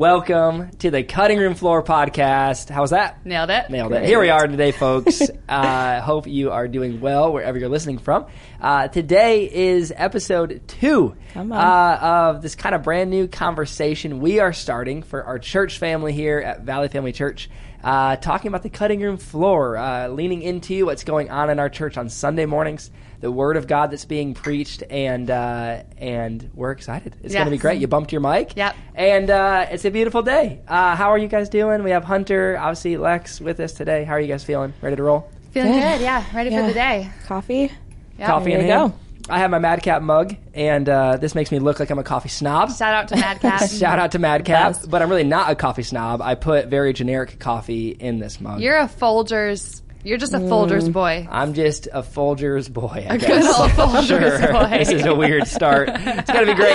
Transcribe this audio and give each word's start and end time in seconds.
Welcome 0.00 0.70
to 0.78 0.90
the 0.90 1.02
Cutting 1.02 1.38
Room 1.38 1.54
Floor 1.54 1.82
podcast. 1.82 2.70
How's 2.70 2.88
that? 2.88 3.26
Nailed 3.26 3.50
it. 3.50 3.68
Nailed 3.68 3.92
it. 3.92 4.06
Here 4.06 4.18
we 4.18 4.30
are 4.30 4.46
today, 4.46 4.72
folks. 4.72 5.20
uh, 5.50 6.00
hope 6.00 6.26
you 6.26 6.52
are 6.52 6.68
doing 6.68 7.02
well 7.02 7.34
wherever 7.34 7.58
you're 7.58 7.68
listening 7.68 7.98
from. 7.98 8.24
Uh, 8.62 8.88
today 8.88 9.44
is 9.52 9.92
episode 9.94 10.62
two 10.66 11.14
uh, 11.36 11.98
of 12.00 12.40
this 12.40 12.54
kind 12.54 12.74
of 12.74 12.82
brand 12.82 13.10
new 13.10 13.28
conversation 13.28 14.20
we 14.20 14.40
are 14.40 14.54
starting 14.54 15.02
for 15.02 15.22
our 15.22 15.38
church 15.38 15.78
family 15.78 16.14
here 16.14 16.38
at 16.38 16.62
Valley 16.62 16.88
Family 16.88 17.12
Church. 17.12 17.50
Uh, 17.84 18.16
talking 18.16 18.48
about 18.48 18.62
the 18.62 18.70
cutting 18.70 19.02
room 19.02 19.18
floor, 19.18 19.76
uh, 19.76 20.08
leaning 20.08 20.40
into 20.40 20.86
what's 20.86 21.04
going 21.04 21.30
on 21.30 21.50
in 21.50 21.58
our 21.58 21.68
church 21.68 21.98
on 21.98 22.08
Sunday 22.08 22.46
mornings, 22.46 22.90
the 23.20 23.30
Word 23.30 23.56
of 23.56 23.66
God 23.66 23.90
that's 23.90 24.04
being 24.04 24.34
preached, 24.34 24.82
and 24.90 25.30
uh, 25.30 25.82
and 25.98 26.50
we're 26.54 26.70
excited. 26.72 27.16
It's 27.22 27.34
going 27.34 27.44
to 27.46 27.50
be 27.50 27.58
great. 27.58 27.80
You 27.80 27.86
bumped 27.86 28.12
your 28.12 28.20
mic, 28.20 28.56
Yep. 28.56 28.76
and 28.94 29.30
uh, 29.30 29.66
it's 29.70 29.84
a 29.84 29.90
beautiful 29.90 30.22
day. 30.22 30.60
Uh, 30.66 30.96
how 30.96 31.10
are 31.10 31.18
you 31.18 31.28
guys 31.28 31.48
doing? 31.48 31.82
We 31.82 31.90
have 31.90 32.04
Hunter, 32.04 32.56
obviously 32.58 32.96
Lex, 32.96 33.40
with 33.40 33.60
us 33.60 33.72
today. 33.72 34.04
How 34.04 34.14
are 34.14 34.20
you 34.20 34.28
guys 34.28 34.42
feeling? 34.44 34.72
Ready 34.82 34.96
to 34.96 35.02
roll? 35.02 35.30
Feeling 35.52 35.72
Good. 35.72 35.80
good. 35.80 36.00
Yeah. 36.00 36.24
Ready 36.34 36.50
Yeah. 36.50 36.60
for 36.62 36.66
the 36.68 36.74
day. 36.74 37.10
Coffee. 37.26 37.72
Yeah. 38.18 38.26
Coffee 38.26 38.52
in 38.52 38.58
There 38.60 38.66
you 38.66 38.72
hand. 38.72 38.92
go. 38.92 38.98
I 39.28 39.38
have 39.38 39.50
my 39.50 39.58
Madcap 39.60 40.02
mug, 40.02 40.34
and 40.54 40.88
uh, 40.88 41.16
this 41.18 41.34
makes 41.36 41.52
me 41.52 41.58
look 41.60 41.78
like 41.78 41.90
I'm 41.90 41.98
a 42.00 42.02
coffee 42.02 42.28
snob. 42.30 42.72
Shout 42.74 42.94
out 42.94 43.08
to 43.08 43.16
Madcap. 43.16 43.68
Shout 43.70 43.98
out 43.98 44.12
to 44.12 44.18
Madcap, 44.18 44.72
Best. 44.74 44.90
but 44.90 45.02
I'm 45.02 45.08
really 45.10 45.24
not 45.24 45.50
a 45.50 45.54
coffee 45.54 45.82
snob. 45.84 46.20
I 46.20 46.34
put 46.34 46.66
very 46.66 46.92
generic 46.92 47.38
coffee 47.38 47.90
in 47.90 48.18
this 48.18 48.40
mug. 48.40 48.60
You're 48.60 48.78
a 48.78 48.88
Folgers. 48.88 49.82
You're 50.02 50.16
just 50.16 50.32
a 50.32 50.38
Folgers 50.38 50.90
boy. 50.90 51.28
I'm 51.30 51.52
just 51.52 51.86
a 51.92 52.02
Folgers 52.02 52.72
boy. 52.72 53.06
I 53.08 53.14
A 53.14 53.18
guess. 53.18 53.44
good 53.44 53.60
old 53.60 53.70
Folgers 53.72 54.06
Sure. 54.06 54.52
boy. 54.52 54.78
this 54.78 54.88
is 54.88 55.04
a 55.04 55.14
weird 55.14 55.46
start. 55.46 55.90
It's 55.92 56.30
gonna 56.32 56.46
be 56.46 56.54
great. 56.54 56.72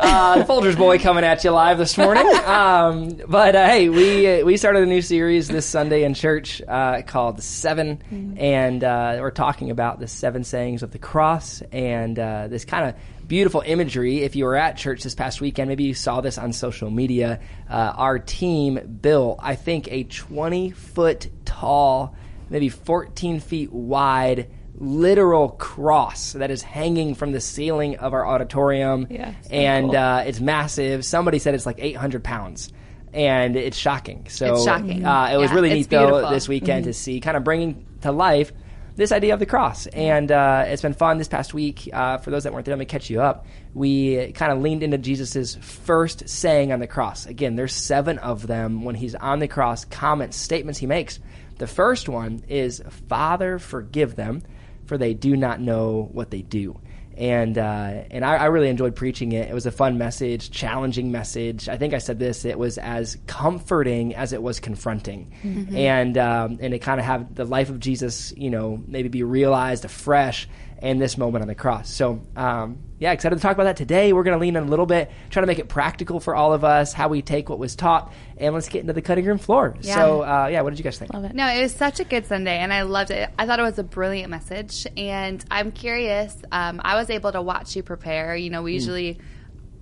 Uh, 0.00 0.44
Folgers 0.46 0.76
boy 0.78 1.00
coming 1.00 1.24
at 1.24 1.42
you 1.42 1.50
live 1.50 1.76
this 1.78 1.98
morning. 1.98 2.24
Um, 2.44 3.20
but 3.26 3.56
uh, 3.56 3.66
hey, 3.66 3.88
we 3.88 4.44
we 4.44 4.56
started 4.56 4.84
a 4.84 4.86
new 4.86 5.02
series 5.02 5.48
this 5.48 5.66
Sunday 5.66 6.04
in 6.04 6.14
church 6.14 6.62
uh, 6.68 7.02
called 7.02 7.42
7 7.42 8.36
and 8.38 8.84
uh, 8.84 9.18
we're 9.20 9.32
talking 9.32 9.70
about 9.72 9.98
the 9.98 10.06
seven 10.06 10.44
sayings 10.44 10.84
of 10.84 10.92
the 10.92 10.98
cross 11.00 11.62
and 11.72 12.16
uh, 12.16 12.46
this 12.46 12.64
kind 12.64 12.88
of 12.88 12.94
beautiful 13.26 13.64
imagery. 13.66 14.22
If 14.22 14.36
you 14.36 14.44
were 14.44 14.54
at 14.54 14.76
church 14.76 15.02
this 15.02 15.16
past 15.16 15.40
weekend, 15.40 15.68
maybe 15.68 15.82
you 15.82 15.94
saw 15.94 16.20
this 16.20 16.38
on 16.38 16.52
social 16.52 16.90
media. 16.92 17.40
Uh, 17.68 17.92
our 17.96 18.20
team 18.20 18.98
built, 19.02 19.40
I 19.42 19.56
think, 19.56 19.88
a 19.90 20.04
20 20.04 20.70
foot 20.70 21.26
tall, 21.44 22.14
maybe 22.48 22.68
14 22.68 23.40
feet 23.40 23.72
wide 23.72 24.50
literal 24.78 25.48
cross 25.50 26.32
that 26.32 26.50
is 26.50 26.62
hanging 26.62 27.14
from 27.14 27.32
the 27.32 27.40
ceiling 27.40 27.96
of 27.96 28.12
our 28.12 28.26
auditorium. 28.26 29.06
Yeah, 29.10 29.34
and 29.50 29.86
cool. 29.86 29.96
uh, 29.96 30.20
it's 30.20 30.40
massive. 30.40 31.04
Somebody 31.04 31.38
said 31.38 31.54
it's 31.54 31.66
like 31.66 31.78
800 31.78 32.22
pounds. 32.22 32.72
And 33.12 33.56
it's 33.56 33.78
shocking. 33.78 34.26
So 34.28 34.54
It's 34.54 34.64
shocking. 34.64 35.06
Uh, 35.06 35.30
it 35.32 35.36
was 35.38 35.48
Yeah, 35.50 35.54
really 35.54 35.72
neat 35.72 35.88
though 35.88 36.28
this 36.28 36.48
weekend 36.48 36.84
to 36.84 36.92
see 36.92 37.20
kind 37.20 37.34
of 37.36 37.44
bringing 37.44 37.86
to 38.02 38.12
life 38.12 38.52
this 38.96 39.10
idea 39.10 39.32
of 39.32 39.40
the 39.40 39.46
cross. 39.46 39.86
And 39.86 40.30
uh, 40.30 40.64
it's 40.66 40.82
been 40.82 40.92
fun 40.92 41.16
this 41.16 41.28
past 41.28 41.54
week. 41.54 41.88
Uh, 41.90 42.18
for 42.18 42.30
those 42.30 42.44
that 42.44 42.52
weren't 42.52 42.66
there 42.66 42.74
let 42.74 42.78
me 42.78 42.84
catch 42.84 43.08
you 43.08 43.22
up. 43.22 43.46
We 43.72 44.32
kind 44.32 44.52
of 44.52 44.60
leaned 44.60 44.82
into 44.82 44.98
jesus' 44.98 45.54
first 45.54 46.28
saying 46.28 46.72
on 46.72 46.80
the 46.80 46.86
cross. 46.86 47.24
Again 47.24 47.56
there's 47.56 47.72
seven 47.72 48.18
of 48.18 48.46
them 48.46 48.84
when 48.84 48.94
he's 48.94 49.14
on 49.14 49.38
the 49.38 49.48
cross 49.48 49.86
comments 49.86 50.36
statements 50.36 50.78
he 50.78 50.86
makes 50.86 51.18
the 51.58 51.66
first 51.66 52.08
one 52.08 52.42
is 52.48 52.82
father 53.08 53.58
forgive 53.58 54.16
them 54.16 54.42
for 54.86 54.96
they 54.98 55.14
do 55.14 55.36
not 55.36 55.60
know 55.60 56.08
what 56.12 56.30
they 56.30 56.42
do. 56.42 56.80
And 57.16 57.56
uh, 57.56 58.04
and 58.10 58.26
I, 58.26 58.36
I 58.36 58.44
really 58.46 58.68
enjoyed 58.68 58.94
preaching 58.94 59.32
it. 59.32 59.48
It 59.48 59.54
was 59.54 59.64
a 59.64 59.70
fun 59.70 59.96
message, 59.96 60.50
challenging 60.50 61.10
message. 61.10 61.66
I 61.66 61.78
think 61.78 61.94
I 61.94 61.98
said 61.98 62.18
this. 62.18 62.44
It 62.44 62.58
was 62.58 62.76
as 62.76 63.16
comforting 63.26 64.14
as 64.14 64.34
it 64.34 64.42
was 64.42 64.60
confronting, 64.60 65.32
and 65.74 66.18
um, 66.18 66.58
and 66.60 66.74
it 66.74 66.80
kind 66.80 67.00
of 67.00 67.06
had 67.06 67.34
the 67.34 67.46
life 67.46 67.70
of 67.70 67.80
Jesus, 67.80 68.34
you 68.36 68.50
know, 68.50 68.82
maybe 68.86 69.08
be 69.08 69.22
realized 69.22 69.86
afresh 69.86 70.46
in 70.82 70.98
this 70.98 71.16
moment 71.16 71.42
on 71.42 71.48
the 71.48 71.54
cross. 71.54 71.90
So 71.90 72.22
um, 72.36 72.78
yeah, 72.98 73.12
excited 73.12 73.36
to 73.36 73.40
talk 73.42 73.52
about 73.52 73.64
that 73.64 73.76
today. 73.76 74.12
We're 74.12 74.22
going 74.24 74.36
to 74.36 74.40
lean 74.40 74.56
in 74.56 74.64
a 74.64 74.66
little 74.66 74.86
bit, 74.86 75.10
try 75.30 75.40
to 75.40 75.46
make 75.46 75.58
it 75.58 75.68
practical 75.68 76.20
for 76.20 76.34
all 76.34 76.52
of 76.52 76.64
us, 76.64 76.92
how 76.92 77.08
we 77.08 77.22
take 77.22 77.48
what 77.48 77.58
was 77.58 77.76
taught, 77.76 78.12
and 78.36 78.54
let's 78.54 78.68
get 78.68 78.80
into 78.80 78.92
the 78.92 79.02
cutting 79.02 79.24
room 79.24 79.38
floor. 79.38 79.76
Yeah. 79.80 79.94
So 79.94 80.22
uh, 80.22 80.48
yeah, 80.50 80.60
what 80.62 80.70
did 80.70 80.78
you 80.78 80.84
guys 80.84 80.98
think? 80.98 81.12
Love 81.12 81.24
it. 81.24 81.34
No, 81.34 81.46
it 81.48 81.62
was 81.62 81.74
such 81.74 82.00
a 82.00 82.04
good 82.04 82.26
Sunday, 82.26 82.58
and 82.58 82.72
I 82.72 82.82
loved 82.82 83.10
it. 83.10 83.30
I 83.38 83.46
thought 83.46 83.58
it 83.58 83.62
was 83.62 83.78
a 83.78 83.84
brilliant 83.84 84.30
message, 84.30 84.86
and 84.96 85.44
I'm 85.50 85.72
curious. 85.72 86.36
Um, 86.52 86.80
I 86.84 86.94
was 86.96 87.10
able 87.10 87.32
to 87.32 87.42
watch 87.42 87.76
you 87.76 87.82
prepare. 87.82 88.36
You 88.36 88.50
know, 88.50 88.60
Hmm. 88.60 88.64
we 88.66 88.72
usually 88.74 89.18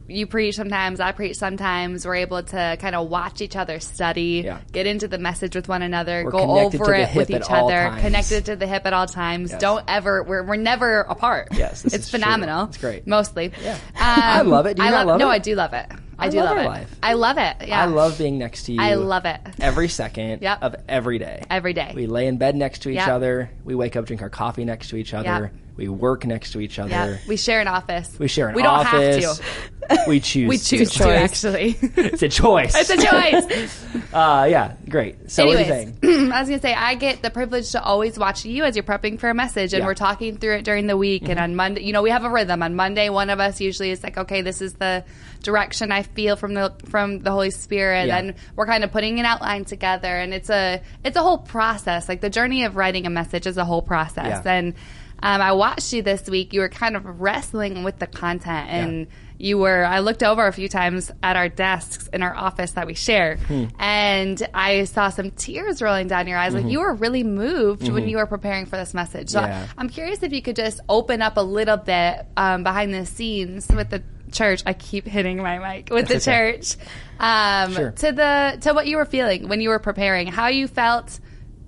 you 0.06 0.26
preach 0.26 0.54
sometimes, 0.56 1.00
I 1.00 1.12
preach 1.12 1.36
sometimes. 1.36 2.06
We're 2.06 2.16
able 2.16 2.42
to 2.42 2.76
kind 2.80 2.94
of 2.94 3.08
watch 3.08 3.40
each 3.40 3.56
other 3.56 3.80
study, 3.80 4.42
Yeah. 4.44 4.58
get 4.72 4.86
into 4.86 5.08
the 5.08 5.18
message 5.18 5.54
with 5.56 5.68
one 5.68 5.82
another, 5.82 6.24
We're 6.24 6.30
go 6.30 6.58
over 6.60 6.94
it 6.94 7.14
with 7.14 7.30
each 7.30 7.42
other, 7.48 7.94
connected 8.00 8.44
to 8.46 8.56
the 8.56 8.66
hip 8.66 8.84
at 8.86 8.92
all 8.92 9.06
times. 9.06 9.52
Yes. 9.52 9.60
Don't 9.60 9.84
ever. 9.88 10.22
We're 10.22 10.42
we're 10.42 10.56
never 10.56 11.00
apart. 11.00 11.48
Yes, 11.52 11.84
it's 11.84 11.94
is 11.94 12.10
true. 12.10 12.18
phenomenal. 12.18 12.66
It's 12.66 12.78
great. 12.78 13.06
mostly. 13.06 13.52
Yeah. 13.62 13.74
Um, 13.74 13.78
I 13.98 14.42
love 14.42 14.66
it. 14.66 14.76
Do 14.76 14.82
you 14.82 14.88
I 14.88 15.02
love 15.04 15.18
no, 15.18 15.28
it? 15.28 15.32
I 15.32 15.38
do 15.38 15.54
love 15.54 15.72
it. 15.72 15.86
I, 16.16 16.26
I 16.26 16.28
do 16.28 16.36
love 16.38 16.56
love, 16.56 16.64
it. 16.64 16.68
life. 16.68 16.96
I 17.02 17.14
love 17.14 17.38
it. 17.38 17.56
Yeah. 17.66 17.82
I 17.82 17.86
love 17.86 18.16
being 18.18 18.38
next 18.38 18.64
to 18.64 18.72
you. 18.72 18.80
I 18.80 18.94
love 18.94 19.24
it. 19.24 19.40
every 19.60 19.88
second 19.88 20.42
Yep. 20.42 20.58
of 20.62 20.76
every 20.88 21.18
day. 21.18 21.42
Every 21.50 21.72
day. 21.72 21.92
We 21.94 22.06
lay 22.06 22.28
in 22.28 22.36
bed 22.36 22.54
next 22.54 22.80
to 22.82 22.90
each 22.90 22.96
Yep. 22.96 23.08
other. 23.08 23.50
We 23.64 23.74
wake 23.74 23.96
up, 23.96 24.04
drink 24.06 24.22
our 24.22 24.30
coffee 24.30 24.64
next 24.64 24.90
to 24.90 24.96
each 24.96 25.12
other. 25.12 25.50
Yep. 25.52 25.63
We 25.76 25.88
work 25.88 26.24
next 26.24 26.52
to 26.52 26.60
each 26.60 26.78
other. 26.78 26.90
Yeah, 26.90 27.16
we 27.26 27.36
share 27.36 27.60
an 27.60 27.66
office. 27.68 28.16
We 28.18 28.28
share 28.28 28.48
an 28.48 28.54
office. 28.54 28.56
We 28.56 28.62
don't 28.62 28.74
office. 28.74 29.38
have 29.40 30.04
to. 30.04 30.08
We 30.08 30.20
choose. 30.20 30.48
We 30.48 30.58
choose 30.58 30.90
to. 30.92 30.98
to, 31.00 31.16
actually. 31.16 31.76
It's 31.82 32.22
a 32.22 32.28
choice. 32.28 32.74
it's 32.76 32.90
a 32.90 32.96
choice. 32.96 33.80
Uh, 34.14 34.46
yeah, 34.48 34.74
great. 34.88 35.28
So 35.30 35.44
what 35.46 35.58
do 35.58 35.64
you 35.64 35.72
Anyways. 35.72 36.30
I 36.32 36.40
was 36.40 36.48
gonna 36.48 36.60
say 36.60 36.72
I 36.72 36.94
get 36.94 37.20
the 37.20 37.30
privilege 37.30 37.72
to 37.72 37.82
always 37.82 38.16
watch 38.16 38.44
you 38.44 38.62
as 38.62 38.76
you're 38.76 38.84
prepping 38.84 39.18
for 39.18 39.28
a 39.28 39.34
message, 39.34 39.72
and 39.72 39.72
Yeah. 39.72 39.78
Mm-hmm. 39.80 39.86
we're 39.88 39.94
talking 39.94 40.36
through 40.38 40.56
it 40.58 40.64
during 40.64 40.86
the 40.86 40.96
week. 40.96 41.28
And 41.28 41.40
on 41.40 41.56
Monday, 41.56 41.82
you 41.82 41.92
know, 41.92 42.02
we 42.02 42.10
have 42.10 42.22
a 42.24 42.30
rhythm. 42.30 42.62
On 42.62 42.76
Monday, 42.76 43.08
one 43.08 43.28
of 43.28 43.40
us 43.40 43.60
usually 43.60 43.90
is 43.90 44.04
like, 44.04 44.16
okay, 44.16 44.42
this 44.42 44.62
is 44.62 44.74
the 44.74 45.04
direction 45.42 45.90
I 45.90 46.02
feel 46.02 46.36
from 46.36 46.54
the 46.54 46.72
from 46.90 47.18
the 47.20 47.32
Holy 47.32 47.50
Spirit, 47.50 48.06
Yeah. 48.06 48.18
and 48.18 48.34
we're 48.54 48.66
kind 48.66 48.84
of 48.84 48.92
putting 48.92 49.18
an 49.18 49.26
outline 49.26 49.64
together. 49.64 50.14
And 50.14 50.32
it's 50.32 50.48
a 50.50 50.80
it's 51.04 51.16
a 51.16 51.22
whole 51.22 51.38
process. 51.38 52.08
Like 52.08 52.20
the 52.20 52.30
journey 52.30 52.64
of 52.64 52.76
writing 52.76 53.06
a 53.06 53.10
message 53.10 53.48
is 53.48 53.56
a 53.56 53.64
whole 53.64 53.82
process. 53.82 54.42
Yeah. 54.44 54.52
And 54.52 54.74
um, 55.22 55.40
I 55.40 55.52
watched 55.52 55.92
you 55.92 56.02
this 56.02 56.28
week. 56.28 56.52
You 56.52 56.60
were 56.60 56.68
kind 56.68 56.96
of 56.96 57.20
wrestling 57.20 57.82
with 57.84 57.98
the 57.98 58.06
content 58.06 58.68
and. 58.70 59.00
Yeah. 59.00 59.12
You 59.36 59.58
were. 59.58 59.84
I 59.84 59.98
looked 59.98 60.22
over 60.22 60.46
a 60.46 60.52
few 60.52 60.68
times 60.68 61.10
at 61.20 61.34
our 61.34 61.48
desks 61.48 62.06
in 62.12 62.22
our 62.22 62.34
office 62.36 62.70
that 62.72 62.86
we 62.86 62.94
share, 62.94 63.36
Hmm. 63.36 63.64
and 63.80 64.48
I 64.54 64.84
saw 64.84 65.08
some 65.08 65.32
tears 65.32 65.82
rolling 65.82 66.06
down 66.06 66.28
your 66.28 66.38
eyes. 66.38 66.54
Mm-hmm. 66.54 66.62
Like 66.62 66.72
you 66.72 66.78
were 66.78 66.94
really 66.94 67.24
moved 67.24 67.88
when 67.88 68.08
you 68.08 68.18
were 68.18 68.26
preparing 68.26 68.64
for 68.64 68.76
this 68.76 68.94
message. 68.94 69.30
So 69.30 69.40
Yeah. 69.40 69.66
I'm 69.76 69.88
curious 69.88 70.22
if 70.22 70.32
you 70.32 70.40
could 70.40 70.54
just 70.54 70.78
open 70.88 71.20
up 71.20 71.36
a 71.36 71.40
little 71.42 71.76
bit 71.76 72.26
um, 72.36 72.62
behind 72.62 72.94
the 72.94 73.04
scenes 73.06 73.66
with 73.68 73.90
the 73.90 74.04
church. 74.30 74.62
I 74.66 74.72
keep 74.72 75.04
hitting 75.04 75.38
my 75.38 75.58
mic 75.58 75.90
with 75.90 76.06
the 76.06 76.16
okay. 76.18 76.52
church 76.60 76.76
um, 77.18 77.72
Sure. 77.72 77.90
to 77.90 78.12
the 78.12 78.58
to 78.60 78.72
what 78.72 78.86
you 78.86 78.98
were 78.98 79.04
feeling 79.04 79.48
when 79.48 79.60
you 79.60 79.70
were 79.70 79.80
preparing. 79.80 80.28
How 80.28 80.46
you 80.46 80.68
felt, 80.68 81.18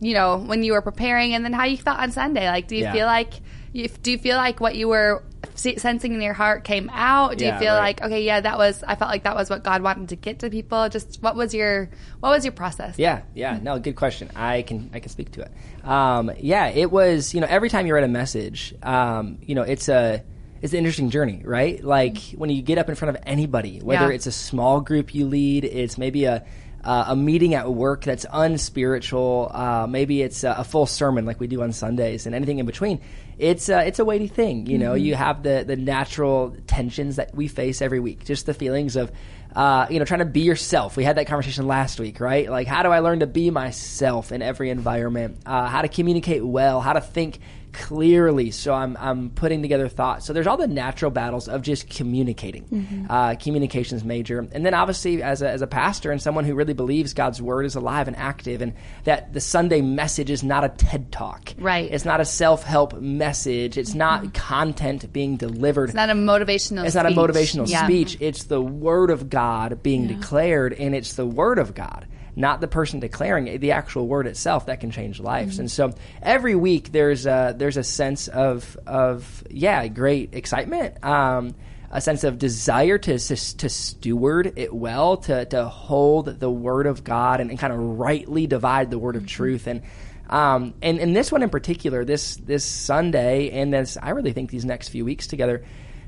you 0.01 0.15
know, 0.15 0.39
when 0.39 0.63
you 0.63 0.73
were 0.73 0.83
preparing, 0.83 1.35
and 1.35 1.45
then 1.45 1.53
how 1.53 1.65
you 1.65 1.77
felt 1.77 1.99
on 1.99 2.11
Sunday. 2.13 2.49
Like, 2.49 2.69
do 2.69 2.77
you 2.77 2.83
Yeah. 2.83 2.93
feel 2.93 3.07
like 3.07 3.33
you, 3.73 3.89
do 3.89 4.11
you 4.13 4.19
feel 4.19 4.37
like 4.37 4.61
what 4.61 4.75
you 4.77 4.89
were 4.89 5.23
sensing 5.55 6.13
in 6.15 6.21
your 6.21 6.35
heart 6.35 6.65
came 6.65 6.91
out? 6.93 7.39
Do 7.39 7.45
Yeah, 7.45 7.55
you 7.55 7.59
feel 7.61 7.75
right. 7.75 7.81
like 7.81 8.03
okay, 8.03 8.25
yeah, 8.25 8.41
that 8.41 8.59
was 8.59 8.83
I 8.87 8.95
felt 8.95 9.11
like 9.11 9.25
that 9.25 9.35
was 9.35 9.49
what 9.51 9.63
God 9.63 9.83
wanted 9.83 10.09
to 10.11 10.17
get 10.17 10.41
to 10.41 10.51
people? 10.51 10.89
Just 10.89 11.23
what 11.23 11.37
was 11.37 11.55
your 11.55 11.89
what 12.21 12.31
was 12.31 12.45
your 12.45 12.53
process? 12.53 12.99
Yeah, 12.99 13.23
yeah. 13.35 13.59
No, 13.63 13.79
good 13.79 13.97
question. 13.97 14.31
I 14.35 14.63
can 14.63 14.91
I 14.95 15.01
can 15.01 15.09
speak 15.11 15.33
to 15.33 15.43
it. 15.43 15.53
Um, 15.87 16.31
yeah, 16.39 16.69
it 16.69 16.91
was. 16.91 17.35
You 17.35 17.41
know, 17.41 17.47
every 17.49 17.69
time 17.71 17.87
you 17.87 17.95
write 17.95 18.05
a 18.05 18.09
message, 18.09 18.75
um, 18.83 19.39
you 19.43 19.55
know, 19.55 19.63
it's 19.63 19.89
a 19.89 20.23
it's 20.63 20.73
an 20.73 20.79
interesting 20.79 21.11
journey, 21.11 21.43
right? 21.45 21.83
Like 21.85 22.19
when 22.35 22.51
you 22.51 22.63
get 22.63 22.79
up 22.79 22.89
in 22.89 22.95
front 22.95 23.15
of 23.17 23.23
anybody, 23.27 23.81
whether 23.81 24.09
Yeah. 24.09 24.15
it's 24.15 24.27
a 24.27 24.33
small 24.33 24.81
group 24.81 25.15
you 25.15 25.27
lead, 25.27 25.65
it's 25.65 25.99
maybe 25.99 26.25
a 26.25 26.45
uh, 26.87 27.07
a 27.09 27.17
meeting 27.17 27.55
at 27.55 27.71
work 27.71 28.05
that's 28.05 28.25
unspiritual. 28.33 29.51
Uh, 29.53 29.87
maybe 29.89 30.23
it's 30.23 30.45
a, 30.45 30.55
a 30.59 30.65
full 30.65 30.87
sermon 30.87 31.27
like 31.27 31.41
we 31.41 31.49
do 31.49 31.61
on 31.63 31.73
Sundays, 31.73 32.27
and 32.27 32.35
anything 32.35 32.61
in 32.61 32.67
between. 32.67 33.01
It's 33.39 33.69
uh, 33.69 33.83
it's 33.85 33.99
a 33.99 34.05
weighty 34.05 34.29
thing. 34.29 34.67
You 34.67 34.79
know, 34.79 34.95
you 34.95 35.17
have 35.17 35.43
the 35.43 35.65
the 35.67 35.75
natural 35.75 36.57
tensions 36.69 37.17
that 37.17 37.35
we 37.35 37.49
face 37.49 37.83
every 37.83 37.99
week. 37.99 38.25
Just 38.25 38.47
the 38.47 38.55
feelings 38.55 38.97
of. 38.97 39.11
Uh, 39.55 39.87
you 39.89 39.99
know, 39.99 40.05
trying 40.05 40.19
to 40.19 40.27
be 40.27 40.43
yourself. 40.43 40.99
We 40.99 41.05
had 41.05 41.17
that 41.17 41.29
conversation 41.29 41.67
last 41.67 41.99
week, 41.99 42.21
right? 42.21 42.51
Like, 42.51 42.67
how 42.67 42.83
do 42.83 42.91
I 42.91 42.99
learn 42.99 43.21
to 43.21 43.27
be 43.27 43.51
myself 43.51 44.31
in 44.31 44.43
every 44.43 44.69
environment? 44.69 45.39
Uh, 45.47 45.67
how 45.67 45.81
to 45.81 45.89
communicate 45.89 46.45
well? 46.45 46.83
How 46.83 46.93
to 46.93 47.01
think 47.01 47.39
clearly. 47.77 48.51
So 48.51 48.73
I'm 48.73 48.97
I'm 48.99 49.31
putting 49.31 49.63
together 49.63 49.89
thoughts. 49.89 50.27
So 50.27 50.33
there's 50.33 50.47
all 50.47 50.57
the 50.57 50.67
natural 50.67 51.11
battles 51.11 51.49
of 51.49 51.63
just 51.63 51.89
communicating. 51.89 52.65
Mm-hmm. 52.65 53.07
Uh, 53.11 53.35
communications 53.37 54.05
major, 54.05 54.47
and 54.53 54.65
then 54.65 54.75
obviously 54.75 55.23
as 55.23 55.43
a, 55.43 55.51
as 55.51 55.63
a 55.63 55.67
pastor 55.67 56.11
and 56.11 56.21
someone 56.21 56.45
who 56.45 56.55
really 56.55 56.73
believes 56.73 57.15
God's 57.15 57.41
word 57.41 57.65
is 57.67 57.75
alive 57.75 58.09
and 58.09 58.17
active, 58.17 58.63
and 58.63 58.73
that 59.05 59.33
the 59.33 59.41
Sunday 59.41 59.81
message 59.81 60.31
is 60.31 60.43
not 60.43 60.65
a 60.65 60.71
TED 60.71 61.13
talk. 61.13 61.53
Right. 61.59 61.91
It's 61.91 62.05
not 62.05 62.21
a 62.21 62.25
self 62.25 62.63
help 62.63 62.95
message. 63.01 63.77
It's 63.79 63.95
not 63.95 64.33
content 64.35 65.13
being 65.13 65.37
delivered. 65.37 65.91
It's 65.91 65.95
not 65.95 66.11
a 66.11 66.15
motivational. 66.15 66.87
It's 66.87 66.95
not 66.95 67.07
a 67.07 67.11
motivational 67.11 67.69
Yeah. 67.69 67.85
speech. 67.85 68.17
It's 68.21 68.45
the 68.45 68.61
word 68.63 69.11
of 69.11 69.29
God 69.31 69.83
being 69.83 70.07
declared, 70.07 70.73
and 70.73 70.95
it's 70.95 71.15
the 71.15 71.27
word 71.27 71.59
of 71.59 71.75
God, 71.75 72.07
not 72.37 72.61
the 72.61 72.69
person 72.69 73.01
declaring 73.01 73.49
it. 73.49 73.61
The 73.61 73.73
actual 73.73 74.07
word 74.07 74.27
itself 74.27 74.67
that 74.67 74.81
can 74.81 74.91
change 74.91 75.19
lives. 75.19 75.55
Mm-hmm. 75.55 75.61
And 75.63 75.71
so 75.71 75.95
every 76.23 76.55
week 76.55 76.93
there's 76.93 77.27
a, 77.27 77.55
there's 77.57 77.79
a 77.79 77.85
sense 77.85 78.29
of 78.29 78.79
of 78.87 79.43
yeah, 79.51 79.89
great 79.89 80.35
excitement. 80.35 81.03
Um, 81.03 81.55
a 81.91 82.01
sense 82.01 82.25
of 82.25 82.39
desire 82.39 82.99
to, 82.99 83.19
to 83.19 83.57
to 83.57 83.69
steward 83.69 84.53
it 84.57 84.75
well, 84.75 85.17
to 85.19 85.45
to 85.47 85.65
hold 85.67 86.27
the 86.27 86.51
word 86.51 86.87
of 86.87 87.05
God 87.05 87.41
and, 87.41 87.49
and 87.49 87.59
kind 87.59 87.73
of 87.73 87.79
rightly 87.79 88.47
divide 88.47 88.91
the 88.91 88.99
word 88.99 89.15
Mm-hmm. 89.15 89.25
of 89.25 89.31
truth. 89.31 89.67
And 89.67 89.83
um, 90.29 90.75
and 90.83 90.99
and 90.99 91.15
this 91.15 91.31
one 91.31 91.43
in 91.43 91.49
particular, 91.49 92.05
this 92.05 92.37
this 92.37 92.65
Sunday, 92.65 93.51
and 93.51 93.73
this 93.73 93.97
I 94.01 94.11
really 94.11 94.33
think 94.33 94.51
these 94.51 94.65
next 94.65 94.89
few 94.89 95.05
weeks 95.05 95.27
together, 95.27 95.65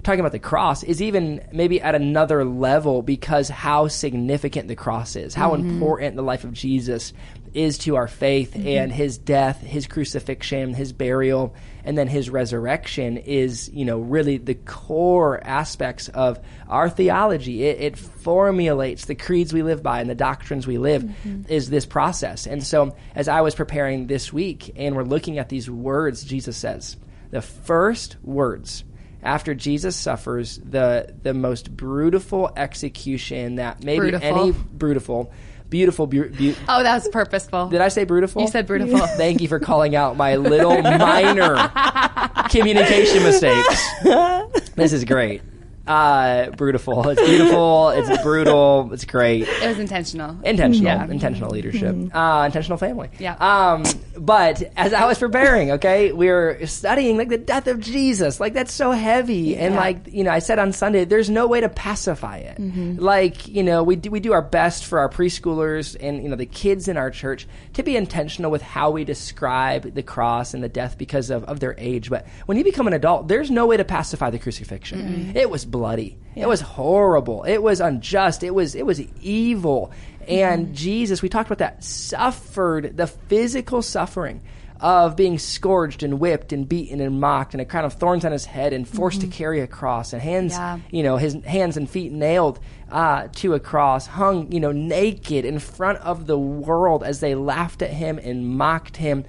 talking 0.08 0.20
about 0.20 0.32
the 0.32 0.38
cross 0.38 0.82
is 0.82 1.02
even 1.02 1.46
maybe 1.52 1.82
at 1.82 1.94
another 1.94 2.42
level 2.42 3.02
because 3.02 3.50
how 3.50 3.88
significant 3.88 4.66
the 4.66 4.74
cross 4.74 5.16
is, 5.16 5.34
how 5.34 5.50
mm-hmm. 5.50 5.68
important 5.68 6.16
the 6.16 6.22
life 6.22 6.44
of 6.44 6.54
Jesus 6.54 7.12
is 7.52 7.76
to 7.76 7.96
our 7.96 8.08
faith, 8.08 8.54
mm-hmm. 8.54 8.66
and 8.66 8.92
his 8.92 9.18
death, 9.18 9.60
his 9.60 9.86
crucifixion, 9.86 10.72
his 10.72 10.94
burial, 10.94 11.54
and 11.84 11.98
then 11.98 12.08
his 12.08 12.30
resurrection 12.30 13.18
is 13.18 13.68
you 13.68 13.84
know 13.84 13.98
really 13.98 14.38
the 14.38 14.54
core 14.54 15.44
aspects 15.44 16.08
of 16.08 16.40
our 16.68 16.88
theology. 16.88 17.64
It, 17.64 17.78
it 17.78 17.98
formulates 17.98 19.04
the 19.04 19.14
creeds 19.14 19.52
we 19.52 19.62
live 19.62 19.82
by 19.82 20.00
and 20.00 20.08
the 20.08 20.14
doctrines 20.14 20.66
we 20.66 20.78
live. 20.78 21.02
Mm-hmm. 21.02 21.52
Is 21.52 21.68
this 21.68 21.84
process? 21.84 22.46
And 22.46 22.64
so 22.64 22.96
as 23.14 23.28
I 23.28 23.42
was 23.42 23.54
preparing 23.54 24.06
this 24.06 24.32
week, 24.32 24.72
and 24.74 24.96
we're 24.96 25.02
looking 25.02 25.38
at 25.38 25.50
these 25.50 25.68
words 25.68 26.24
Jesus 26.24 26.56
says, 26.56 26.96
the 27.30 27.42
first 27.42 28.16
words 28.22 28.84
after 29.28 29.54
Jesus 29.54 29.94
suffers 29.94 30.56
the 30.58 31.14
the 31.22 31.34
most 31.34 31.76
brutal 31.76 32.50
execution 32.56 33.56
that 33.56 33.84
maybe 33.84 34.10
Brutiful. 34.10 34.22
any 34.22 34.52
brutal, 34.52 35.30
beautiful, 35.68 36.06
beau- 36.06 36.28
beau- 36.30 36.54
Oh, 36.68 36.82
that 36.82 36.94
was 36.94 37.08
purposeful. 37.08 37.68
did 37.68 37.82
I 37.82 37.88
say 37.88 38.06
brutiful? 38.06 38.40
You 38.40 38.48
said 38.48 38.66
brutiful. 38.66 39.06
Thank 39.18 39.42
you 39.42 39.48
for 39.48 39.60
calling 39.60 39.94
out 39.94 40.16
my 40.16 40.36
little 40.36 40.80
minor 40.80 41.56
communication 42.50 43.22
mistakes. 43.22 43.86
This 44.76 44.92
is 44.92 45.04
great. 45.04 45.42
Uh, 45.88 46.50
brutiful. 46.50 47.06
It's 47.12 47.22
beautiful. 47.22 47.88
It's 47.90 48.22
brutal. 48.22 48.90
It's 48.92 49.04
great. 49.04 49.42
it 49.48 49.66
was 49.68 49.78
intentional. 49.78 50.36
Intentional, 50.44 50.84
Yeah. 50.92 51.04
intentional 51.10 51.50
leadership, 51.50 51.96
uh, 52.14 52.42
intentional 52.46 52.76
family. 52.78 53.08
Yeah. 53.18 53.34
Um, 53.40 53.84
but 54.18 54.62
as 54.76 54.92
I 54.92 55.06
was 55.06 55.18
preparing, 55.18 55.70
okay, 55.72 56.12
we 56.12 56.28
were 56.28 56.58
studying 56.66 57.16
like 57.16 57.28
the 57.28 57.38
death 57.38 57.66
of 57.66 57.80
Jesus. 57.80 58.38
Like 58.40 58.52
that's 58.52 58.72
so 58.72 58.90
heavy, 58.92 59.56
and 59.56 59.74
Yeah. 59.74 59.80
like 59.80 59.98
you 60.12 60.24
know, 60.24 60.30
I 60.30 60.40
said 60.40 60.58
on 60.58 60.72
Sunday, 60.72 61.04
there's 61.04 61.30
no 61.30 61.46
way 61.46 61.60
to 61.60 61.68
pacify 61.68 62.38
it. 62.38 62.58
Like 63.00 63.48
you 63.48 63.62
know, 63.62 63.82
we 63.82 63.96
do, 63.96 64.10
we 64.10 64.20
do 64.20 64.32
our 64.32 64.42
best 64.42 64.84
for 64.84 64.98
our 64.98 65.08
preschoolers 65.08 65.96
and 65.98 66.22
you 66.22 66.28
know 66.28 66.36
the 66.36 66.46
kids 66.46 66.88
in 66.88 66.96
our 66.96 67.10
church 67.10 67.46
to 67.74 67.82
be 67.82 67.96
intentional 67.96 68.50
with 68.50 68.62
how 68.62 68.90
we 68.90 69.04
describe 69.04 69.94
the 69.94 70.02
cross 70.02 70.52
and 70.54 70.62
the 70.62 70.68
death 70.68 70.98
because 70.98 71.30
of 71.30 71.44
of 71.44 71.60
their 71.60 71.74
age. 71.78 72.10
But 72.10 72.26
when 72.46 72.58
you 72.58 72.64
become 72.64 72.86
an 72.86 72.92
adult, 72.92 73.28
there's 73.28 73.50
no 73.50 73.66
way 73.66 73.76
to 73.76 73.84
pacify 73.84 74.30
the 74.30 74.38
crucifixion. 74.38 75.32
It 75.34 75.48
was 75.50 75.64
bloody. 75.78 76.18
It 76.34 76.46
was 76.46 76.60
horrible. 76.60 77.42
It 77.44 77.62
was 77.62 77.80
unjust. 77.80 78.42
It 78.42 78.54
was 78.54 78.74
it 78.74 78.86
was 78.86 79.00
evil. 79.22 79.90
And 80.28 80.74
Jesus, 80.76 81.22
we 81.22 81.28
talked 81.28 81.48
about 81.50 81.58
that, 81.58 81.82
suffered 81.82 82.96
the 82.96 83.06
physical 83.06 83.80
suffering 83.82 84.42
of 84.80 85.16
being 85.16 85.38
scourged 85.38 86.02
and 86.04 86.20
whipped 86.20 86.52
and 86.52 86.68
beaten 86.68 87.00
and 87.00 87.18
mocked 87.20 87.54
and 87.54 87.60
a 87.60 87.64
crown 87.64 87.84
of 87.84 87.94
thorns 87.94 88.24
on 88.24 88.30
his 88.30 88.44
head 88.44 88.72
and 88.72 88.86
forced 88.86 89.22
to 89.22 89.26
carry 89.26 89.60
a 89.60 89.66
cross 89.66 90.12
and 90.12 90.22
hands, 90.22 90.52
Yeah. 90.52 90.78
you 90.92 91.02
know, 91.02 91.16
his 91.16 91.34
hands 91.44 91.76
and 91.76 91.90
feet 91.90 92.12
nailed 92.12 92.60
uh, 92.90 93.26
to 93.36 93.54
a 93.54 93.60
cross, 93.60 94.06
hung, 94.06 94.52
you 94.52 94.60
know, 94.60 94.70
naked 94.70 95.44
in 95.44 95.58
front 95.58 95.98
of 95.98 96.26
the 96.28 96.38
world 96.38 97.02
as 97.02 97.18
they 97.20 97.34
laughed 97.34 97.82
at 97.82 97.90
him 97.90 98.18
and 98.22 98.46
mocked 98.46 98.96
him 98.98 99.24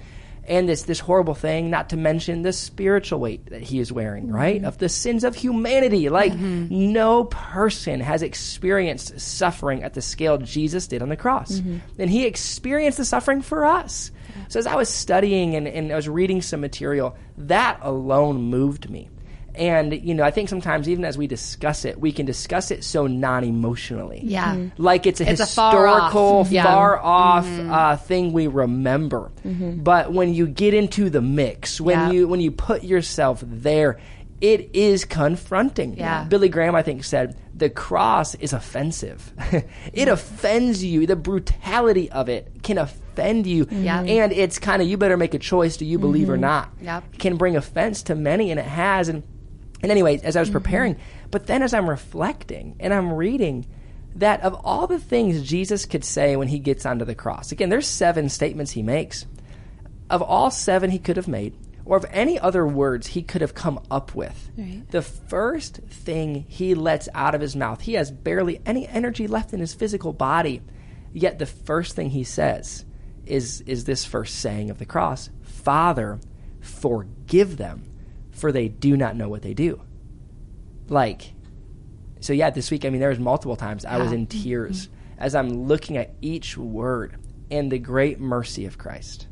and 0.50 0.68
this 0.68 0.82
this 0.82 0.98
horrible 0.98 1.34
thing, 1.34 1.70
not 1.70 1.90
to 1.90 1.96
mention 1.96 2.42
the 2.42 2.52
spiritual 2.52 3.20
weight 3.20 3.46
that 3.46 3.62
he 3.62 3.78
is 3.78 3.92
wearing, 3.92 4.24
mm-hmm. 4.24 4.34
right? 4.34 4.64
Of 4.64 4.78
the 4.78 4.88
sins 4.88 5.22
of 5.22 5.36
humanity. 5.36 6.08
Like 6.10 6.32
mm-hmm. 6.32 6.92
no 6.92 7.24
person 7.24 8.00
has 8.00 8.22
experienced 8.22 9.18
suffering 9.20 9.84
at 9.84 9.94
the 9.94 10.02
scale 10.02 10.36
Jesus 10.38 10.88
did 10.88 11.02
on 11.02 11.08
the 11.08 11.16
cross. 11.16 11.52
Mm-hmm. 11.52 11.78
And 12.00 12.10
he 12.10 12.26
experienced 12.26 12.98
the 12.98 13.04
suffering 13.04 13.42
for 13.42 13.64
us. 13.64 14.10
So 14.48 14.58
as 14.58 14.66
I 14.66 14.74
was 14.74 14.88
studying 14.88 15.54
and, 15.54 15.68
and 15.68 15.92
I 15.92 15.96
was 15.96 16.08
reading 16.08 16.42
some 16.42 16.60
material, 16.60 17.16
that 17.38 17.78
alone 17.82 18.42
moved 18.42 18.90
me. 18.90 19.08
And 19.60 19.92
you 20.02 20.14
know, 20.14 20.24
I 20.24 20.30
think 20.30 20.48
sometimes 20.48 20.88
even 20.88 21.04
as 21.04 21.18
we 21.18 21.26
discuss 21.26 21.84
it, 21.84 22.00
we 22.00 22.12
can 22.12 22.24
discuss 22.26 22.70
it 22.70 22.82
so 22.82 23.06
non-emotionally. 23.06 24.22
Yeah. 24.24 24.54
Mhm. 24.56 24.72
like 24.78 25.06
it's 25.06 25.20
a 25.20 25.30
It's 25.30 25.40
a 25.40 25.46
far 25.46 25.86
off. 25.86 26.04
historical, 26.12 26.46
Yeah. 26.50 26.64
far 26.64 26.98
off 26.98 27.46
Mm-hmm. 27.46 27.72
uh, 27.72 27.96
thing 27.96 28.32
we 28.32 28.46
remember. 28.46 29.30
But 29.44 30.12
when 30.12 30.32
you 30.34 30.46
get 30.46 30.74
into 30.74 31.10
the 31.10 31.20
mix, 31.20 31.80
when 31.80 31.98
Yeah. 31.98 32.10
you 32.10 32.28
when 32.28 32.40
you 32.40 32.50
put 32.50 32.82
yourself 32.84 33.42
there, 33.46 33.98
it 34.40 34.70
is 34.72 35.04
confronting. 35.04 35.96
Yeah. 35.98 36.24
Billy 36.24 36.48
Graham, 36.48 36.74
I 36.74 36.82
think, 36.82 37.04
said 37.04 37.36
the 37.54 37.68
cross 37.68 38.34
is 38.36 38.54
offensive. 38.54 39.32
it 39.92 40.08
offends 40.08 40.82
you. 40.82 41.06
The 41.06 41.16
brutality 41.16 42.10
of 42.10 42.30
it 42.30 42.62
can 42.62 42.78
offend 42.78 43.46
you. 43.46 43.66
Yeah. 43.70 44.00
And 44.02 44.32
it's 44.32 44.58
kind 44.58 44.80
of 44.80 44.88
you 44.88 44.96
better 44.96 45.18
make 45.18 45.34
a 45.34 45.38
choice. 45.38 45.76
Do 45.76 45.84
you 45.84 45.98
believe 45.98 46.30
or 46.30 46.38
not? 46.38 46.70
Yep. 46.80 47.18
Can 47.18 47.36
bring 47.36 47.54
offense 47.56 48.02
to 48.04 48.14
many, 48.14 48.50
and 48.50 48.58
it 48.58 48.64
has. 48.64 49.10
And 49.10 49.22
and 49.82 49.90
anyway, 49.90 50.20
as 50.22 50.36
I 50.36 50.40
was 50.40 50.48
mm-hmm. 50.48 50.58
preparing, 50.58 50.96
but 51.30 51.46
then 51.46 51.62
as 51.62 51.74
I'm 51.74 51.88
reflecting 51.88 52.76
and 52.80 52.92
I'm 52.92 53.12
reading 53.12 53.66
that 54.16 54.42
of 54.42 54.54
all 54.64 54.86
the 54.86 54.98
things 54.98 55.42
Jesus 55.42 55.86
could 55.86 56.04
say 56.04 56.36
when 56.36 56.48
he 56.48 56.58
gets 56.58 56.84
onto 56.84 57.04
the 57.04 57.14
cross, 57.14 57.52
again, 57.52 57.68
there's 57.68 57.86
seven 57.86 58.28
statements 58.28 58.72
he 58.72 58.82
makes. 58.82 59.26
Of 60.08 60.22
all 60.22 60.50
seven 60.50 60.90
he 60.90 60.98
could 60.98 61.16
have 61.16 61.28
made, 61.28 61.54
or 61.84 61.96
of 61.96 62.04
any 62.10 62.38
other 62.38 62.66
words 62.66 63.06
he 63.06 63.22
could 63.22 63.40
have 63.40 63.54
come 63.54 63.80
up 63.90 64.14
with, 64.14 64.50
Right. 64.58 64.82
the 64.90 65.02
first 65.02 65.76
thing 65.76 66.44
he 66.48 66.74
lets 66.74 67.08
out 67.14 67.34
of 67.34 67.40
his 67.40 67.54
mouth, 67.54 67.80
he 67.80 67.94
has 67.94 68.10
barely 68.10 68.60
any 68.66 68.88
energy 68.88 69.28
left 69.28 69.52
in 69.52 69.60
his 69.60 69.72
physical 69.72 70.12
body, 70.12 70.62
yet 71.12 71.38
the 71.38 71.46
first 71.46 71.94
thing 71.94 72.10
he 72.10 72.24
says 72.24 72.84
is 73.26 73.60
is 73.62 73.84
this 73.84 74.04
first 74.04 74.40
saying 74.40 74.70
of 74.70 74.78
the 74.78 74.84
cross, 74.84 75.30
Father, 75.42 76.18
forgive 76.60 77.56
them, 77.56 77.84
for 78.40 78.50
they 78.50 78.68
do 78.68 78.96
not 78.96 79.16
know 79.16 79.28
what 79.28 79.42
they 79.42 79.54
do. 79.54 79.80
Like, 80.88 81.34
so 82.20 82.32
yeah, 82.32 82.50
this 82.50 82.70
week, 82.70 82.84
I 82.84 82.90
mean, 82.90 83.00
there 83.00 83.10
was 83.10 83.20
multiple 83.20 83.56
times 83.56 83.84
I 83.84 83.98
was 83.98 84.12
in 84.12 84.22
ah. 84.22 84.32
tears 84.42 84.88
as 85.18 85.34
I'm 85.34 85.66
looking 85.66 85.96
at 85.96 86.14
each 86.20 86.56
word 86.56 87.16
and 87.50 87.70
the 87.70 87.78
great 87.78 88.18
mercy 88.18 88.64
of 88.64 88.78
Christ, 88.78 89.28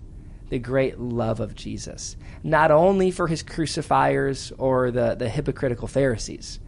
the 0.50 0.58
great 0.58 0.98
love 0.98 1.40
of 1.40 1.54
Jesus, 1.54 2.16
not 2.42 2.70
only 2.70 3.10
for 3.10 3.26
his 3.26 3.42
crucifiers 3.42 4.52
or 4.58 4.90
the, 4.90 5.14
the 5.14 5.28
hypocritical 5.28 5.88
Pharisees, 5.88 6.60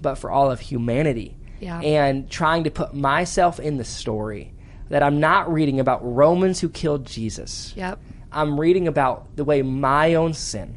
but 0.00 0.16
for 0.16 0.30
all 0.30 0.50
of 0.50 0.60
humanity. 0.60 1.38
Yeah. 1.60 1.80
And 1.80 2.30
trying 2.30 2.64
to 2.64 2.70
put 2.70 2.92
myself 2.92 3.58
in 3.58 3.78
the 3.78 3.84
story 3.84 4.52
that 4.90 5.02
I'm 5.02 5.20
not 5.20 5.50
reading 5.50 5.80
about 5.80 6.00
Romans 6.02 6.60
who 6.60 6.68
killed 6.68 7.06
Jesus. 7.06 7.72
Yep. 7.76 7.98
I'm 8.30 8.60
reading 8.60 8.86
about 8.86 9.34
the 9.36 9.44
way 9.44 9.62
my 9.62 10.14
own 10.14 10.34
sin 10.34 10.76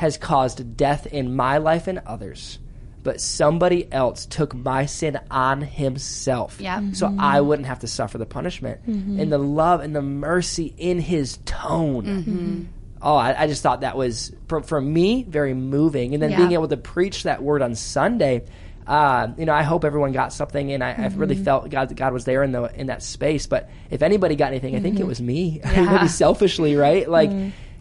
has 0.00 0.16
caused 0.16 0.78
death 0.78 1.06
in 1.06 1.36
my 1.36 1.58
life 1.58 1.86
and 1.86 2.00
others, 2.06 2.58
but 3.02 3.20
somebody 3.20 3.86
else 3.92 4.24
took 4.24 4.54
my 4.54 4.86
sin 4.86 5.20
on 5.30 5.60
himself. 5.60 6.58
Yeah. 6.58 6.80
So 6.92 7.06
mm-hmm. 7.06 7.20
I 7.20 7.42
wouldn't 7.42 7.68
have 7.68 7.80
to 7.80 7.86
suffer 7.86 8.16
the 8.16 8.24
punishment. 8.24 8.80
Mm-hmm. 8.88 9.20
And 9.20 9.30
the 9.30 9.36
love 9.36 9.82
and 9.82 9.94
the 9.94 10.00
mercy 10.00 10.74
in 10.78 11.00
his 11.00 11.36
tone. 11.44 12.06
Mm-hmm. 12.06 12.62
Oh, 13.02 13.14
I, 13.14 13.42
I 13.42 13.46
just 13.46 13.62
thought 13.62 13.82
that 13.82 13.94
was, 13.94 14.32
for, 14.48 14.62
for 14.62 14.80
me, 14.80 15.22
very 15.24 15.52
moving. 15.52 16.14
And 16.14 16.22
then 16.22 16.30
Yeah. 16.30 16.38
being 16.38 16.52
able 16.52 16.68
to 16.68 16.78
preach 16.78 17.24
that 17.24 17.42
word 17.42 17.60
on 17.60 17.74
Sunday. 17.74 18.46
Uh, 18.86 19.34
you 19.36 19.44
know, 19.44 19.52
I 19.52 19.64
hope 19.64 19.84
everyone 19.84 20.12
got 20.12 20.32
something, 20.32 20.72
and 20.72 20.82
I, 20.82 20.92
I 20.92 21.06
really 21.14 21.36
felt 21.36 21.68
God 21.68 21.94
God 21.94 22.12
was 22.14 22.24
there 22.24 22.42
in 22.42 22.50
the 22.50 22.64
in 22.74 22.86
that 22.86 23.02
space. 23.02 23.46
But 23.46 23.68
if 23.90 24.00
anybody 24.02 24.34
got 24.34 24.48
anything, 24.48 24.74
I 24.74 24.80
think 24.80 24.98
it 24.98 25.06
was 25.06 25.20
me. 25.20 25.60
Maybe 25.76 26.08
selfishly, 26.08 26.74
right? 26.74 27.08
Like 27.08 27.30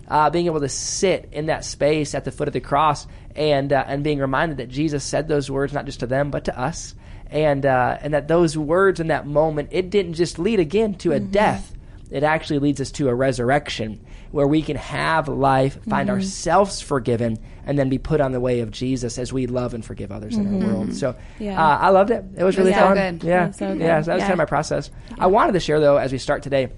uh, 0.09 0.29
being 0.29 0.47
able 0.47 0.59
to 0.61 0.69
sit 0.69 1.29
in 1.31 1.45
that 1.47 1.63
space 1.63 2.15
at 2.15 2.25
the 2.25 2.31
foot 2.31 2.47
of 2.47 2.53
the 2.53 2.59
cross, 2.61 3.07
and 3.35 3.71
uh, 3.71 3.83
and 3.87 4.03
being 4.03 4.19
reminded 4.19 4.57
that 4.57 4.69
Jesus 4.69 5.03
said 5.03 5.27
those 5.27 5.49
words 5.51 5.71
not 5.73 5.85
just 5.85 5.99
to 6.01 6.07
them 6.07 6.31
but 6.31 6.45
to 6.45 6.59
us, 6.59 6.95
and 7.29 7.65
uh, 7.65 7.97
and 8.01 8.13
that 8.13 8.27
those 8.27 8.57
words 8.57 8.99
in 8.99 9.07
that 9.07 9.25
moment 9.27 9.69
it 9.71 9.89
didn't 9.89 10.13
just 10.15 10.39
lead 10.39 10.59
again 10.59 10.95
to 10.95 11.11
a 11.11 11.19
death. 11.19 11.73
it 12.11 12.23
actually 12.23 12.57
leads 12.59 12.81
us 12.81 12.91
to 12.91 13.07
a 13.07 13.13
resurrection 13.13 14.03
where 14.31 14.47
we 14.47 14.61
can 14.61 14.75
have 14.77 15.27
life, 15.27 15.73
find 15.85 16.07
Mm-hmm. 16.09 16.17
ourselves 16.17 16.81
forgiven, 16.81 17.37
and 17.65 17.77
then 17.79 17.89
be 17.89 17.97
put 17.97 18.21
on 18.21 18.31
the 18.31 18.39
way 18.39 18.59
of 18.61 18.69
Jesus 18.71 19.17
as 19.17 19.33
we 19.33 19.47
love 19.47 19.73
and 19.73 19.83
forgive 19.83 20.11
others 20.11 20.37
in 20.37 20.45
our 20.63 20.67
world. 20.73 20.93
So 20.93 21.15
Yeah. 21.39 21.59
uh, 21.63 21.77
I 21.79 21.89
loved 21.89 22.11
it. 22.11 22.23
It 22.37 22.43
was 22.43 22.55
really 22.57 22.71
Mm-hmm. 22.71 22.79
so 22.79 22.95
fun. 22.95 23.17
good. 23.17 23.27
Yeah, 23.27 23.51
so 23.51 23.67
good. 23.73 23.79
yeah. 23.81 24.01
So 24.01 24.05
that 24.07 24.13
was 24.15 24.21
Yeah. 24.21 24.27
kind 24.27 24.33
of 24.33 24.37
my 24.37 24.45
process. 24.45 24.89
I 25.19 25.27
wanted 25.27 25.53
to 25.53 25.59
share 25.59 25.79
though 25.79 25.97
as 25.97 26.11
we 26.11 26.17
start 26.19 26.43
today. 26.43 26.69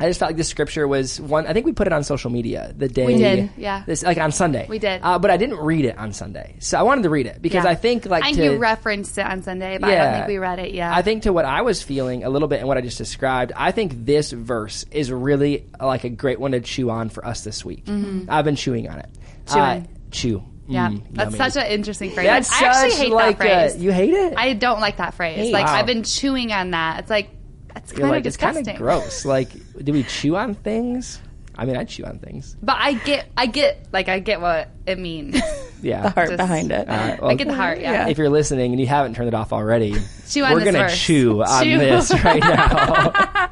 I 0.00 0.06
just 0.08 0.18
felt 0.20 0.30
like 0.30 0.36
this 0.36 0.48
scripture 0.48 0.86
was 0.88 1.20
one. 1.20 1.46
I 1.46 1.52
think 1.52 1.66
we 1.66 1.72
put 1.72 1.86
it 1.86 1.92
on 1.92 2.02
social 2.02 2.30
media 2.30 2.72
the 2.76 2.88
day 2.88 3.06
We 3.06 3.16
did, 3.18 3.50
yeah. 3.56 3.84
This 3.86 4.02
like 4.02 4.18
on 4.18 4.32
Sunday. 4.32 4.66
We 4.68 4.78
did. 4.78 5.00
uh, 5.02 5.18
but 5.18 5.30
I 5.30 5.36
didn't 5.36 5.58
read 5.58 5.84
it 5.84 5.96
on 5.98 6.12
Sunday, 6.12 6.56
so 6.60 6.78
I 6.78 6.82
wanted 6.82 7.02
to 7.02 7.10
read 7.10 7.26
it 7.26 7.40
because 7.42 7.64
Yeah. 7.64 7.70
I 7.70 7.74
think 7.74 8.06
like 8.06 8.22
I 8.24 8.26
think 8.32 8.36
to, 8.38 8.44
you 8.44 8.56
referenced 8.58 9.16
it 9.18 9.26
on 9.26 9.42
Sunday, 9.42 9.78
but 9.78 9.90
I 9.90 9.94
don't 9.96 10.14
think 10.14 10.26
we 10.28 10.38
read 10.38 10.58
it 10.58 10.72
yet. 10.74 10.92
I 10.92 11.02
think 11.02 11.24
to 11.24 11.32
what 11.32 11.44
I 11.44 11.62
was 11.62 11.82
feeling 11.82 12.24
a 12.24 12.30
little 12.30 12.48
bit 12.48 12.58
and 12.60 12.68
what 12.68 12.78
I 12.78 12.80
just 12.80 12.98
described, 12.98 13.52
I 13.56 13.70
think 13.72 14.04
this 14.06 14.32
verse 14.32 14.84
is 14.90 15.12
really 15.12 15.66
like 15.80 16.04
a 16.04 16.10
great 16.10 16.40
one 16.40 16.52
to 16.52 16.60
chew 16.60 16.90
on 16.90 17.08
for 17.08 17.24
us 17.26 17.44
this 17.44 17.64
week. 17.64 17.84
I've 18.28 18.44
been 18.44 18.56
chewing 18.56 18.88
on 18.88 18.98
it. 18.98 19.08
Mm-hmm. 19.46 19.54
Chewing. 19.54 19.82
Uh, 19.82 19.86
chew. 20.10 20.44
yeah, 20.68 20.88
Mm, 20.90 21.02
that's 21.12 21.36
yummy. 21.36 21.50
such 21.50 21.64
an 21.64 21.70
interesting 21.70 22.10
phrase. 22.12 22.26
That's 22.26 22.50
I 22.62 22.66
actually 22.66 22.96
hate 22.96 23.12
like, 23.12 23.38
that 23.38 23.44
phrase. 23.72 23.74
uh, 23.76 23.78
you 23.84 23.92
hate 23.92 24.14
it? 24.14 24.34
I 24.36 24.52
don't 24.54 24.80
like 24.80 24.98
that 24.98 25.14
phrase. 25.14 25.52
like 25.52 25.66
Wow. 25.66 25.74
I've 25.74 25.86
been 25.86 26.02
chewing 26.04 26.52
on 26.52 26.70
that. 26.70 27.00
It's 27.00 27.10
like 27.10 27.30
it's 27.76 27.92
You're 27.92 28.00
kind 28.00 28.10
like 28.10 28.20
of 28.20 28.26
it's 28.26 28.36
kind 28.36 28.56
of 28.68 28.76
gross. 28.76 29.24
Like, 29.32 29.50
do 29.84 29.92
we 29.92 30.02
chew 30.04 30.36
on 30.36 30.54
things? 30.54 31.20
I 31.54 31.66
mean, 31.66 31.76
I 31.76 31.84
chew 31.84 32.04
on 32.04 32.18
things. 32.18 32.56
But 32.62 32.76
I 32.78 32.94
get, 32.94 33.28
I 33.36 33.44
get, 33.46 33.86
like 33.92 34.08
I 34.08 34.20
get 34.20 34.40
what 34.40 34.68
it 34.86 34.98
means. 34.98 35.38
Yeah. 35.82 36.02
The 36.02 36.10
heart 36.10 36.28
Just- 36.28 36.36
behind 36.36 36.70
it. 36.70 36.88
Uh, 36.88 36.92
All 36.92 36.96
right, 37.08 37.20
well, 37.20 37.30
I 37.32 37.34
get 37.34 37.48
the 37.48 37.54
heart. 37.54 37.80
Yeah. 37.80 38.06
If 38.06 38.16
you're 38.16 38.28
listening 38.30 38.70
and 38.70 38.80
you 38.80 38.86
haven't 38.86 39.16
turned 39.16 39.26
it 39.26 39.34
off 39.34 39.52
already, 39.52 39.96
Chew 40.28 40.44
on 40.44 40.52
we're 40.52 40.64
gonna 40.64 40.78
verse. 40.78 40.96
chew 40.96 41.42
on 41.42 41.64
Chew. 41.64 41.76
this 41.76 42.12
right 42.24 42.40
now. 42.40 43.10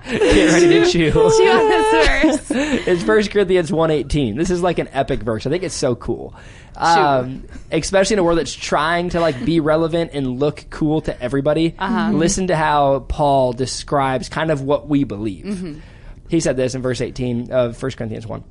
Get 0.09 0.53
ready 0.53 0.69
to 0.69 0.89
chew. 0.89 1.11
Chew 1.11 1.19
on 1.19 1.69
this 1.69 2.49
verse. 2.49 2.51
it's 2.87 3.03
First 3.03 3.33
Corinthians 3.33 3.73
one 3.73 3.91
eighteen. 3.91 4.37
This 4.37 4.49
is 4.51 4.63
like 4.63 4.79
an 4.79 4.87
epic 4.93 5.25
verse. 5.25 5.45
I 5.45 5.51
think 5.51 5.65
it's 5.65 5.75
so 5.75 5.97
cool, 5.97 6.33
um, 6.81 7.45
especially 7.71 8.15
in 8.15 8.19
a 8.21 8.25
world 8.25 8.39
that's 8.39 8.55
trying 8.55 9.11
to 9.11 9.21
like 9.21 9.45
be 9.45 9.61
relevant 9.61 10.11
and 10.15 10.41
look 10.41 10.65
cool 10.71 11.01
to 11.03 11.23
everybody. 11.23 11.75
Uh-huh. 11.79 12.13
Listen 12.13 12.47
to 12.49 12.57
how 12.57 13.01
Paul 13.01 13.53
describes 13.53 14.29
kind 14.29 14.51
of 14.51 14.63
what 14.63 14.89
we 14.89 15.05
believe. 15.05 15.45
Mm-hmm. 15.45 15.81
He 16.29 16.41
said 16.41 16.57
this 16.57 16.75
in 16.75 16.83
verse 16.83 17.01
eighteen 17.01 17.53
of 17.53 17.77
First 17.77 17.97
Corinthians 17.97 18.27
one. 18.27 18.45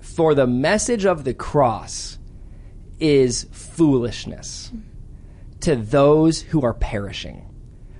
For 0.00 0.34
the 0.34 0.46
message 0.46 1.04
of 1.04 1.24
the 1.24 1.34
cross 1.34 2.18
is 2.98 3.46
foolishness 3.52 4.72
to 5.60 5.76
those 5.76 6.40
who 6.40 6.64
are 6.64 6.74
perishing, 6.74 7.48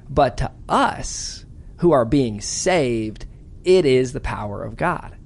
but 0.09 0.37
to 0.39 0.51
us 0.69 1.45
who 1.79 1.93
are 1.93 2.05
being 2.05 2.41
saved, 2.41 3.27
it 3.65 3.85
is 3.85 4.13
the 4.13 4.21
power 4.21 4.65
of 4.65 4.77
God. 4.77 5.17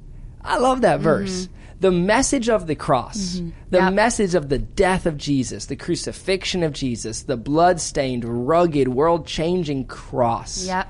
I 0.42 0.58
love 0.58 0.80
that 0.80 1.00
verse. 1.00 1.48
The 1.80 1.90
message 1.90 2.48
of 2.48 2.66
the 2.66 2.74
cross, 2.74 3.36
mm-hmm. 3.36 3.50
the 3.70 3.78
Yep. 3.78 3.92
message 3.94 4.34
of 4.34 4.48
the 4.50 4.58
death 4.58 5.06
of 5.06 5.16
Jesus, 5.16 5.66
the 5.66 5.76
crucifixion 5.76 6.62
of 6.62 6.72
Jesus, 6.72 7.22
the 7.22 7.38
blood 7.38 7.80
stained, 7.80 8.24
rugged, 8.46 8.88
world 8.88 9.26
changing 9.26 9.86
cross. 9.86 10.66
Yep. 10.66 10.88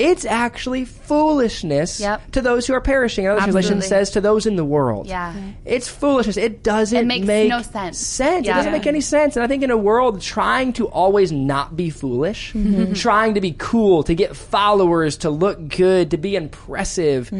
It's 0.00 0.24
actually 0.24 0.84
foolishness 0.84 2.00
Yep. 2.00 2.32
to 2.32 2.40
those 2.40 2.66
who 2.66 2.72
are 2.74 2.80
perishing. 2.80 3.26
Another 3.26 3.40
translation 3.42 3.82
says 3.82 4.10
to 4.10 4.20
those 4.20 4.46
in 4.46 4.56
the 4.56 4.64
world. 4.64 5.06
Yeah. 5.06 5.32
Mm-hmm. 5.32 5.50
It's 5.64 5.88
foolishness. 5.88 6.36
It 6.36 6.62
doesn't 6.62 6.98
It 6.98 7.06
makes 7.06 7.26
make 7.26 7.48
no 7.50 7.62
sense. 7.62 7.98
sense. 7.98 8.46
It 8.46 8.50
doesn't 8.50 8.72
make 8.72 8.86
any 8.86 9.00
sense. 9.00 9.36
And 9.36 9.44
I 9.44 9.46
think 9.46 9.62
in 9.62 9.70
a 9.70 9.76
world 9.76 10.20
trying 10.20 10.72
to 10.74 10.88
always 10.88 11.30
not 11.32 11.76
be 11.76 11.90
foolish, 11.90 12.52
mm-hmm. 12.52 12.74
Mm-hmm. 12.82 12.92
trying 12.94 13.34
to 13.34 13.40
be 13.40 13.52
cool, 13.58 14.02
to 14.04 14.14
get 14.14 14.34
followers, 14.34 15.18
to 15.18 15.30
look 15.30 15.68
good, 15.68 16.10
to 16.12 16.16
be 16.16 16.34
impressive, 16.36 17.30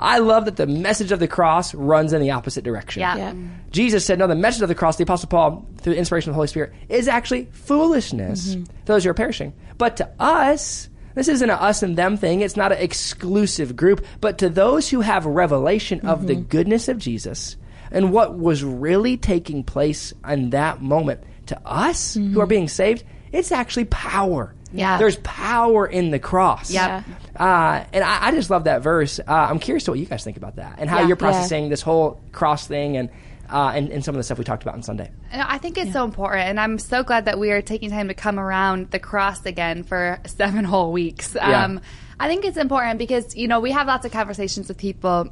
I 0.00 0.18
love 0.18 0.46
that 0.46 0.56
the 0.56 0.66
message 0.66 1.12
of 1.12 1.20
the 1.20 1.28
cross 1.28 1.72
runs 1.74 2.12
in 2.12 2.20
the 2.20 2.32
opposite 2.32 2.64
direction. 2.64 3.00
Yeah. 3.00 3.16
Yeah. 3.16 3.34
Jesus 3.70 4.04
said, 4.04 4.18
no, 4.18 4.26
the 4.26 4.34
message 4.34 4.62
of 4.62 4.68
the 4.68 4.74
cross, 4.74 4.96
the 4.96 5.04
Apostle 5.04 5.28
Paul, 5.28 5.66
through 5.78 5.92
the 5.92 5.98
inspiration 5.98 6.30
of 6.30 6.32
the 6.32 6.36
Holy 6.36 6.48
Spirit, 6.48 6.72
is 6.88 7.06
actually 7.06 7.46
foolishness 7.52 8.54
to 8.54 8.64
those 8.86 9.04
who 9.04 9.10
are 9.10 9.14
perishing. 9.14 9.52
But 9.76 9.98
to 9.98 10.10
us, 10.18 10.88
this 11.18 11.28
isn't 11.28 11.50
a 11.50 11.54
us 11.60 11.82
and 11.82 11.96
them 11.96 12.16
thing. 12.16 12.40
It's 12.40 12.56
not 12.56 12.72
an 12.72 12.78
exclusive 12.78 13.76
group. 13.76 14.04
But 14.20 14.38
to 14.38 14.48
those 14.48 14.88
who 14.88 15.00
have 15.00 15.26
revelation 15.26 16.06
of 16.06 16.26
the 16.26 16.34
goodness 16.34 16.88
of 16.88 16.98
Jesus 16.98 17.56
and 17.90 18.12
what 18.12 18.38
was 18.38 18.62
really 18.64 19.16
taking 19.16 19.64
place 19.64 20.12
in 20.28 20.50
that 20.50 20.80
moment, 20.82 21.20
to 21.46 21.60
us 21.66 22.14
who 22.14 22.40
are 22.40 22.46
being 22.46 22.68
saved, 22.68 23.04
it's 23.32 23.52
actually 23.52 23.86
power. 23.86 24.54
Yeah. 24.72 24.98
There's 24.98 25.16
power 25.16 25.86
in 25.86 26.10
the 26.10 26.18
cross. 26.18 26.70
Yep. 26.70 27.04
Uh, 27.34 27.84
and 27.92 28.04
I, 28.04 28.26
I 28.26 28.30
just 28.32 28.50
love 28.50 28.64
that 28.64 28.82
verse. 28.82 29.18
Uh, 29.18 29.24
I'm 29.32 29.58
curious 29.58 29.84
to 29.84 29.92
what 29.92 29.98
you 29.98 30.04
guys 30.04 30.22
think 30.24 30.36
about 30.36 30.56
that 30.56 30.76
and 30.78 30.90
how 30.90 30.96
Yeah. 30.98 31.06
you're 31.08 31.16
Yeah. 31.16 31.30
processing 31.30 31.68
this 31.70 31.80
whole 31.80 32.20
cross 32.32 32.66
thing 32.66 32.96
and, 32.98 33.08
uh, 33.50 33.72
and 33.74 33.90
and 33.90 34.04
some 34.04 34.14
of 34.14 34.18
the 34.18 34.22
stuff 34.24 34.38
we 34.38 34.44
talked 34.44 34.62
about 34.62 34.74
on 34.74 34.82
Sunday. 34.82 35.10
And 35.30 35.42
I 35.42 35.58
think 35.58 35.78
it's 35.78 35.92
so 35.92 36.04
important, 36.04 36.48
and 36.48 36.60
I'm 36.60 36.78
so 36.78 37.02
glad 37.02 37.24
that 37.26 37.38
we 37.38 37.50
are 37.50 37.62
taking 37.62 37.90
time 37.90 38.08
to 38.08 38.14
come 38.14 38.38
around 38.38 38.90
the 38.90 38.98
cross 38.98 39.44
again 39.46 39.82
for 39.84 40.18
seven 40.26 40.64
whole 40.64 40.92
weeks. 40.92 41.34
Yeah. 41.34 41.64
Um, 41.64 41.80
I 42.20 42.28
think 42.28 42.44
it's 42.44 42.56
important 42.56 42.98
because 42.98 43.36
you 43.36 43.48
know 43.48 43.60
we 43.60 43.70
have 43.72 43.86
lots 43.86 44.04
of 44.04 44.12
conversations 44.12 44.68
with 44.68 44.76
people, 44.78 45.28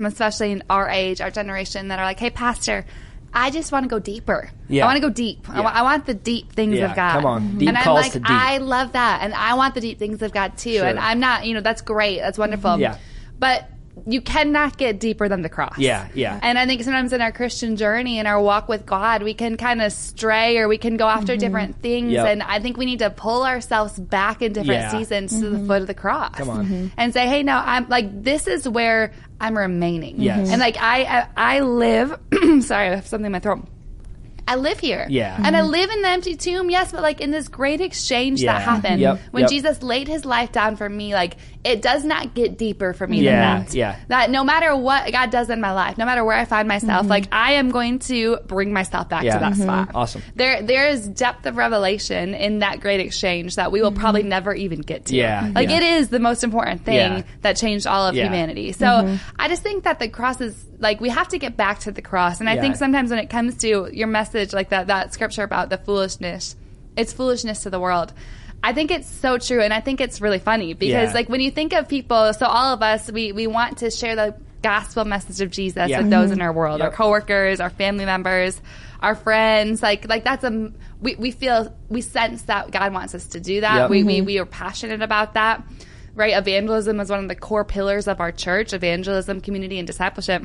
especially 0.00 0.52
in 0.52 0.62
our 0.70 0.88
age, 0.88 1.20
our 1.20 1.30
generation, 1.30 1.88
that 1.88 1.98
are 1.98 2.04
like, 2.04 2.20
"Hey, 2.20 2.30
Pastor." 2.30 2.84
I 3.30 3.50
just 3.50 3.72
want 3.72 3.84
to 3.84 3.90
go 3.90 3.98
deeper. 3.98 4.50
Yeah. 4.70 4.84
I 4.84 4.86
want 4.86 4.96
to 4.96 5.00
go 5.06 5.10
deep. 5.10 5.50
I, 5.50 5.56
Yeah. 5.56 5.60
wa- 5.64 5.70
I 5.74 5.82
want 5.82 6.06
the 6.06 6.14
deep 6.14 6.50
things 6.54 6.76
Yeah, 6.76 6.88
of 6.88 6.96
God. 6.96 7.12
come 7.12 7.26
on. 7.26 7.58
Deep 7.58 7.68
and 7.68 7.76
I'm 7.76 7.92
like, 7.92 8.12
to 8.12 8.20
deep. 8.20 8.30
I 8.30 8.56
love 8.56 8.92
that, 8.92 9.20
and 9.22 9.34
I 9.34 9.52
want 9.52 9.74
the 9.74 9.82
deep 9.82 9.98
things 9.98 10.22
of 10.22 10.32
God 10.32 10.56
too. 10.56 10.76
Sure. 10.78 10.86
And 10.86 10.98
I'm 10.98 11.20
not, 11.20 11.44
you 11.44 11.52
know, 11.52 11.60
that's 11.60 11.82
great. 11.82 12.20
That's 12.20 12.38
wonderful. 12.38 12.78
Yeah. 12.80 12.96
But 13.38 13.68
you 14.06 14.20
cannot 14.20 14.76
get 14.76 15.00
deeper 15.00 15.28
than 15.28 15.42
the 15.42 15.48
cross. 15.48 15.78
Yeah, 15.78 16.08
yeah. 16.14 16.38
And 16.42 16.58
I 16.58 16.66
think 16.66 16.82
sometimes 16.82 17.12
in 17.12 17.20
our 17.20 17.32
Christian 17.32 17.76
journey, 17.76 18.18
in 18.18 18.26
our 18.26 18.40
walk 18.40 18.68
with 18.68 18.86
God, 18.86 19.22
we 19.22 19.34
can 19.34 19.56
kind 19.56 19.80
of 19.82 19.92
stray 19.92 20.58
or 20.58 20.68
we 20.68 20.78
can 20.78 20.96
go 20.96 21.08
after 21.08 21.36
different 21.36 21.80
things. 21.82 22.06
Mm-hmm. 22.06 22.12
Yep. 22.14 22.26
And 22.26 22.42
I 22.42 22.60
think 22.60 22.76
we 22.76 22.84
need 22.86 23.00
to 23.00 23.10
pull 23.10 23.44
ourselves 23.44 23.98
back 23.98 24.42
in 24.42 24.52
different 24.52 24.80
Yeah. 24.80 24.90
seasons 24.90 25.38
to 25.40 25.50
the 25.50 25.58
foot 25.66 25.80
of 25.82 25.86
the 25.86 25.94
cross. 25.94 26.34
Come 26.36 26.50
on. 26.50 26.66
Mhm. 26.66 26.90
And 26.96 27.12
say, 27.12 27.26
hey, 27.28 27.42
no, 27.42 27.56
I'm 27.56 27.88
like, 27.88 28.22
this 28.22 28.46
is 28.46 28.68
where 28.68 29.12
I'm 29.40 29.56
remaining. 29.56 30.20
Yes. 30.20 30.50
And 30.50 30.60
like, 30.60 30.76
I, 30.80 31.04
I, 31.36 31.56
I 31.56 31.60
live, 31.60 32.18
sorry, 32.60 32.88
I 32.88 32.94
have 32.96 33.06
something 33.06 33.26
in 33.26 33.32
my 33.32 33.40
throat. 33.40 33.64
I 34.50 34.54
live 34.56 34.80
here. 34.80 35.06
Yeah. 35.10 35.38
And 35.44 35.54
I 35.54 35.60
live 35.60 35.90
in 35.90 36.00
the 36.00 36.08
empty 36.08 36.34
tomb, 36.34 36.70
yes, 36.70 36.90
but 36.90 37.02
like 37.02 37.20
in 37.20 37.30
this 37.30 37.48
great 37.48 37.82
exchange 37.82 38.40
Yeah. 38.42 38.54
that 38.54 38.62
happened 38.62 38.98
Yep, 39.00 39.20
when 39.30 39.42
yep. 39.42 39.50
Jesus 39.50 39.82
laid 39.82 40.08
his 40.08 40.24
life 40.24 40.52
down 40.52 40.76
for 40.76 40.88
me, 40.88 41.12
like 41.12 41.36
it 41.64 41.82
does 41.82 42.04
not 42.04 42.34
get 42.34 42.56
deeper 42.56 42.92
for 42.92 43.06
me 43.06 43.20
Yeah, 43.20 43.56
than 43.56 43.64
that. 43.66 43.74
yeah. 43.74 43.96
That 44.06 44.30
no 44.30 44.44
matter 44.44 44.74
what 44.76 45.10
God 45.12 45.30
does 45.30 45.50
in 45.50 45.60
my 45.60 45.72
life, 45.72 45.98
no 45.98 46.04
matter 46.04 46.24
where 46.24 46.36
I 46.36 46.44
find 46.44 46.68
myself, 46.68 47.00
mm-hmm. 47.00 47.08
like 47.10 47.28
I 47.32 47.54
am 47.54 47.70
going 47.70 47.98
to 48.00 48.38
bring 48.46 48.72
myself 48.72 49.08
back 49.08 49.24
Yeah. 49.24 49.34
to 49.34 49.38
that 49.40 49.52
Mhm. 49.54 49.62
spot. 49.62 49.88
Mm-hmm. 49.88 49.96
Awesome. 49.96 50.22
There 50.36 50.62
there 50.62 50.88
is 50.88 51.06
depth 51.08 51.46
of 51.46 51.56
revelation 51.56 52.34
in 52.34 52.60
that 52.60 52.80
great 52.80 53.00
exchange 53.00 53.56
that 53.56 53.72
we 53.72 53.82
will 53.82 53.90
mm-hmm. 53.90 54.00
probably 54.00 54.22
never 54.22 54.54
even 54.54 54.80
get 54.80 55.06
to. 55.06 55.16
Yeah, 55.16 55.50
Like 55.54 55.68
yeah. 55.68 55.78
it 55.78 55.82
is 55.82 56.08
the 56.08 56.20
most 56.20 56.44
important 56.44 56.84
thing 56.84 57.24
that 57.42 57.56
changed 57.56 57.86
all 57.86 58.06
of 58.06 58.14
humanity. 58.14 58.72
So 58.72 59.18
I 59.38 59.48
just 59.48 59.62
think 59.62 59.84
that 59.84 59.98
the 59.98 60.08
cross 60.08 60.40
is 60.40 60.64
like 60.78 61.00
we 61.00 61.08
have 61.08 61.28
to 61.28 61.38
get 61.38 61.56
back 61.56 61.80
to 61.80 61.90
the 61.92 62.02
cross. 62.02 62.38
And 62.40 62.48
I 62.48 62.56
think 62.58 62.76
sometimes 62.76 63.10
when 63.10 63.18
it 63.18 63.30
comes 63.30 63.56
to 63.58 63.88
your 63.92 64.06
message 64.06 64.52
like 64.52 64.68
that 64.70 64.86
that 64.86 65.12
scripture 65.12 65.42
about 65.42 65.70
the 65.70 65.78
foolishness, 65.78 66.56
it's 66.96 67.12
foolishness 67.12 67.64
to 67.64 67.70
the 67.70 67.80
world. 67.80 68.12
I 68.62 68.72
think 68.72 68.90
it's 68.90 69.08
so 69.08 69.38
true 69.38 69.60
and 69.60 69.72
I 69.72 69.80
think 69.80 70.00
it's 70.00 70.20
really 70.20 70.38
funny 70.40 70.74
because 70.74 71.10
Yeah. 71.10 71.14
like 71.14 71.28
when 71.28 71.40
you 71.40 71.50
think 71.50 71.72
of 71.72 71.88
people, 71.88 72.32
so 72.34 72.46
all 72.46 72.74
of 72.74 72.82
us 72.82 73.10
we 73.10 73.32
we 73.32 73.46
want 73.46 73.78
to 73.78 73.90
share 73.90 74.16
the 74.16 74.34
gospel 74.62 75.04
message 75.04 75.40
of 75.40 75.50
Jesus 75.50 75.88
Yeah. 75.88 76.00
with 76.00 76.10
those 76.10 76.30
in 76.30 76.38
mm-hmm. 76.38 76.46
our 76.46 76.52
world, 76.52 76.80
our 76.80 76.88
Yep. 76.88 76.94
coworkers, 76.96 77.60
our 77.60 77.70
family 77.70 78.04
members, 78.04 78.60
our 79.00 79.14
friends. 79.14 79.82
Like 79.82 80.08
like 80.08 80.24
that's 80.24 80.44
a 80.44 80.72
we, 81.00 81.14
we 81.14 81.30
feel 81.30 81.74
we 81.88 82.00
sense 82.00 82.42
that 82.42 82.70
God 82.70 82.92
wants 82.92 83.14
us 83.14 83.28
to 83.28 83.40
do 83.40 83.60
that. 83.60 83.76
Yep. 83.82 83.90
We, 83.90 84.02
we 84.02 84.16
mm-hmm. 84.16 84.26
we 84.26 84.38
are 84.38 84.46
passionate 84.46 85.02
about 85.02 85.34
that. 85.34 85.62
Right? 86.14 86.36
Evangelism 86.36 86.98
is 86.98 87.10
one 87.10 87.20
of 87.20 87.28
the 87.28 87.36
core 87.36 87.64
pillars 87.64 88.08
of 88.08 88.18
our 88.18 88.32
church, 88.32 88.72
evangelism, 88.72 89.40
community, 89.40 89.78
and 89.78 89.86
discipleship. 89.86 90.42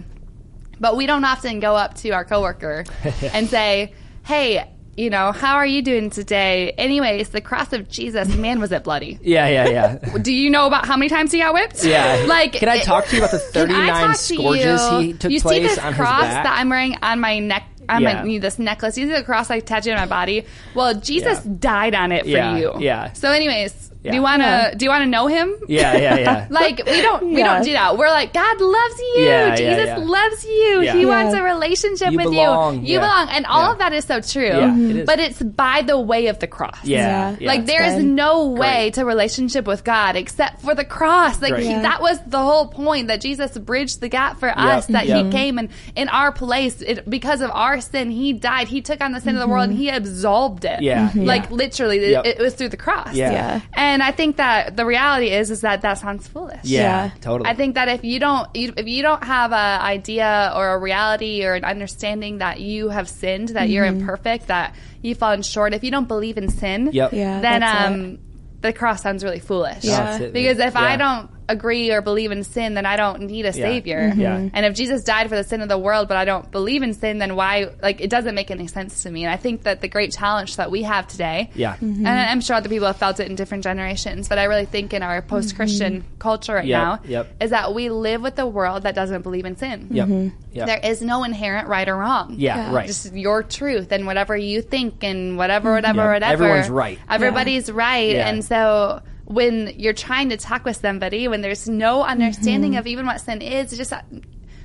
But 0.79 0.95
we 0.95 1.07
don't 1.07 1.23
often 1.25 1.59
go 1.59 1.75
up 1.75 1.95
to 1.95 2.11
our 2.11 2.25
coworker 2.25 2.85
and 3.33 3.49
say, 3.49 3.93
"Hey, 4.23 4.71
you 4.95 5.09
know, 5.09 5.31
how 5.31 5.55
are 5.55 5.65
you 5.65 5.81
doing 5.81 6.09
today?" 6.09 6.71
Anyways, 6.77 7.29
the 7.29 7.41
cross 7.41 7.73
of 7.73 7.89
Jesus, 7.89 8.27
man, 8.35 8.59
was 8.59 8.71
it 8.71 8.83
bloody? 8.83 9.19
Yeah, 9.23 9.47
yeah, 9.47 9.69
yeah. 9.69 10.17
Do 10.21 10.31
you 10.31 10.49
know 10.49 10.67
about 10.67 10.85
how 10.85 10.95
many 10.97 11.09
times 11.09 11.31
he 11.31 11.39
got 11.39 11.53
whipped? 11.53 11.83
Yeah. 11.83 12.25
Like, 12.27 12.53
Can 12.53 12.69
I 12.69 12.79
talk 12.79 13.05
to 13.07 13.15
you 13.15 13.21
about 13.23 13.31
the 13.31 13.39
can 13.53 13.71
I 13.71 13.87
39 13.87 13.87
talk 13.87 14.11
to 14.11 14.17
scourges 14.17 14.91
you? 14.91 14.99
he 14.99 15.13
took 15.13 15.31
you 15.31 15.41
place 15.41 15.57
see 15.57 15.67
this 15.67 15.77
on 15.79 15.93
his 15.93 15.95
cross 15.97 16.21
that 16.23 16.55
I'm 16.59 16.69
wearing 16.69 16.95
on 17.01 17.19
my 17.19 17.39
neck? 17.39 17.63
On 17.89 18.01
Yeah. 18.01 18.23
my 18.23 18.37
this 18.39 18.59
necklace, 18.59 18.97
you 18.97 19.07
see 19.07 19.13
the 19.13 19.23
cross 19.23 19.51
I 19.51 19.59
tattooed 19.59 19.91
on 19.93 19.99
my 19.99 20.05
body. 20.05 20.45
Well, 20.73 20.93
Jesus 20.93 21.41
Yeah. 21.45 21.51
died 21.59 21.95
on 21.95 22.13
it 22.13 22.23
for 22.23 22.29
Yeah, 22.29 22.55
you. 22.57 22.73
yeah. 22.79 23.11
So, 23.11 23.29
anyways, 23.29 23.91
Yeah. 24.03 24.11
Do 24.11 24.17
you 24.17 24.21
want 24.23 24.41
to 24.41 24.47
Yeah. 24.47 24.73
do 24.75 24.85
you 24.85 24.89
want 24.89 25.03
to 25.03 25.09
know 25.09 25.27
him? 25.27 25.55
Yeah, 25.67 25.95
yeah, 25.97 26.17
yeah. 26.17 26.47
Like 26.61 26.81
we 26.85 27.01
don't 27.01 27.25
we 27.27 27.37
Yeah. 27.37 27.53
don't 27.55 27.63
do 27.65 27.71
that. 27.73 27.97
We're 27.97 28.09
like 28.09 28.33
God 28.33 28.59
loves 28.59 28.99
you. 28.99 29.13
Yeah, 29.23 29.47
yeah, 29.47 29.55
Jesus 29.55 29.87
yeah. 29.87 29.97
loves 29.97 30.45
you. 30.45 30.81
Yeah. 30.81 30.93
He 30.93 31.01
Yeah. 31.01 31.07
wants 31.07 31.33
a 31.35 31.41
relationship 31.41 32.11
You 32.11 32.17
with 32.17 32.25
belong, 32.31 32.75
you. 32.81 32.81
You 32.81 32.93
yeah. 32.95 32.99
belong, 32.99 33.29
and 33.29 33.45
all 33.45 33.63
Yeah. 33.67 33.71
of 33.71 33.77
that 33.79 33.93
is 33.93 34.05
so 34.05 34.19
true. 34.19 34.43
Yeah, 34.45 34.77
it 34.77 34.95
is. 34.97 35.05
But 35.05 35.19
it's 35.19 35.41
by 35.41 35.83
the 35.83 35.99
way 35.99 36.27
of 36.27 36.39
the 36.39 36.47
cross. 36.47 36.79
yeah, 36.83 36.97
Yeah. 37.31 37.35
yeah. 37.39 37.47
like 37.47 37.65
there 37.65 37.83
is 37.83 38.03
no 38.03 38.47
way 38.47 38.85
Great. 38.89 38.93
to 38.95 39.05
relationship 39.05 39.65
with 39.67 39.83
God 39.83 40.15
except 40.15 40.61
for 40.61 40.75
the 40.75 40.85
cross. 40.85 41.41
Like 41.41 41.55
he, 41.57 41.69
Yeah. 41.69 41.81
that 41.83 42.01
was 42.01 42.19
the 42.27 42.39
whole 42.39 42.67
point 42.67 43.07
that 43.07 43.21
Jesus 43.21 43.57
bridged 43.57 44.01
the 44.01 44.09
gap 44.09 44.39
for 44.39 44.49
us. 44.49 44.85
That 44.87 45.07
Yep. 45.07 45.25
he 45.25 45.31
came 45.31 45.57
and 45.57 45.69
in 45.95 46.09
our 46.09 46.31
place 46.31 46.81
it, 46.81 47.09
because 47.09 47.39
of 47.41 47.51
our 47.53 47.79
sin, 47.79 48.11
he 48.11 48.33
died. 48.33 48.67
He 48.67 48.81
took 48.81 49.01
on 49.01 49.13
the 49.13 49.21
sin 49.21 49.35
of 49.35 49.41
the 49.41 49.47
world 49.47 49.69
and 49.69 49.73
mm-hmm. 49.73 49.81
he 49.83 49.89
absolved 49.89 50.65
it. 50.65 50.81
Yeah. 50.81 51.09
Like 51.15 51.49
literally, 51.51 51.99
it- 51.99 52.09
Yep. 52.11 52.25
it, 52.25 52.39
was 52.39 52.53
through 52.55 52.69
the 52.69 52.77
cross. 52.77 53.13
Yeah. 53.13 53.31
Yeah. 53.31 53.59
And 53.93 54.03
I 54.03 54.11
think 54.11 54.37
that 54.37 54.75
the 54.75 54.85
reality 54.85 55.27
is 55.29 55.49
is 55.51 55.61
that 55.61 55.81
that 55.81 55.97
sounds 55.99 56.27
foolish. 56.27 56.59
yeah, 56.63 56.81
Yeah. 56.81 57.11
totally. 57.21 57.49
I 57.49 57.53
think 57.53 57.75
that 57.75 57.87
if 57.87 58.03
you 58.03 58.19
don't, 58.19 58.47
you- 58.55 58.73
if 58.75 58.87
you 58.87 59.01
don't 59.01 59.23
have 59.23 59.51
a 59.51 59.55
idea 59.97 60.51
or 60.55 60.73
a 60.73 60.77
reality 60.79 61.45
or 61.45 61.53
an 61.53 61.63
understanding 61.63 62.39
that 62.39 62.59
you 62.59 62.89
have 62.89 63.07
sinned, 63.07 63.49
that 63.49 63.69
you're 63.69 63.85
imperfect, 63.85 64.47
that 64.47 64.75
you've 65.01 65.17
fallen 65.17 65.41
short, 65.43 65.73
if 65.73 65.83
you 65.83 65.91
don't 65.91 66.07
believe 66.07 66.37
in 66.37 66.49
sin, 66.49 66.89
Yep. 66.91 67.13
Yeah. 67.13 67.39
then 67.41 67.63
um, 67.63 68.19
the 68.61 68.73
cross 68.73 69.01
sounds 69.01 69.23
really 69.23 69.39
foolish. 69.39 69.83
Yeah. 69.83 69.97
That's 70.03 70.23
it, 70.23 70.33
Because 70.33 70.57
man. 70.57 70.67
if 70.69 70.75
I 70.75 70.95
don't 70.97 71.29
agree 71.49 71.91
or 71.91 72.01
believe 72.01 72.31
in 72.31 72.43
sin, 72.43 72.73
then 72.73 72.85
I 72.85 72.95
don't 72.95 73.21
need 73.23 73.45
a 73.45 73.53
savior. 73.53 74.09
Mm-hmm. 74.09 74.19
Yeah. 74.21 74.49
And 74.53 74.65
if 74.65 74.75
Jesus 74.75 75.03
died 75.03 75.29
for 75.29 75.35
the 75.35 75.43
sin 75.43 75.61
of 75.61 75.69
the 75.69 75.77
world, 75.77 76.07
but 76.07 76.17
I 76.17 76.25
don't 76.25 76.49
believe 76.51 76.83
in 76.83 76.93
sin, 76.93 77.17
then 77.17 77.35
why? 77.35 77.67
Like, 77.81 78.01
it 78.01 78.09
doesn't 78.09 78.33
make 78.35 78.49
any 78.51 78.67
sense 78.67 79.03
to 79.03 79.11
me. 79.11 79.23
And 79.25 79.31
I 79.33 79.37
think 79.37 79.63
that 79.63 79.81
the 79.81 79.87
great 79.87 80.13
challenge 80.13 80.55
that 80.55 80.71
we 80.71 80.83
have 80.83 81.07
today, 81.07 81.49
Yeah. 81.55 81.73
Mm-hmm. 81.75 82.05
and 82.05 82.19
I'm 82.29 82.41
sure 82.41 82.55
other 82.55 82.69
people 82.69 82.87
have 82.87 82.97
felt 82.97 83.19
it 83.19 83.27
in 83.29 83.35
different 83.35 83.63
generations, 83.63 84.29
but 84.29 84.37
I 84.39 84.45
really 84.45 84.65
think 84.65 84.93
in 84.93 85.03
our 85.03 85.21
post-Christian 85.21 86.05
culture 86.19 86.53
right 86.55 86.65
Yep, 86.65 86.81
now, 86.81 86.99
yep. 87.05 87.35
is 87.41 87.49
that 87.51 87.73
we 87.73 87.89
live 87.89 88.21
with 88.21 88.39
a 88.39 88.47
world 88.47 88.83
that 88.83 88.95
doesn't 88.95 89.21
believe 89.23 89.45
in 89.45 89.57
sin. 89.57 89.87
Yep. 89.91 90.07
Mm-hmm. 90.07 90.37
Yep. 90.53 90.67
There 90.67 90.79
is 90.91 91.01
no 91.01 91.23
inherent 91.23 91.67
right 91.67 91.87
or 91.89 91.95
wrong. 91.97 92.35
yeah, 92.37 92.55
Yeah. 92.69 92.73
right. 92.75 92.87
Just 92.87 93.13
your 93.13 93.43
truth 93.43 93.91
and 93.91 94.05
whatever 94.05 94.35
you 94.37 94.61
think 94.61 95.03
and 95.03 95.37
whatever, 95.37 95.73
whatever, 95.73 96.01
Yeah. 96.03 96.13
whatever. 96.13 96.43
Everyone's 96.45 96.69
right. 96.69 96.99
Everybody's 97.09 97.71
right. 97.71 98.11
Yeah. 98.15 98.29
And 98.29 98.43
so 98.45 99.01
when 99.25 99.73
you're 99.77 99.93
trying 99.93 100.29
to 100.29 100.37
talk 100.37 100.65
with 100.65 100.77
somebody, 100.77 101.27
when 101.27 101.41
there's 101.41 101.67
no 101.69 102.03
understanding 102.03 102.75
of 102.77 102.87
even 102.87 103.05
what 103.05 103.21
sin 103.21 103.41
is, 103.41 103.71
it's 103.71 103.77
just 103.77 103.93
uh, 103.93 104.01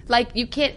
like 0.09 0.29
you 0.35 0.47
can't. 0.47 0.75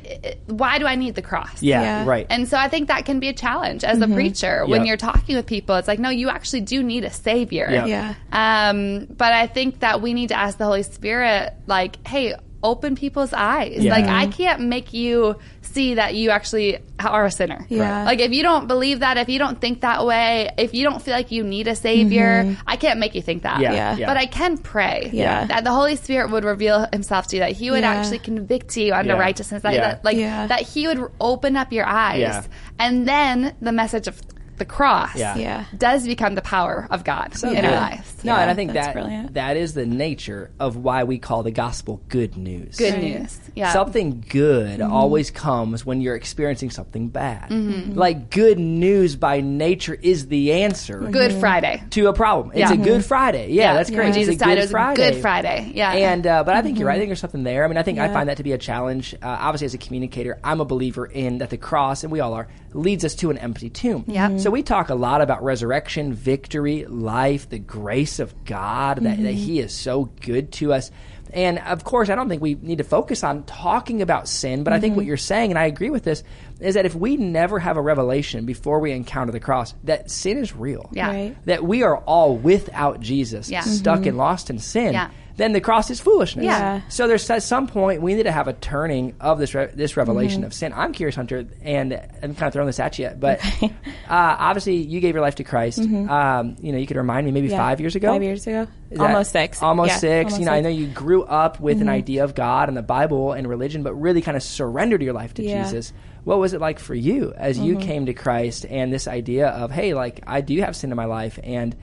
Why 0.48 0.78
do 0.78 0.86
I 0.86 0.96
need 0.96 1.16
the 1.16 1.22
cross? 1.22 1.64
yeah, 1.64 1.82
Yeah. 1.82 2.06
right. 2.06 2.28
And 2.30 2.48
so 2.48 2.58
I 2.58 2.68
think 2.68 2.90
that 2.90 3.06
can 3.06 3.20
be 3.20 3.30
a 3.30 3.34
challenge 3.34 3.84
as 3.84 4.02
a 4.02 4.08
preacher 4.08 4.66
when 4.66 4.86
you're 4.86 4.98
talking 4.98 5.36
with 5.36 5.46
people. 5.46 5.76
It's 5.78 5.88
like, 5.88 6.00
no, 6.00 6.10
you 6.10 6.30
actually 6.30 6.62
do 6.62 6.84
need 6.84 7.06
a 7.06 7.10
savior. 7.12 7.68
Yeah. 7.72 7.86
Yeah. 7.86 8.70
Um, 8.70 9.06
but 9.06 9.32
I 9.34 9.48
think 9.48 9.80
that 9.80 10.02
we 10.02 10.14
need 10.14 10.28
to 10.30 10.38
ask 10.38 10.58
the 10.58 10.66
Holy 10.66 10.84
Spirit, 10.84 11.54
like, 11.66 12.06
hey, 12.06 12.36
open 12.64 12.96
people's 12.96 13.34
eyes. 13.34 13.84
Yeah. 13.84 13.92
Like, 13.94 14.06
I 14.06 14.28
can't 14.28 14.62
make 14.62 14.94
you 14.94 15.38
see 15.74 15.96
that 15.96 16.16
you 16.16 16.30
actually 16.30 16.80
are 17.00 17.26
a 17.26 17.32
sinner. 17.32 17.66
Yeah. 17.70 18.04
Like, 18.04 18.20
if 18.20 18.32
you 18.32 18.44
don't 18.44 18.68
believe 18.68 19.00
that, 19.00 19.18
if 19.18 19.30
you 19.30 19.40
don't 19.40 19.60
think 19.60 19.82
that 19.82 20.06
way, 20.06 20.52
if 20.58 20.74
you 20.74 20.84
don't 20.84 21.02
feel 21.02 21.14
like 21.14 21.32
you 21.32 21.44
need 21.44 21.68
a 21.68 21.76
savior, 21.76 22.44
mm-hmm. 22.44 22.62
I 22.68 22.76
can't 22.76 23.00
make 23.00 23.16
you 23.16 23.22
think 23.22 23.44
that. 23.44 23.60
Yeah, 23.60 23.74
Yeah. 23.74 23.96
yeah. 23.98 24.06
But 24.08 24.18
I 24.18 24.26
can 24.26 24.58
pray 24.58 25.10
Yeah. 25.14 25.46
that 25.46 25.64
the 25.64 25.72
Holy 25.72 25.96
Spirit 25.96 26.32
would 26.32 26.44
reveal 26.44 26.88
himself 26.92 27.28
to 27.28 27.38
you, 27.38 27.40
that 27.42 27.54
he 27.54 27.72
would 27.72 27.82
Yeah. 27.82 27.92
actually 27.94 28.20
convict 28.20 28.76
you 28.78 28.94
unto 28.94 29.12
Yeah. 29.12 29.18
righteousness, 29.20 29.64
that, 29.64 29.74
Yeah. 29.74 29.82
that 29.82 30.06
like 30.06 30.18
Yeah. 30.18 30.48
that 30.48 30.62
he 30.62 30.88
would 30.88 31.10
open 31.20 31.56
up 31.58 31.72
your 31.72 31.86
eyes. 31.86 32.20
Yeah. 32.20 32.44
And 32.80 33.08
then 33.08 33.54
the 33.62 33.72
message 33.72 34.08
of 34.08 34.22
the 34.62 34.66
cross 34.66 35.16
Yeah. 35.16 35.36
Yeah. 35.38 35.66
does 35.76 36.06
become 36.06 36.36
the 36.36 36.42
power 36.44 36.88
of 36.92 37.04
God 37.04 37.34
in 37.44 37.56
good. 37.56 37.66
our 37.66 37.72
lives. 37.72 38.24
No, 38.24 38.34
Yeah, 38.36 38.42
and 38.42 38.52
I 38.52 38.54
think 38.54 38.74
that's 38.74 38.88
that 38.88 38.94
brilliant. 38.94 39.34
that 39.34 39.58
is 39.58 39.74
the 39.74 39.88
nature 39.88 40.52
of 40.60 40.78
why 40.78 41.04
we 41.04 41.18
call 41.18 41.42
the 41.42 41.50
gospel 41.50 42.00
good 42.10 42.38
news. 42.38 42.78
Good 42.78 42.94
Right. 42.94 43.04
news. 43.22 43.40
Yeah. 43.56 43.74
Something 43.74 44.24
good 44.30 44.80
Mm-hmm. 44.80 44.94
always 44.94 45.32
comes 45.32 45.84
when 45.84 46.00
you're 46.02 46.16
experiencing 46.16 46.70
something 46.70 47.08
bad. 47.08 47.50
Like 47.96 48.30
good 48.30 48.60
news 48.60 49.16
by 49.16 49.42
nature 49.42 49.98
is 50.00 50.28
the 50.28 50.54
answer 50.54 51.00
Good 51.12 51.34
Friday. 51.34 51.82
to 51.92 52.08
a 52.08 52.14
problem. 52.14 52.52
It's 52.54 52.60
Yeah. 52.72 52.74
a 52.74 52.78
Good 52.78 53.04
Friday. 53.04 53.52
Yeah, 53.52 53.74
that's 53.74 53.90
great. 53.90 54.00
When 54.00 54.08
It's 54.10 54.18
Jesus 54.18 54.36
a 54.36 54.38
died, 54.40 54.46
Good 54.50 54.58
it 54.58 54.62
was 54.62 54.72
Friday. 54.72 55.08
a 55.08 55.12
Good 55.12 55.22
Friday. 55.22 55.72
Yeah. 55.74 55.92
And 55.94 56.28
uh, 56.28 56.44
but 56.44 56.56
I 56.56 56.62
think 56.62 56.78
you're 56.78 56.88
right. 56.88 56.96
I 56.96 57.00
think 57.00 57.10
there's 57.10 57.20
something 57.20 57.44
there. 57.44 57.66
I 57.66 57.68
mean, 57.68 57.78
I 57.78 57.84
think 57.84 57.98
I 57.98 58.08
find 58.14 58.30
that 58.30 58.38
to 58.38 58.44
be 58.44 58.52
a 58.52 58.58
challenge. 58.60 59.16
Uh, 59.22 59.26
obviously, 59.28 59.66
as 59.66 59.74
a 59.74 59.80
communicator, 59.80 60.38
I'm 60.44 60.62
a 60.62 60.66
believer 60.66 61.08
in 61.08 61.40
that 61.40 61.50
the 61.50 61.58
cross, 61.58 62.04
and 62.04 62.12
we 62.12 62.20
all 62.20 62.34
are, 62.36 62.48
leads 62.74 63.06
us 63.06 63.16
to 63.16 63.30
an 63.30 63.38
empty 63.38 63.70
tomb. 63.70 64.06
Yep. 64.08 64.40
So 64.40 64.52
we 64.52 64.64
talk 64.64 64.90
a 64.90 64.96
lot 64.96 65.22
about 65.22 65.44
resurrection, 65.44 66.14
victory, 66.14 66.86
life, 66.86 67.50
the 67.50 67.60
grace 67.60 68.20
of 68.20 68.46
God 68.46 68.98
that, 68.98 69.04
that 69.04 69.18
mm-hmm. 69.18 69.32
He 69.32 69.60
is 69.60 69.74
so 69.74 70.06
good 70.22 70.52
to 70.54 70.74
us. 70.74 70.92
And 71.34 71.60
of 71.60 71.84
course, 71.84 72.10
I 72.10 72.16
don't 72.16 72.28
think 72.28 72.42
we 72.42 72.56
need 72.56 72.80
to 72.80 72.84
focus 72.84 73.24
on 73.24 73.44
talking 73.44 74.02
about 74.02 74.28
sin, 74.28 74.64
but 74.64 74.74
I 74.74 74.80
think 74.80 74.96
what 74.96 75.04
mm-hmm. 75.04 75.08
you're 75.10 75.18
saying, 75.18 75.52
and 75.52 75.58
I 75.58 75.66
agree 75.66 75.90
with 75.90 76.04
this, 76.04 76.24
is 76.60 76.76
that 76.76 76.86
if 76.86 76.94
we 76.94 77.16
never 77.16 77.58
have 77.58 77.78
a 77.78 77.82
revelation 77.82 78.46
before 78.46 78.80
we 78.80 78.92
encounter 78.92 79.32
the 79.32 79.40
cross, 79.40 79.74
that 79.86 80.12
sin 80.12 80.38
is 80.38 80.54
real. 80.54 80.90
Yeah. 80.92 81.08
Right. 81.08 81.46
That 81.46 81.64
we 81.64 81.84
are 81.84 81.98
all 81.98 82.36
without 82.36 83.00
Jesus, 83.00 83.50
Yeah. 83.50 83.62
stuck 83.62 84.00
mm-hmm. 84.00 84.10
and 84.10 84.18
lost 84.18 84.50
in 84.50 84.60
sin 84.60 84.94
Yeah. 84.94 85.10
Then 85.42 85.54
the 85.54 85.60
cross 85.62 85.90
is 85.90 86.00
foolishness. 86.00 86.46
Yeah. 86.46 86.82
So 86.90 87.08
there's 87.08 87.28
at 87.30 87.42
some 87.44 87.68
point 87.68 88.02
we 88.02 88.14
need 88.14 88.24
to 88.24 88.32
have 88.32 88.48
a 88.48 88.54
turning 88.54 89.16
of 89.20 89.40
this 89.40 89.56
re- 89.56 89.72
this 89.74 89.98
revelation 89.98 90.42
Mm-hmm. 90.42 90.46
of 90.48 90.54
sin. 90.54 90.72
I'm 90.76 90.94
curious, 90.94 91.16
Hunter, 91.16 91.48
and 91.64 91.94
I'm 92.22 92.36
kind 92.36 92.44
of 92.48 92.54
throwing 92.54 92.68
this 92.68 92.80
at 92.80 93.00
you, 93.00 93.10
but 93.20 93.44
uh, 93.64 93.70
obviously 94.10 94.76
you 94.76 95.00
gave 95.00 95.16
your 95.16 95.22
life 95.24 95.36
to 95.36 95.44
Christ. 95.44 95.80
Um, 95.80 96.56
you 96.62 96.72
know, 96.72 96.78
you 96.78 96.86
could 96.88 96.98
remind 96.98 97.26
me 97.26 97.32
maybe 97.32 97.48
Mm-hmm. 97.48 97.54
Yeah. 97.56 97.58
five 97.70 97.82
years 97.82 97.96
ago. 97.96 98.12
Five 98.12 98.24
years 98.24 98.46
ago. 98.48 98.68
Almost 99.00 99.32
six. 99.32 99.64
Almost 99.64 99.90
Yeah, 99.90 99.98
six. 99.98 100.26
almost 100.34 100.40
you 100.40 100.46
know, 100.46 100.52
I 100.52 100.56
six. 100.58 100.68
Mm-hmm. 100.68 100.74
know 100.82 100.88
you 100.88 100.94
grew 100.94 101.24
up 101.24 101.60
with 101.60 101.82
an 101.82 101.90
idea 101.90 102.24
of 102.24 102.36
God 102.36 102.68
and 102.70 102.78
the 102.78 102.82
Bible 102.84 103.34
and 103.34 103.48
religion, 103.48 103.84
but 103.84 103.94
really 103.96 104.22
kind 104.22 104.38
of 104.38 104.44
surrendered 104.44 105.02
your 105.02 105.14
life 105.14 105.34
to 105.36 105.44
Yeah. 105.44 105.64
Mm-hmm. 105.64 105.64
Jesus. 105.72 105.94
What 106.24 106.38
was 106.38 106.54
it 106.54 106.62
like 106.62 106.78
for 106.78 106.94
you 106.94 107.34
as 107.36 107.58
you 107.58 107.78
came 107.78 108.06
to 108.06 108.14
Christ 108.14 108.66
and 108.70 108.94
this 108.94 109.08
idea 109.08 109.48
of, 109.48 109.72
hey, 109.72 109.96
like 109.96 110.22
I 110.28 110.42
do 110.42 110.60
have 110.62 110.76
sin 110.76 110.92
in 110.92 110.96
my 110.98 111.06
life 111.06 111.40
and 111.44 111.76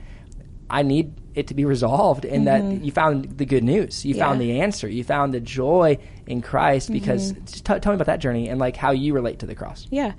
I 0.69 0.83
need 0.83 1.13
it 1.35 1.47
to 1.47 1.53
be 1.53 1.65
resolved, 1.65 2.25
and 2.25 2.47
that 2.47 2.63
you 2.83 2.91
found 2.91 3.37
the 3.37 3.45
good 3.45 3.63
news. 3.63 4.05
You 4.05 4.15
found 4.15 4.39
Mm-hmm. 4.41 4.49
The 4.49 4.61
answer. 4.61 4.87
You 4.89 5.03
found 5.03 5.33
the 5.33 5.39
joy 5.39 5.97
in 6.27 6.41
Christ. 6.41 6.91
Because 6.91 7.33
Mm-hmm. 7.33 7.45
just 7.45 7.65
t- 7.65 7.79
tell 7.79 7.91
me 7.91 7.95
about 7.95 8.07
that 8.07 8.19
journey 8.19 8.49
and 8.49 8.59
like 8.59 8.75
how 8.75 8.91
you 8.91 9.13
relate 9.13 9.39
to 9.39 9.45
the 9.45 9.55
cross. 9.55 9.87
Yeah. 9.89 10.13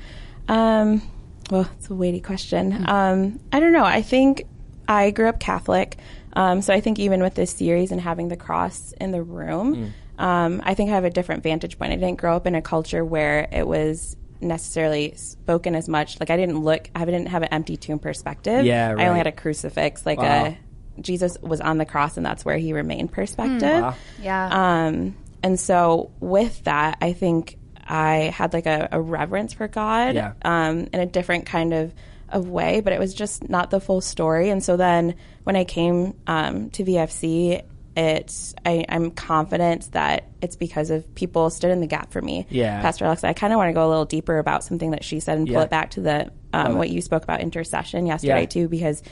Um, 0.49 1.03
well, 1.51 1.69
it's 1.79 1.91
a 1.91 1.95
weighty 1.95 2.21
question. 2.21 2.89
Um, 2.89 3.41
I 3.53 3.61
don't 3.61 3.73
know. 3.73 3.85
I 3.85 4.03
think 4.03 4.45
I 4.89 5.11
grew 5.11 5.29
up 5.29 5.41
Catholic. 5.41 5.97
Um, 6.35 6.63
so 6.63 6.73
I 6.73 6.81
think 6.81 6.99
even 6.99 7.23
with 7.23 7.35
this 7.35 7.51
series 7.51 7.91
and 7.93 8.01
having 8.01 8.29
the 8.29 8.37
cross 8.37 8.93
in 9.01 9.11
the 9.11 9.23
room, 9.23 9.93
um, 10.19 10.63
I 10.65 10.75
think 10.75 10.91
I 10.91 10.95
have 10.95 11.05
a 11.05 11.11
different 11.11 11.43
vantage 11.43 11.79
point. 11.79 11.93
I 11.93 11.97
didn't 11.97 12.19
grow 12.19 12.37
up 12.37 12.47
in 12.47 12.55
a 12.55 12.63
culture 12.63 13.05
where 13.05 13.49
it 13.53 13.67
was 13.67 14.17
necessarily 14.40 15.14
spoken 15.16 15.74
as 15.74 15.88
much. 15.88 16.18
Like 16.20 16.31
I 16.31 16.37
didn't 16.37 16.59
look, 16.61 16.88
I 16.94 17.05
didn't 17.05 17.26
have 17.26 17.42
an 17.42 17.48
empty 17.53 17.76
tomb 17.76 17.98
perspective. 17.98 18.64
Yeah, 18.64 18.94
I 18.96 19.07
only 19.07 19.18
had 19.18 19.26
a 19.26 19.33
crucifix, 19.33 20.05
like 20.07 20.18
Wow. 20.18 20.46
a 20.46 20.59
Jesus 21.00 21.38
was 21.40 21.61
on 21.61 21.79
the 21.79 21.87
cross 21.87 22.16
and 22.16 22.26
that's 22.26 22.44
where 22.44 22.59
he 22.59 22.72
remained 22.72 23.12
perspective. 23.12 23.83
Wow. 23.83 23.94
yeah. 24.20 24.87
Um, 24.87 25.16
and 25.42 25.59
so 25.59 26.11
with 26.20 26.64
that, 26.64 26.98
I 27.00 27.12
think 27.14 27.57
I 27.87 28.33
had 28.35 28.53
like 28.53 28.66
a, 28.66 28.88
a 28.92 29.00
reverence 29.00 29.53
for 29.55 29.66
God 29.68 30.14
Yeah. 30.14 30.33
um, 30.42 30.88
in 30.92 31.00
a 31.00 31.07
different 31.07 31.46
kind 31.46 31.72
of, 31.72 31.94
of 32.29 32.48
way, 32.48 32.81
but 32.81 32.92
it 32.92 33.00
was 33.00 33.14
just 33.14 33.48
not 33.48 33.70
the 33.70 33.81
full 33.81 34.00
story. 34.00 34.50
And 34.50 34.62
so 34.62 34.76
then 34.76 35.14
when 35.44 35.57
I 35.57 35.64
came 35.64 36.14
um, 36.26 36.70
to 36.70 36.85
VFC, 36.85 37.62
it's 37.96 38.55
I, 38.64 38.85
I'm 38.88 39.11
confident 39.11 39.90
that 39.92 40.29
it's 40.40 40.57
because 40.57 40.90
of 40.90 41.14
people 41.14 41.50
stood 41.50 41.70
in 41.70 41.81
the 41.81 41.87
gap 41.87 42.12
for 42.12 42.22
me. 42.22 42.46
Yeah. 42.48 42.81
Pastor 42.81 43.05
Alexa, 43.05 43.26
I 43.26 43.33
kind 43.33 43.53
of 43.53 43.57
want 43.57 43.68
to 43.68 43.72
go 43.72 43.87
a 43.87 43.90
little 43.90 44.05
deeper 44.05 44.38
about 44.38 44.62
something 44.64 44.92
that 44.92 45.05
she 45.05 45.20
said 45.20 45.38
and 45.38 45.46
pull 45.46 45.55
Yeah. 45.57 45.62
it 45.64 45.70
back 45.70 45.90
to 45.92 46.00
the 46.00 46.31
um, 46.53 46.76
what 46.79 46.88
you 46.90 47.00
spoke 47.03 47.22
about 47.24 47.40
intercession 47.40 48.07
yesterday 48.07 48.40
Yeah. 48.42 48.46
too, 48.46 48.68
because 48.68 49.03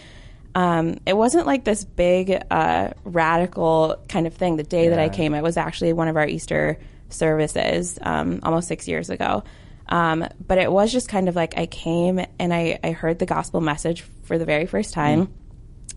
um, 0.54 0.98
it 1.06 1.16
wasn't 1.16 1.46
like 1.46 1.64
this 1.64 1.84
big 1.84 2.42
uh, 2.50 2.90
radical 3.04 3.96
kind 4.08 4.26
of 4.26 4.34
thing. 4.34 4.56
The 4.56 4.62
day 4.62 4.88
that 4.88 4.98
I 4.98 5.08
came, 5.08 5.34
it 5.34 5.42
was 5.42 5.56
actually 5.56 5.92
one 5.92 6.08
of 6.08 6.16
our 6.16 6.26
Easter 6.26 6.78
services 7.10 7.98
um, 8.02 8.40
almost 8.42 8.68
six 8.68 8.88
years 8.88 9.10
ago. 9.10 9.44
Um, 9.88 10.26
but 10.46 10.58
it 10.58 10.70
was 10.70 10.92
just 10.92 11.08
kind 11.08 11.28
of 11.28 11.36
like 11.36 11.56
I 11.56 11.66
came 11.66 12.20
and 12.38 12.52
I, 12.52 12.78
I 12.84 12.90
heard 12.92 13.18
the 13.18 13.26
gospel 13.26 13.60
message 13.60 14.02
for 14.24 14.36
the 14.38 14.44
very 14.44 14.66
first 14.66 14.92
time. 14.92 15.32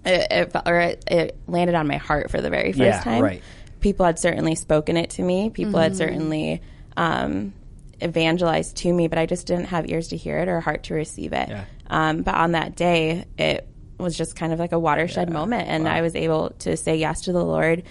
It, 0.04 0.28
it, 0.32 0.56
or 0.66 0.80
it, 0.80 1.04
it 1.08 1.38
landed 1.48 1.76
on 1.76 1.88
my 1.88 1.98
heart 1.98 2.32
for 2.32 2.42
the 2.42 2.50
very 2.50 2.72
first 2.72 2.80
Yeah, 2.80 3.04
time. 3.04 3.22
right. 3.22 3.44
People 3.82 4.06
had 4.06 4.18
certainly 4.20 4.56
spoken 4.56 4.98
it 4.98 5.12
to 5.12 5.22
me. 5.24 5.50
People 5.50 5.80
had 5.80 5.96
certainly 5.96 6.62
um, 6.98 7.54
evangelized 8.02 8.78
to 8.78 8.94
me, 8.94 9.08
but 9.08 9.18
I 9.18 9.26
just 9.26 9.48
didn't 9.48 9.66
have 9.66 9.90
ears 9.90 10.10
to 10.10 10.18
hear 10.18 10.40
it 10.40 10.48
or 10.48 10.58
a 10.58 10.62
heart 10.62 10.84
to 10.84 10.94
receive 10.94 11.34
it. 11.34 11.50
Yeah. 11.50 11.66
Um, 11.90 12.22
but 12.24 12.36
on 12.36 12.54
that 12.54 12.76
day, 12.76 13.26
it 13.38 13.68
was 13.98 14.18
just 14.18 14.36
kind 14.36 14.54
of 14.54 14.60
like 14.60 14.72
a 14.72 14.80
watershed 14.80 15.30
moment, 15.30 15.68
and 15.68 15.88
I 15.88 16.02
was 16.02 16.16
able 16.16 16.52
to 16.60 16.76
say 16.78 16.96
yes 16.98 17.22
to 17.22 17.32
the 17.34 17.44
Lord, 17.44 17.84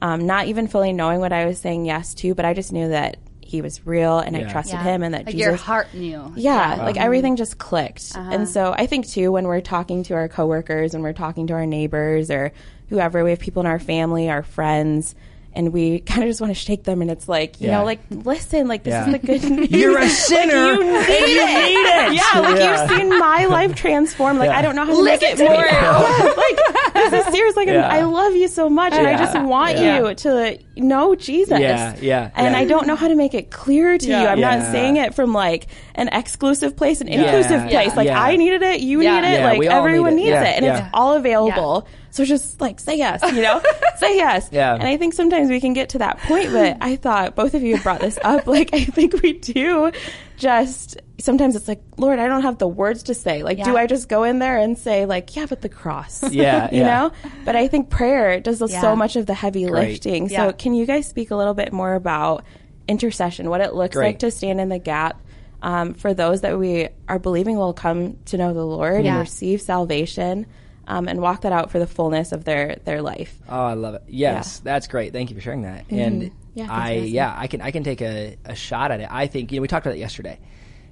um, 0.00 0.26
not 0.26 0.46
even 0.46 0.68
fully 0.68 0.92
knowing 0.92 1.20
what 1.20 1.32
I 1.32 1.44
was 1.46 1.58
saying 1.58 1.84
yes 1.84 2.14
to, 2.14 2.34
but 2.34 2.44
I 2.44 2.54
just 2.54 2.72
knew 2.72 2.88
that 2.88 3.18
he 3.48 3.62
was 3.62 3.86
real 3.86 4.18
and 4.18 4.36
I 4.36 4.40
Yeah. 4.40 4.52
trusted 4.52 4.74
Yeah. 4.74 4.82
him 4.84 5.02
and 5.02 5.14
that 5.14 5.26
like 5.26 5.34
Jesus 5.34 5.40
your 5.46 5.56
heart 5.56 5.94
knew. 5.94 6.32
yeah, 6.36 6.76
like 6.82 6.96
everything 6.98 7.36
just 7.36 7.56
clicked. 7.58 8.12
Uh-huh. 8.14 8.30
And 8.30 8.48
so 8.48 8.74
I 8.76 8.86
think 8.86 9.06
too 9.08 9.32
when 9.32 9.46
we're 9.46 9.60
talking 9.62 10.02
to 10.04 10.14
our 10.14 10.28
coworkers 10.28 10.94
and 10.94 11.02
we're 11.02 11.12
talking 11.14 11.46
to 11.48 11.54
our 11.54 11.64
neighbors 11.66 12.30
or 12.30 12.52
whoever, 12.90 13.24
we 13.24 13.30
have 13.30 13.38
people 13.40 13.60
in 13.60 13.66
our 13.66 13.78
family, 13.78 14.28
our 14.28 14.42
friends, 14.42 15.14
and 15.54 15.72
we 15.72 16.00
kind 16.10 16.22
of 16.24 16.28
just 16.28 16.40
want 16.42 16.50
to 16.50 16.58
shake 16.60 16.84
them 16.84 17.00
and 17.00 17.10
it's 17.10 17.26
like, 17.28 17.60
you 17.60 17.68
Yeah. 17.68 17.78
know, 17.78 17.84
like 17.84 18.00
listen, 18.10 18.68
like 18.68 18.82
this 18.84 18.92
Yeah. 18.92 19.06
is 19.06 19.12
the 19.12 19.18
good 19.18 19.44
news. 19.50 19.70
You're 19.70 19.98
a 19.98 20.08
sinner. 20.08 20.74
you 20.74 20.78
need 20.84 20.86
and 20.86 21.08
you 21.08 21.42
it. 21.42 21.46
need 21.46 21.86
it. 21.86 22.12
Yeah, 22.14 22.40
like 22.40 22.58
Yeah. 22.58 22.82
you've 22.82 22.90
seen 22.98 23.08
my 23.18 23.46
life 23.46 23.74
transform. 23.74 24.38
Like 24.38 24.50
Yeah. 24.50 24.58
I 24.58 24.62
don't 24.62 24.76
know 24.76 24.84
how 24.84 24.94
to 24.96 25.02
make 25.04 25.22
it 25.22 25.38
more. 25.38 25.48
me. 25.48 25.56
Yeah, 25.56 26.32
like 26.36 26.87
this 27.10 27.26
is 27.26 27.32
serious. 27.32 27.56
Like 27.56 27.68
Yeah. 27.68 27.88
I 27.88 28.02
love 28.02 28.34
you 28.34 28.48
so 28.48 28.68
much, 28.68 28.92
and 28.92 29.06
I 29.06 29.16
just 29.16 29.38
want 29.40 29.78
Yeah. 29.78 29.98
you 30.08 30.14
to 30.14 30.58
know 30.76 31.14
Jesus. 31.14 31.58
Yeah, 31.60 31.94
yeah, 32.00 32.30
And 32.36 32.54
yeah. 32.54 32.58
I 32.60 32.64
don't 32.64 32.86
know 32.86 32.96
how 32.96 33.08
to 33.08 33.14
make 33.16 33.34
it 33.34 33.50
clear 33.50 33.98
to 33.98 34.06
Yeah. 34.06 34.22
you. 34.22 34.28
I'm 34.28 34.38
Yeah. 34.38 34.56
not 34.58 34.72
saying 34.72 34.96
it 34.96 35.14
from 35.14 35.32
like 35.32 35.66
an 35.94 36.08
exclusive 36.08 36.76
place, 36.76 37.00
an 37.00 37.08
Yeah. 37.08 37.22
inclusive 37.22 37.68
place. 37.68 37.96
Like 37.96 38.06
Yeah. 38.08 38.22
I 38.22 38.36
needed 38.36 38.62
it, 38.62 38.80
you 38.80 39.00
Yeah. 39.00 39.20
need 39.20 39.28
it, 39.28 39.38
Yeah, 39.40 39.44
like 39.46 39.58
we 39.58 39.68
all 39.68 39.82
need 39.82 39.88
everyone 39.88 40.12
it. 40.12 40.16
needs 40.16 40.28
Yeah, 40.30 40.44
it, 40.44 40.56
and 40.56 40.64
yeah. 40.66 40.78
it's 40.78 40.88
all 40.94 41.14
available. 41.14 41.86
So 42.10 42.24
just 42.24 42.60
like 42.60 42.80
say 42.80 42.96
yes, 42.96 43.22
you 43.32 43.42
know, 43.42 43.60
say 43.98 44.16
yes. 44.16 44.48
Yeah. 44.50 44.74
And 44.74 44.84
I 44.84 44.96
think 44.96 45.14
sometimes 45.14 45.50
we 45.50 45.60
can 45.60 45.72
get 45.74 45.90
to 45.90 45.98
that 45.98 46.18
point, 46.18 46.52
but 46.52 46.78
I 46.80 46.96
thought 46.96 47.36
both 47.36 47.54
of 47.54 47.62
you 47.62 47.78
brought 47.80 48.00
this 48.00 48.18
up. 48.22 48.46
Like 48.46 48.70
I 48.72 48.84
think 48.84 49.22
we 49.22 49.34
do. 49.34 49.92
Just 50.36 50.96
sometimes 51.18 51.54
it's 51.56 51.66
like, 51.68 51.82
Lord, 51.96 52.18
I 52.18 52.28
don't 52.28 52.42
have 52.42 52.58
the 52.58 52.68
words 52.68 53.04
to 53.04 53.14
say. 53.14 53.42
Like, 53.42 53.62
do 53.62 53.76
I 53.76 53.86
just 53.86 54.08
go 54.08 54.22
in 54.24 54.38
there 54.38 54.56
and 54.58 54.78
say 54.78 55.04
like, 55.04 55.34
yeah, 55.36 55.46
but 55.46 55.60
the 55.60 55.68
cross, 55.68 56.22
Yeah, 56.32 56.68
you 56.72 56.80
yeah. 56.80 56.86
know? 56.86 57.12
But 57.44 57.56
I 57.56 57.66
think 57.68 57.90
prayer 57.90 58.40
does 58.40 58.60
Yeah. 58.60 58.80
so 58.80 58.94
much 58.96 59.16
of 59.16 59.26
the 59.26 59.34
heavy 59.34 59.66
Great. 59.66 59.90
lifting. 59.90 60.28
Yeah. 60.30 60.46
So 60.48 60.52
can 60.52 60.74
you 60.74 60.86
guys 60.86 61.06
speak 61.08 61.30
a 61.30 61.36
little 61.36 61.54
bit 61.54 61.72
more 61.72 61.94
about 61.94 62.44
intercession, 62.86 63.50
what 63.50 63.60
it 63.60 63.74
looks 63.74 63.96
Great. 63.96 64.06
like 64.06 64.18
to 64.20 64.30
stand 64.30 64.60
in 64.60 64.68
the 64.68 64.78
gap 64.78 65.20
um, 65.60 65.94
for 65.94 66.14
those 66.14 66.40
that 66.42 66.58
we 66.58 66.88
are 67.08 67.18
believing 67.18 67.56
will 67.58 67.72
come 67.74 68.16
to 68.26 68.36
know 68.38 68.54
the 68.54 68.64
Lord 68.64 69.04
Yeah. 69.04 69.10
and 69.12 69.20
receive 69.20 69.60
salvation 69.60 70.46
um, 70.88 71.06
and 71.06 71.20
walk 71.20 71.42
that 71.42 71.52
out 71.52 71.70
for 71.70 71.78
the 71.78 71.86
fullness 71.86 72.32
of 72.32 72.44
their, 72.44 72.76
their 72.84 73.00
life? 73.02 73.38
Oh, 73.48 73.64
I 73.64 73.74
love 73.74 73.94
it. 73.94 74.02
Yes, 74.08 74.58
that's 74.58 74.88
great. 74.88 75.12
Thank 75.12 75.30
you 75.30 75.36
for 75.36 75.42
sharing 75.42 75.62
that. 75.62 75.84
And 75.90 76.22
Mm-hmm. 76.22 76.34
Yeah, 76.54 76.66
I, 76.68 76.98
for 76.98 77.04
yeah, 77.04 77.34
I 77.38 77.46
can, 77.46 77.60
I 77.60 77.70
can 77.70 77.84
take 77.84 78.00
a, 78.00 78.36
a 78.44 78.56
shot 78.56 78.90
at 78.90 78.98
it. 78.98 79.08
I 79.08 79.28
think, 79.28 79.52
you 79.52 79.58
know, 79.58 79.62
we 79.62 79.68
talked 79.68 79.86
about 79.86 79.94
it 79.94 80.00
yesterday. 80.00 80.40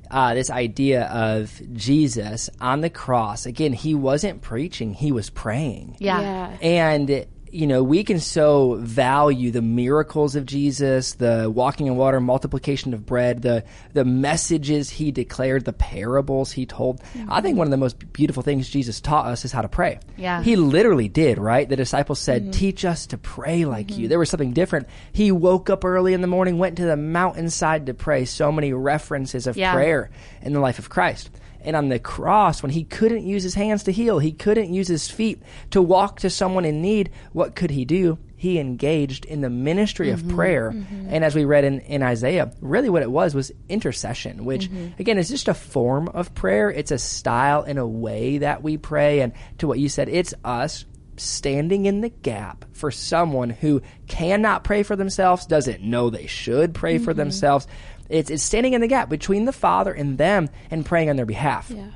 Uh, 0.08 0.34
this 0.34 0.48
idea 0.50 1.06
of 1.06 1.60
Jesus 1.72 2.48
on 2.60 2.80
the 2.82 2.90
cross. 2.90 3.44
Again, 3.46 3.72
he 3.72 3.92
wasn't 3.96 4.42
preaching; 4.42 4.94
he 4.94 5.10
was 5.10 5.30
praying. 5.30 5.96
Yeah. 5.98 6.56
And 6.62 7.26
you 7.52 7.66
know, 7.66 7.82
we 7.82 8.04
can 8.04 8.20
so 8.20 8.74
value 8.80 9.50
the 9.50 9.62
miracles 9.62 10.36
of 10.36 10.46
Jesus, 10.46 11.14
the 11.14 11.50
walking 11.52 11.86
in 11.86 11.96
water, 11.96 12.20
multiplication 12.20 12.92
of 12.94 13.06
bread, 13.06 13.42
the 13.42 13.64
the 13.92 14.04
messages 14.04 14.90
he 14.90 15.12
declared, 15.12 15.64
the 15.64 15.72
parables 15.72 16.52
he 16.52 16.66
told. 16.66 17.00
I 17.28 17.40
think 17.40 17.56
one 17.56 17.66
of 17.66 17.70
the 17.70 17.76
most 17.76 18.12
beautiful 18.12 18.42
things 18.42 18.68
Jesus 18.68 19.00
taught 19.00 19.26
us 19.26 19.44
is 19.44 19.52
how 19.52 19.62
to 19.62 19.68
pray. 19.68 20.00
Yeah. 20.16 20.42
He 20.42 20.56
literally 20.56 21.08
did, 21.08 21.38
right? 21.38 21.68
The 21.68 21.76
disciples 21.76 22.18
said, 22.18 22.42
mm-hmm. 22.42 22.50
"Teach 22.50 22.84
us 22.84 23.06
to 23.06 23.18
pray 23.18 23.64
like 23.64 23.90
you." 23.90 23.96
Mm-hmm. 24.04 24.08
There 24.08 24.18
was 24.18 24.30
something 24.30 24.52
different. 24.52 24.88
He 25.12 25.32
woke 25.32 25.70
up 25.70 25.84
early 25.84 26.14
in 26.14 26.20
the 26.20 26.26
morning, 26.26 26.58
went 26.58 26.76
to 26.76 26.84
the 26.84 26.96
mountainside 26.96 27.86
to 27.86 27.94
pray. 27.94 28.24
So 28.24 28.52
many 28.52 28.72
references 28.72 29.46
of 29.46 29.56
Yeah. 29.56 29.72
prayer 29.72 30.10
in 30.42 30.52
the 30.52 30.60
life 30.60 30.78
of 30.78 30.88
Christ. 30.90 31.30
And 31.66 31.74
on 31.74 31.88
the 31.88 31.98
cross, 31.98 32.62
when 32.62 32.70
he 32.70 32.84
couldn't 32.84 33.26
use 33.26 33.42
his 33.42 33.54
hands 33.54 33.82
to 33.82 33.92
heal, 33.92 34.20
he 34.20 34.32
couldn't 34.32 34.72
use 34.72 34.86
his 34.86 35.10
feet 35.10 35.42
to 35.70 35.82
walk 35.82 36.20
to 36.20 36.30
someone 36.30 36.64
in 36.64 36.80
need, 36.80 37.10
what 37.32 37.56
could 37.56 37.72
he 37.72 37.84
do? 37.84 38.18
He 38.36 38.58
engaged 38.58 39.24
in 39.24 39.40
the 39.40 39.50
ministry 39.50 40.10
of 40.10 40.20
mm-hmm. 40.20 40.36
prayer. 40.36 40.70
Mm-hmm. 40.70 41.08
And 41.10 41.24
as 41.24 41.34
we 41.34 41.44
read 41.44 41.64
in, 41.64 41.80
in 41.80 42.02
Isaiah, 42.02 42.52
really 42.60 42.88
what 42.88 43.02
it 43.02 43.10
was 43.10 43.34
was 43.34 43.50
intercession, 43.68 44.44
which 44.44 44.70
mm-hmm. 44.70 45.00
again 45.00 45.18
is 45.18 45.28
just 45.28 45.48
a 45.48 45.54
form 45.54 46.08
of 46.08 46.34
prayer. 46.34 46.70
It's 46.70 46.92
a 46.92 46.98
style 46.98 47.62
and 47.62 47.78
a 47.78 47.86
way 47.86 48.38
that 48.38 48.62
we 48.62 48.76
pray. 48.76 49.20
And 49.20 49.32
to 49.58 49.66
what 49.66 49.80
you 49.80 49.88
said, 49.88 50.08
it's 50.08 50.34
us 50.44 50.84
standing 51.16 51.86
in 51.86 52.02
the 52.02 52.10
gap 52.10 52.66
for 52.72 52.90
someone 52.90 53.50
who 53.50 53.82
cannot 54.06 54.64
pray 54.64 54.82
for 54.82 54.96
themselves, 54.96 55.46
doesn't 55.46 55.82
know 55.82 56.10
they 56.10 56.26
should 56.26 56.74
pray 56.74 56.98
for 56.98 57.14
themselves. 57.14 57.66
It's, 58.08 58.30
it's 58.30 58.42
standing 58.42 58.72
in 58.72 58.80
the 58.80 58.88
gap 58.88 59.08
between 59.08 59.44
the 59.44 59.52
Father 59.52 59.92
and 59.92 60.18
them 60.18 60.48
and 60.70 60.84
praying 60.84 61.10
on 61.10 61.16
their 61.16 61.26
behalf. 61.26 61.70
Yeah. 61.70 61.90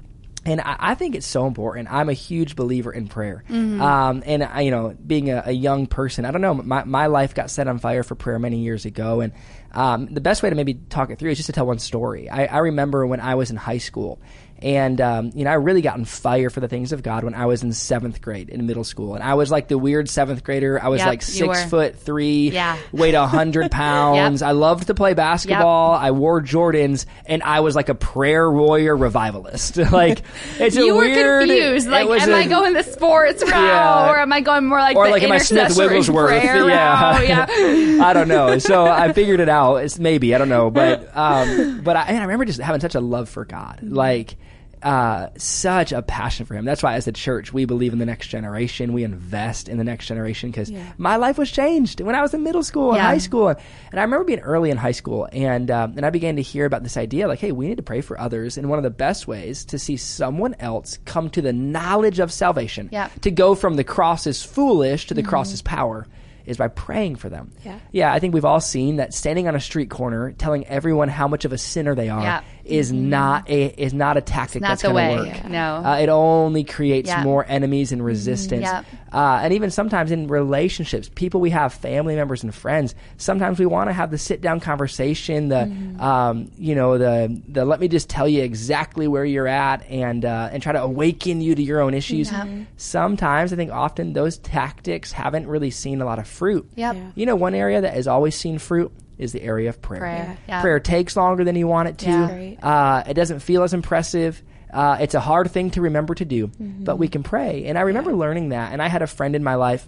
And 0.45 0.61
I, 0.63 0.77
I 0.79 0.95
think 0.95 1.15
it's 1.15 1.27
so 1.27 1.47
important. 1.47 1.93
I'm 1.93 2.09
a 2.09 2.15
huge 2.15 2.57
believer 2.57 2.91
in 2.91 3.09
prayer. 3.09 3.45
Um, 3.51 4.23
and 4.25 4.43
I, 4.43 4.63
you 4.63 4.71
know, 4.71 4.97
being 5.07 5.31
a, 5.31 5.43
a 5.47 5.53
young 5.53 5.87
person, 5.87 6.25
I 6.25 6.31
don't 6.31 6.41
know, 6.41 6.55
my, 6.55 6.85
my 6.85 7.07
life 7.09 7.35
got 7.35 7.51
set 7.51 7.69
on 7.69 7.79
fire 7.79 8.03
for 8.03 8.15
prayer 8.15 8.39
many 8.39 8.61
years 8.61 8.87
ago. 8.87 9.21
And 9.21 9.35
um, 9.73 10.07
the 10.07 10.23
best 10.23 10.43
way 10.43 10.49
to 10.49 10.57
maybe 10.57 10.75
talk 10.75 11.11
it 11.11 11.19
through 11.19 11.31
is 11.31 11.37
just 11.37 11.49
to 11.49 11.53
tell 11.53 11.67
one 11.67 11.79
story. 11.79 12.31
I, 12.31 12.47
I 12.47 12.59
remember 12.59 13.07
when 13.07 13.21
I 13.21 13.35
was 13.35 13.51
in 13.51 13.57
high 13.57 13.79
school. 13.79 14.19
And 14.63 15.01
um, 15.01 15.31
you 15.35 15.45
know, 15.45 15.51
I 15.51 15.55
really 15.55 15.81
got 15.81 15.95
on 15.95 16.05
fire 16.05 16.51
for 16.51 16.61
the 16.61 16.69
things 16.69 16.93
of 16.93 17.03
God 17.03 17.25
when 17.25 17.35
I 17.35 17.47
was 17.47 17.63
in 17.63 17.73
seventh 17.73 18.21
grade 18.21 18.51
in 18.51 18.67
middle 18.67 18.85
school, 18.85 19.15
and 19.15 19.25
I 19.25 19.35
was 19.35 19.51
like 19.51 19.69
the 19.69 19.79
weird 19.79 20.09
seventh 20.09 20.45
grader. 20.45 20.79
I 20.83 20.89
was 20.89 20.99
Yep, 20.99 21.09
like 21.09 21.23
six 21.23 21.65
foot 21.65 21.97
three, 21.99 22.51
Yeah. 22.51 22.77
weighed 22.93 23.15
a 23.15 23.27
hundred 23.29 23.71
pounds. 23.71 24.43
I 24.43 24.51
loved 24.51 24.89
to 24.89 24.95
play 24.95 25.15
basketball. 25.15 25.93
I 25.95 26.11
wore 26.11 26.43
Jordans, 26.43 27.07
and 27.25 27.43
I 27.43 27.61
was 27.61 27.75
like 27.75 27.89
a 27.89 27.95
prayer 27.95 28.51
warrior 28.51 28.95
revivalist. 28.97 29.77
like 29.93 30.23
it's 30.59 30.77
a 30.77 30.85
You 30.85 30.95
were 30.95 31.05
weird. 31.05 31.49
confused. 31.49 31.89
Like, 31.89 32.07
am 32.09 32.31
I 32.35 32.41
I 32.41 32.47
going 32.47 32.75
the 32.75 32.83
sports 32.83 33.43
route, 33.43 33.51
Yeah. 33.53 34.11
or 34.11 34.19
am 34.19 34.33
I 34.33 34.41
going 34.41 34.67
more 34.67 34.79
like 34.81 34.97
or 34.97 35.07
the 35.07 35.13
like 35.13 35.23
am 35.23 35.33
I 35.33 35.39
Smith 35.39 35.77
Wigglesworth? 35.77 36.33
yeah, 36.45 37.17
route? 37.17 37.27
Yeah. 37.29 38.05
I 38.05 38.13
don't 38.13 38.29
know. 38.29 38.59
So 38.59 38.85
I 38.85 39.13
figured 39.15 39.41
it 39.41 39.49
out. 39.49 39.77
It's 39.77 39.99
maybe 39.99 40.35
I 40.35 40.39
don't 40.39 40.49
know, 40.51 40.71
but 40.71 41.09
um, 41.17 41.81
but 41.83 41.97
I, 41.97 42.03
and 42.05 42.19
I 42.19 42.23
remember 42.23 42.45
just 42.45 42.61
having 42.61 42.81
such 42.83 42.95
a 42.95 43.01
love 43.01 43.29
for 43.31 43.45
God, 43.47 43.79
like 43.83 44.37
uh, 44.83 45.29
such 45.37 45.93
a 45.93 46.03
passion 46.03 46.47
for 46.47 46.55
Him. 46.55 46.65
That's 46.65 46.83
why, 46.83 46.95
as 46.95 47.07
a 47.07 47.13
church, 47.13 47.53
we 47.53 47.65
believe 47.65 47.93
in 47.93 47.99
the 47.99 48.07
next 48.07 48.29
generation. 48.29 48.93
We 48.93 49.05
invest 49.05 49.69
in 49.69 49.79
the 49.79 49.85
next 49.85 50.07
generation 50.07 50.51
because 50.51 50.73
my 50.99 51.17
life 51.17 51.37
was 51.39 51.51
changed 51.51 52.01
when 52.01 52.15
I 52.15 52.23
was 52.23 52.33
in 52.35 52.43
middle 52.43 52.63
school 52.63 52.91
and 52.93 52.97
Yeah. 52.97 53.07
high 53.07 53.19
school, 53.19 53.49
and, 53.49 53.59
and 53.91 54.01
I 54.01 54.03
remember 54.05 54.25
being 54.25 54.41
early 54.41 54.71
in 54.71 54.77
high 54.77 54.93
school, 54.93 55.29
and 55.33 55.71
um, 55.71 55.95
and 55.97 56.07
I 56.07 56.11
began 56.11 56.37
to 56.37 56.43
hear 56.43 56.65
about 56.65 56.83
this 56.83 56.97
idea, 56.97 57.29
like, 57.29 57.41
hey, 57.41 57.53
we 57.53 57.69
need 57.69 57.77
to 57.77 57.83
pray 57.83 58.01
for 58.01 58.19
others, 58.21 58.57
and 58.57 58.69
one 58.71 58.79
of 58.79 58.83
the 58.83 58.91
best 58.91 59.29
ways 59.29 59.65
to 59.67 59.79
see 59.79 59.97
someone 59.97 60.55
else 60.61 60.99
come 61.05 61.31
to 61.31 61.43
the 61.43 61.53
knowledge 61.53 62.19
of 62.19 62.33
salvation, 62.33 62.89
Yeah. 62.93 63.09
Mm-hmm. 63.09 63.21
to 63.21 63.31
go 63.31 63.55
from 63.55 63.77
the 63.77 63.85
cross 63.85 64.27
is 64.27 64.43
foolish 64.43 65.07
to 65.09 65.15
the 65.15 65.23
cross 65.23 65.53
is 65.53 65.63
power 65.63 66.07
is 66.47 66.57
by 66.57 66.69
praying 66.69 67.15
for 67.15 67.29
them. 67.29 67.53
Yeah. 67.65 67.79
Yeah, 67.93 68.13
I 68.13 68.19
think 68.19 68.33
we've 68.35 68.47
all 68.47 68.61
seen 68.63 68.97
that 68.97 69.13
standing 69.15 69.47
on 69.47 69.55
a 69.55 69.61
street 69.61 69.91
corner 69.91 70.33
telling 70.33 70.67
everyone 70.67 71.09
how 71.09 71.29
much 71.29 71.45
of 71.45 71.53
a 71.53 71.59
sinner 71.59 71.95
they 71.95 72.09
are 72.09 72.23
Yeah. 72.23 72.41
Is 72.65 72.93
not 72.93 73.49
a 73.49 73.67
is 73.83 73.93
not 73.95 74.17
a 74.17 74.21
tactic 74.21 74.63
Not 74.63 74.69
that's 74.69 74.83
going 74.83 74.95
to 74.95 75.23
way. 75.23 75.29
work. 75.33 75.49
No. 75.49 75.77
Uh, 75.85 75.97
it 75.99 76.09
only 76.09 76.65
creates 76.65 77.09
Yeah. 77.09 77.23
more 77.25 77.45
enemies 77.49 77.93
and 77.93 78.05
resistance. 78.05 78.63
Yep. 78.63 78.85
Uh, 79.13 79.41
and 79.43 79.53
even 79.53 79.71
sometimes 79.71 80.13
in 80.13 80.29
relationships, 80.29 81.11
people 81.15 81.41
we 81.41 81.51
have, 81.51 81.75
family 81.75 82.15
members 82.15 82.45
and 82.45 82.55
friends, 82.55 82.95
sometimes 83.17 83.59
we 83.59 83.67
want 83.67 83.89
to 83.89 83.93
have 83.93 84.11
the 84.13 84.19
sit 84.19 84.41
down 84.41 84.61
conversation, 84.61 85.49
the, 85.49 85.57
Mm-hmm. 85.71 86.01
um, 86.01 86.51
you 86.57 86.75
know, 86.77 86.97
the, 86.97 87.43
the 87.49 87.65
let 87.65 87.81
me 87.81 87.89
just 87.89 88.09
tell 88.09 88.29
you 88.29 88.43
exactly 88.43 89.09
where 89.09 89.25
you're 89.25 89.49
at 89.49 89.85
and, 89.91 90.25
uh, 90.25 90.49
and 90.53 90.63
try 90.63 90.73
to 90.73 90.81
awaken 90.81 91.41
you 91.41 91.55
to 91.57 91.63
your 91.63 91.81
own 91.81 91.93
issues. 91.95 92.31
Sometimes, 92.77 93.53
I 93.53 93.57
think 93.57 93.73
often 93.73 94.13
those 94.13 94.39
tactics 94.39 95.13
haven't 95.13 95.47
really 95.49 95.71
seen 95.71 96.01
a 96.01 96.05
lot 96.05 96.19
of 96.19 96.27
fruit. 96.29 96.69
Yep. 96.77 96.95
Yeah. 96.95 97.11
You 97.15 97.27
know, 97.27 97.37
one 97.37 97.55
area 97.55 97.81
that 97.81 97.95
has 97.95 98.07
always 98.07 98.35
seen 98.35 98.59
fruit 98.59 98.93
is 99.21 99.33
the 99.33 99.43
area 99.43 99.69
of 99.69 99.81
prayer. 99.81 100.01
Prayer. 100.01 100.39
Yeah. 100.49 100.61
Prayer 100.61 100.81
takes 100.81 101.17
longer 101.17 101.45
than 101.45 101.55
you 101.57 101.67
want 101.67 101.89
it 101.89 101.99
to. 101.99 102.11
Yeah. 102.11 102.67
Uh, 102.67 103.03
it 103.07 103.15
doesn't 103.15 103.41
feel 103.41 103.63
as 103.63 103.75
impressive. 103.75 104.43
Uh, 104.73 104.99
it's 105.01 105.15
a 105.15 105.21
hard 105.21 105.51
thing 105.51 105.71
to 105.73 105.83
remember 105.83 106.15
to 106.15 106.25
do, 106.25 106.51
but 106.59 106.97
we 106.97 107.09
can 107.09 107.23
pray. 107.23 107.67
And 107.67 107.77
I 107.77 107.83
remember 107.83 108.15
learning 108.15 108.51
that. 108.51 108.73
And 108.73 108.81
I 108.81 108.89
had 108.89 109.03
a 109.03 109.07
friend 109.07 109.35
in 109.35 109.43
my 109.43 109.57
life 109.57 109.87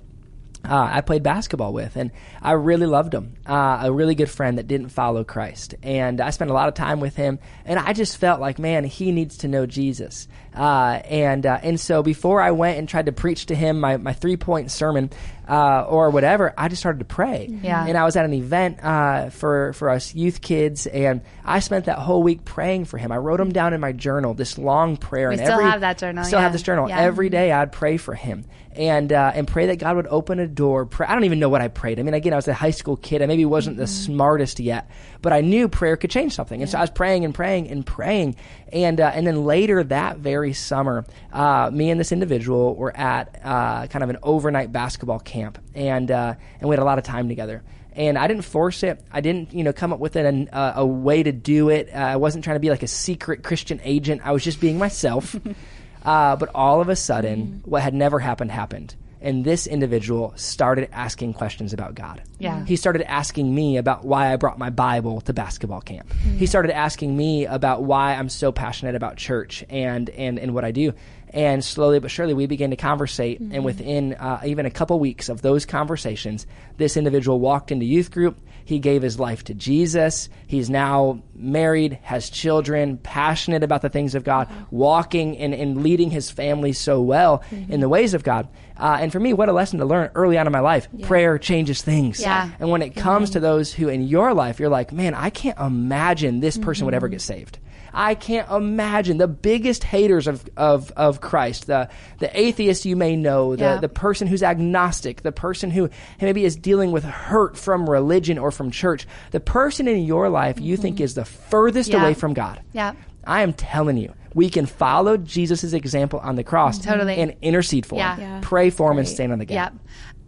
uh, 0.64 0.88
I 0.92 1.00
played 1.00 1.22
basketball 1.22 1.72
with, 1.72 1.96
and 1.96 2.12
I 2.40 2.52
really 2.52 2.86
loved 2.86 3.12
him. 3.12 3.34
Uh, 3.44 3.80
a 3.82 3.92
really 3.92 4.14
good 4.14 4.30
friend 4.30 4.58
that 4.58 4.68
didn't 4.68 4.90
follow 4.90 5.24
Christ, 5.24 5.74
and 5.82 6.20
I 6.20 6.30
spent 6.30 6.50
a 6.50 6.54
lot 6.54 6.68
of 6.68 6.74
time 6.74 7.00
with 7.00 7.16
him. 7.16 7.40
And 7.64 7.78
I 7.78 7.92
just 7.92 8.16
felt 8.16 8.40
like, 8.40 8.58
man, 8.58 8.84
he 8.84 9.10
needs 9.10 9.38
to 9.38 9.48
know 9.48 9.66
Jesus. 9.66 10.28
Uh, 10.54 11.00
and 11.08 11.46
uh, 11.46 11.58
and 11.62 11.80
so 11.80 12.02
before 12.02 12.40
I 12.40 12.50
went 12.50 12.78
and 12.78 12.88
tried 12.88 13.06
to 13.06 13.12
preach 13.12 13.46
to 13.46 13.54
him 13.54 13.80
my, 13.80 13.96
my 13.96 14.12
three 14.12 14.36
point 14.36 14.70
sermon 14.70 15.10
uh, 15.48 15.82
or 15.88 16.10
whatever, 16.10 16.52
I 16.58 16.68
just 16.68 16.80
started 16.80 16.98
to 16.98 17.04
pray. 17.04 17.48
Yeah. 17.62 17.86
And 17.86 17.96
I 17.96 18.04
was 18.04 18.16
at 18.16 18.24
an 18.24 18.34
event 18.34 18.82
uh, 18.84 19.30
for 19.30 19.72
for 19.72 19.88
us 19.88 20.14
youth 20.14 20.40
kids, 20.42 20.86
and 20.86 21.22
I 21.44 21.60
spent 21.60 21.86
that 21.86 21.98
whole 21.98 22.22
week 22.22 22.44
praying 22.44 22.84
for 22.84 22.98
him. 22.98 23.12
I 23.12 23.16
wrote 23.16 23.40
him 23.40 23.52
down 23.52 23.72
in 23.72 23.80
my 23.80 23.92
journal, 23.92 24.34
this 24.34 24.58
long 24.58 24.96
prayer. 24.98 25.28
We 25.30 25.36
and 25.36 25.42
still 25.42 25.54
every, 25.54 25.64
have 25.70 25.80
that 25.80 25.98
journal, 25.98 26.24
Still 26.24 26.40
have 26.40 26.52
this 26.52 26.62
journal. 26.62 26.88
Yeah. 26.88 27.00
Every 27.00 27.28
day 27.30 27.50
I'd 27.50 27.72
pray 27.72 27.96
for 27.96 28.14
him 28.14 28.44
and 28.76 29.12
uh, 29.12 29.32
and 29.34 29.48
pray 29.48 29.66
that 29.66 29.76
God 29.76 29.96
would 29.96 30.06
open 30.06 30.38
a 30.38 30.46
door. 30.46 30.84
Pray, 30.86 31.06
I 31.06 31.14
don't 31.14 31.24
even 31.24 31.38
know 31.40 31.48
what 31.48 31.62
I 31.62 31.68
prayed. 31.68 31.98
I 31.98 32.02
mean, 32.02 32.14
again, 32.14 32.32
I 32.34 32.36
was 32.36 32.48
a 32.48 32.54
high 32.54 32.70
school 32.70 32.96
kid. 32.96 33.22
I 33.22 33.26
maybe 33.26 33.44
wasn't 33.46 33.76
the 33.78 33.84
Mm-hmm. 33.84 34.12
smartest 34.12 34.60
yet, 34.60 34.90
but 35.22 35.32
I 35.32 35.40
knew 35.40 35.68
prayer 35.68 35.96
could 35.96 36.10
change 36.10 36.34
something. 36.34 36.60
And 36.60 36.70
so 36.70 36.78
I 36.78 36.80
was 36.80 36.90
praying 36.90 37.24
and 37.24 37.34
praying 37.34 37.68
and 37.68 37.86
praying. 37.86 38.36
And 38.72 39.00
uh, 39.00 39.12
and 39.14 39.26
then 39.26 39.44
later 39.44 39.82
that 39.84 40.18
very 40.18 40.52
summer, 40.52 41.06
uh, 41.32 41.70
me 41.72 41.90
and 41.90 41.98
this 41.98 42.12
individual 42.12 42.74
were 42.74 42.94
at 42.94 43.40
uh, 43.42 43.86
kind 43.86 44.02
of 44.02 44.10
an 44.10 44.18
overnight 44.22 44.72
basketball 44.72 45.20
camp, 45.20 45.58
and 45.74 46.10
uh, 46.10 46.34
and 46.60 46.68
we 46.68 46.74
had 46.74 46.82
a 46.82 46.84
lot 46.84 46.98
of 46.98 47.04
time 47.04 47.28
together. 47.28 47.62
And 47.94 48.16
I 48.16 48.26
didn't 48.26 48.44
force 48.44 48.82
it. 48.82 49.04
I 49.12 49.20
didn't, 49.20 49.52
you 49.52 49.64
know, 49.64 49.74
come 49.74 49.92
up 49.92 49.98
with 49.98 50.16
an, 50.16 50.48
uh, 50.48 50.72
a 50.76 50.86
way 50.86 51.22
to 51.22 51.30
do 51.30 51.68
it. 51.68 51.90
Uh, 51.92 51.98
I 51.98 52.16
wasn't 52.16 52.42
trying 52.42 52.56
to 52.56 52.60
be 52.60 52.70
like 52.70 52.82
a 52.82 52.88
secret 52.88 53.42
Christian 53.42 53.82
agent. 53.84 54.22
I 54.24 54.32
was 54.32 54.42
just 54.42 54.60
being 54.60 54.78
myself. 54.78 55.36
uh, 56.02 56.36
but 56.36 56.48
all 56.54 56.80
of 56.80 56.88
a 56.88 56.96
sudden, 56.96 57.60
what 57.66 57.82
had 57.82 57.92
never 57.92 58.18
happened 58.18 58.50
happened. 58.50 58.94
And 59.22 59.44
this 59.44 59.66
individual 59.66 60.32
started 60.36 60.88
asking 60.92 61.34
questions 61.34 61.72
about 61.72 61.94
God. 61.94 62.22
Yeah. 62.38 62.64
He 62.64 62.76
started 62.76 63.08
asking 63.08 63.54
me 63.54 63.76
about 63.76 64.04
why 64.04 64.32
I 64.32 64.36
brought 64.36 64.58
my 64.58 64.70
Bible 64.70 65.20
to 65.22 65.32
basketball 65.32 65.80
camp. 65.80 66.08
Mm-hmm. 66.08 66.38
He 66.38 66.46
started 66.46 66.74
asking 66.76 67.16
me 67.16 67.46
about 67.46 67.84
why 67.84 68.14
I'm 68.14 68.28
so 68.28 68.50
passionate 68.50 68.96
about 68.96 69.16
church 69.16 69.64
and, 69.70 70.10
and, 70.10 70.38
and 70.38 70.54
what 70.54 70.64
I 70.64 70.72
do. 70.72 70.92
And 71.30 71.64
slowly 71.64 71.98
but 72.00 72.10
surely, 72.10 72.34
we 72.34 72.46
began 72.46 72.70
to 72.70 72.76
conversate. 72.76 73.40
Mm-hmm. 73.40 73.54
And 73.54 73.64
within 73.64 74.14
uh, 74.14 74.40
even 74.44 74.66
a 74.66 74.70
couple 74.70 74.98
weeks 74.98 75.28
of 75.28 75.40
those 75.40 75.64
conversations, 75.64 76.46
this 76.76 76.96
individual 76.96 77.40
walked 77.40 77.70
into 77.70 77.86
youth 77.86 78.10
group. 78.10 78.38
He 78.64 78.78
gave 78.78 79.02
his 79.02 79.18
life 79.20 79.44
to 79.44 79.54
Jesus. 79.54 80.28
He's 80.46 80.70
now 80.70 81.22
married, 81.34 81.98
has 82.02 82.30
children, 82.30 82.98
passionate 82.98 83.62
about 83.62 83.82
the 83.82 83.88
things 83.88 84.14
of 84.14 84.24
God, 84.24 84.48
walking 84.70 85.36
and, 85.38 85.54
and 85.54 85.82
leading 85.82 86.10
his 86.10 86.30
family 86.30 86.72
so 86.72 87.00
well 87.00 87.42
Mm-hmm. 87.52 87.72
in 87.72 87.80
the 87.80 87.88
ways 87.88 88.14
of 88.14 88.22
God. 88.24 88.48
Uh, 88.76 88.98
and 89.00 89.12
for 89.12 89.20
me, 89.20 89.32
what 89.32 89.48
a 89.48 89.52
lesson 89.52 89.78
to 89.78 89.84
learn 89.84 90.10
early 90.14 90.38
on 90.38 90.46
in 90.46 90.52
my 90.52 90.60
life. 90.60 90.88
Prayer 91.02 91.38
changes 91.38 91.82
things. 91.82 92.20
Yeah. 92.20 92.50
And 92.60 92.70
when 92.70 92.82
it 92.82 92.94
comes 92.96 93.30
to 93.30 93.40
those 93.40 93.72
who 93.72 93.88
in 93.88 94.02
your 94.02 94.32
life, 94.34 94.58
you're 94.60 94.68
like, 94.68 94.92
man, 94.92 95.14
I 95.14 95.30
can't 95.30 95.58
imagine 95.58 96.40
this 96.40 96.56
person 96.58 96.84
would 96.86 96.94
ever 96.94 97.08
get 97.08 97.20
saved. 97.20 97.58
I 97.92 98.14
can't 98.14 98.50
imagine 98.50 99.18
the 99.18 99.28
biggest 99.28 99.84
haters 99.84 100.26
of, 100.26 100.48
of, 100.56 100.90
of 100.92 101.20
Christ, 101.20 101.66
the, 101.66 101.88
the 102.18 102.30
atheist 102.38 102.84
you 102.84 102.96
may 102.96 103.16
know, 103.16 103.56
the, 103.56 103.64
Yeah. 103.64 103.76
the 103.78 103.88
person 103.88 104.26
who's 104.26 104.42
agnostic, 104.42 105.22
the 105.22 105.32
person 105.32 105.70
who 105.70 105.90
maybe 106.20 106.44
is 106.44 106.56
dealing 106.56 106.92
with 106.92 107.04
hurt 107.04 107.56
from 107.56 107.88
religion 107.88 108.38
or 108.38 108.50
from 108.50 108.70
church, 108.70 109.06
the 109.30 109.40
person 109.40 109.88
in 109.88 110.04
your 110.04 110.28
life 110.28 110.60
you 110.60 110.76
think 110.76 110.96
mm-hmm. 110.96 111.04
is 111.04 111.14
the 111.14 111.24
furthest 111.24 111.90
Yeah. 111.90 112.00
away 112.00 112.14
from 112.14 112.34
God. 112.34 112.60
Yeah. 112.72 112.92
I 113.24 113.42
am 113.42 113.52
telling 113.52 113.96
you, 113.98 114.12
we 114.34 114.48
can 114.48 114.66
follow 114.66 115.16
Jesus' 115.16 115.72
example 115.72 116.18
on 116.20 116.36
the 116.36 116.44
cross 116.44 116.78
mm-hmm. 116.78 116.90
Totally. 116.90 117.16
and 117.16 117.36
intercede 117.42 117.86
for 117.86 117.96
Yeah. 117.96 118.16
him, 118.16 118.20
Yeah. 118.20 118.38
pray 118.42 118.70
for 118.70 118.90
him, 118.90 118.98
and 118.98 119.06
stand 119.06 119.32
on 119.32 119.38
the 119.38 119.44
gap. 119.44 119.72
Yep. 119.72 119.82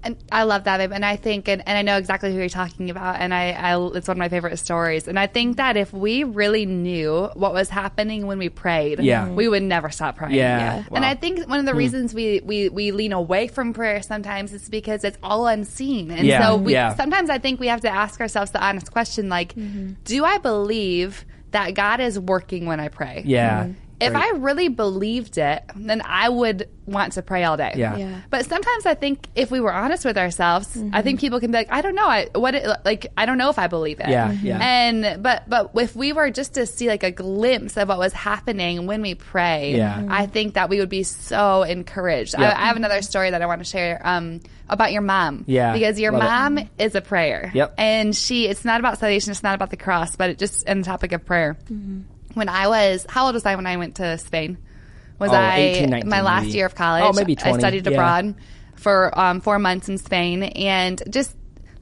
And 0.05 0.17
I 0.31 0.43
love 0.43 0.64
that, 0.64 0.79
babe. 0.79 0.93
And 0.93 1.05
I 1.05 1.17
think, 1.17 1.49
and, 1.49 1.67
and 1.67 1.79
I 1.79 1.83
know 1.83 1.97
exactly 1.97 2.31
who 2.33 2.38
you're 2.38 2.49
talking 2.49 2.90
about. 2.90 3.21
And 3.21 3.33
I, 3.33 3.51
I, 3.53 3.87
it's 3.97 4.07
one 4.07 4.17
of 4.17 4.19
my 4.19 4.29
favorite 4.29 4.59
stories. 4.59 5.09
And 5.09 5.19
I 5.19 5.27
think 5.27 5.57
that 5.57 5.77
if 5.77 5.93
we 5.93 6.25
really 6.25 6.67
knew 6.67 7.31
what 7.35 7.55
was 7.55 7.71
happening 7.71 8.27
when 8.27 8.38
we 8.38 8.49
prayed, 8.51 9.01
Yeah. 9.01 9.25
Mm-hmm. 9.25 9.35
we 9.37 9.49
would 9.49 9.62
never 9.62 9.90
stop 9.90 10.17
praying. 10.17 10.35
Yeah. 10.35 10.77
Yeah. 10.79 10.85
And 10.93 11.05
I 11.05 11.14
think 11.14 11.49
one 11.49 11.59
of 11.59 11.64
the 11.64 11.73
Hmm. 11.73 11.79
reasons 11.79 12.14
we, 12.14 12.40
we, 12.45 12.69
we 12.69 12.90
lean 12.93 13.12
away 13.12 13.49
from 13.49 13.73
prayer 13.73 14.03
sometimes 14.03 14.53
is 14.53 14.69
because 14.69 15.05
it's 15.05 15.19
all 15.23 15.47
unseen. 15.47 16.11
And 16.11 16.27
Yeah. 16.27 16.47
so 16.49 16.57
we, 16.57 16.73
Yeah. 16.75 16.95
sometimes 16.95 17.31
I 17.31 17.38
think 17.38 17.59
we 17.59 17.69
have 17.69 17.81
to 17.81 17.90
ask 17.90 18.21
ourselves 18.21 18.51
the 18.51 18.62
honest 18.62 18.93
question, 18.93 19.29
like, 19.29 19.55
mm-hmm. 19.55 19.95
do 20.05 20.25
I 20.25 20.38
believe 20.38 21.25
that 21.53 21.75
God 21.75 22.01
is 22.01 22.19
working 22.19 22.67
when 22.67 22.81
I 22.81 22.88
pray? 22.88 23.23
Yeah. 23.25 23.64
Mm-hmm. 23.64 23.73
If 24.00 24.12
Great. 24.12 24.22
I 24.24 24.30
really 24.37 24.68
believed 24.68 25.38
it, 25.38 25.62
then 25.76 26.02
I 26.04 26.28
would 26.28 26.68
want 26.87 27.12
to 27.14 27.22
pray 27.22 27.44
all 27.44 27.57
day. 27.57 27.72
Yeah. 27.76 27.96
Yeah. 27.96 28.20
But 28.28 28.44
sometimes 28.44 28.85
I 28.87 28.94
think 28.94 29.26
if 29.35 29.50
we 29.50 29.61
were 29.61 29.72
honest 29.72 30.04
with 30.04 30.18
ourselves, 30.18 30.76
I 30.92 31.00
think 31.00 31.20
people 31.20 31.40
can 31.40 31.50
be 31.50 31.59
like, 31.59 31.68
I 31.70 31.80
don't 31.80 31.94
know, 31.94 32.07
I 32.07 32.28
what 32.35 32.54
it, 32.54 32.66
like 32.85 33.07
I 33.16 33.24
don't 33.24 33.38
know 33.38 33.48
if 33.50 33.59
I 33.59 33.68
believe 33.68 34.00
it. 34.00 34.09
Yeah, 34.09 34.33
Mhm. 34.33 34.42
yeah. 34.42 34.59
And 34.61 35.22
but 35.22 35.48
but 35.48 35.70
if 35.76 35.94
we 35.96 36.12
were 36.12 36.30
just 36.30 36.54
to 36.54 36.66
see 36.66 36.88
like 36.88 37.02
a 37.04 37.11
glimpse 37.11 37.76
of 37.76 37.88
what 37.88 37.98
was 37.98 38.12
happening 38.12 38.87
when 38.87 39.00
we 39.00 39.14
pray, 39.14 39.76
Yeah. 39.76 39.94
Mhm. 40.00 40.11
I 40.11 40.26
think 40.26 40.54
that 40.54 40.68
we 40.68 40.80
would 40.80 40.88
be 40.90 41.04
so 41.04 41.62
encouraged. 41.62 42.35
Yeah. 42.38 42.50
I, 42.50 42.62
I 42.64 42.66
have 42.66 42.76
another 42.76 43.00
story 43.00 43.30
that 43.30 43.40
I 43.40 43.46
want 43.46 43.61
to 43.61 43.64
share 43.64 44.00
um, 44.04 44.40
about 44.68 44.92
your 44.92 45.02
mom. 45.02 45.44
Yeah, 45.46 45.72
because 45.72 45.98
your 46.00 46.12
love 46.12 46.22
mom 46.22 46.68
is 46.78 46.94
a 46.94 47.00
prayer. 47.00 47.50
Yep. 47.54 47.74
And 47.78 48.14
she, 48.14 48.46
it's 48.48 48.64
not 48.64 48.80
about 48.80 48.98
salvation, 48.98 49.30
it's 49.30 49.42
not 49.42 49.54
about 49.54 49.70
the 49.70 49.76
cross, 49.76 50.16
but 50.16 50.30
it 50.30 50.38
just 50.38 50.66
in 50.68 50.80
the 50.80 50.85
topic 50.85 51.12
of 51.12 51.24
prayer. 51.24 51.57
When 52.32 52.48
I 52.48 52.66
was, 52.68 53.06
how 53.08 53.26
old 53.26 53.34
was 53.34 53.46
I 53.46 53.54
when 53.54 53.66
I 53.66 53.76
went 53.76 53.96
to 53.96 54.18
Spain? 54.18 54.58
Was 55.18 55.30
Oh, 55.30 55.34
I 55.34 55.56
18, 55.58 55.90
19 55.90 56.08
my 56.10 56.22
last 56.22 56.46
maybe. 56.46 56.56
year 56.56 56.66
of 56.66 56.74
college? 56.74 57.04
Oh, 57.06 57.12
maybe 57.12 57.37
I 57.38 57.42
20, 57.50 57.58
studied 57.60 57.87
yeah. 57.87 57.92
abroad 57.92 58.34
for 58.74 59.16
um, 59.18 59.40
four 59.40 59.58
months 59.58 59.88
in 59.88 59.98
Spain, 59.98 60.42
and 60.42 61.00
just 61.08 61.34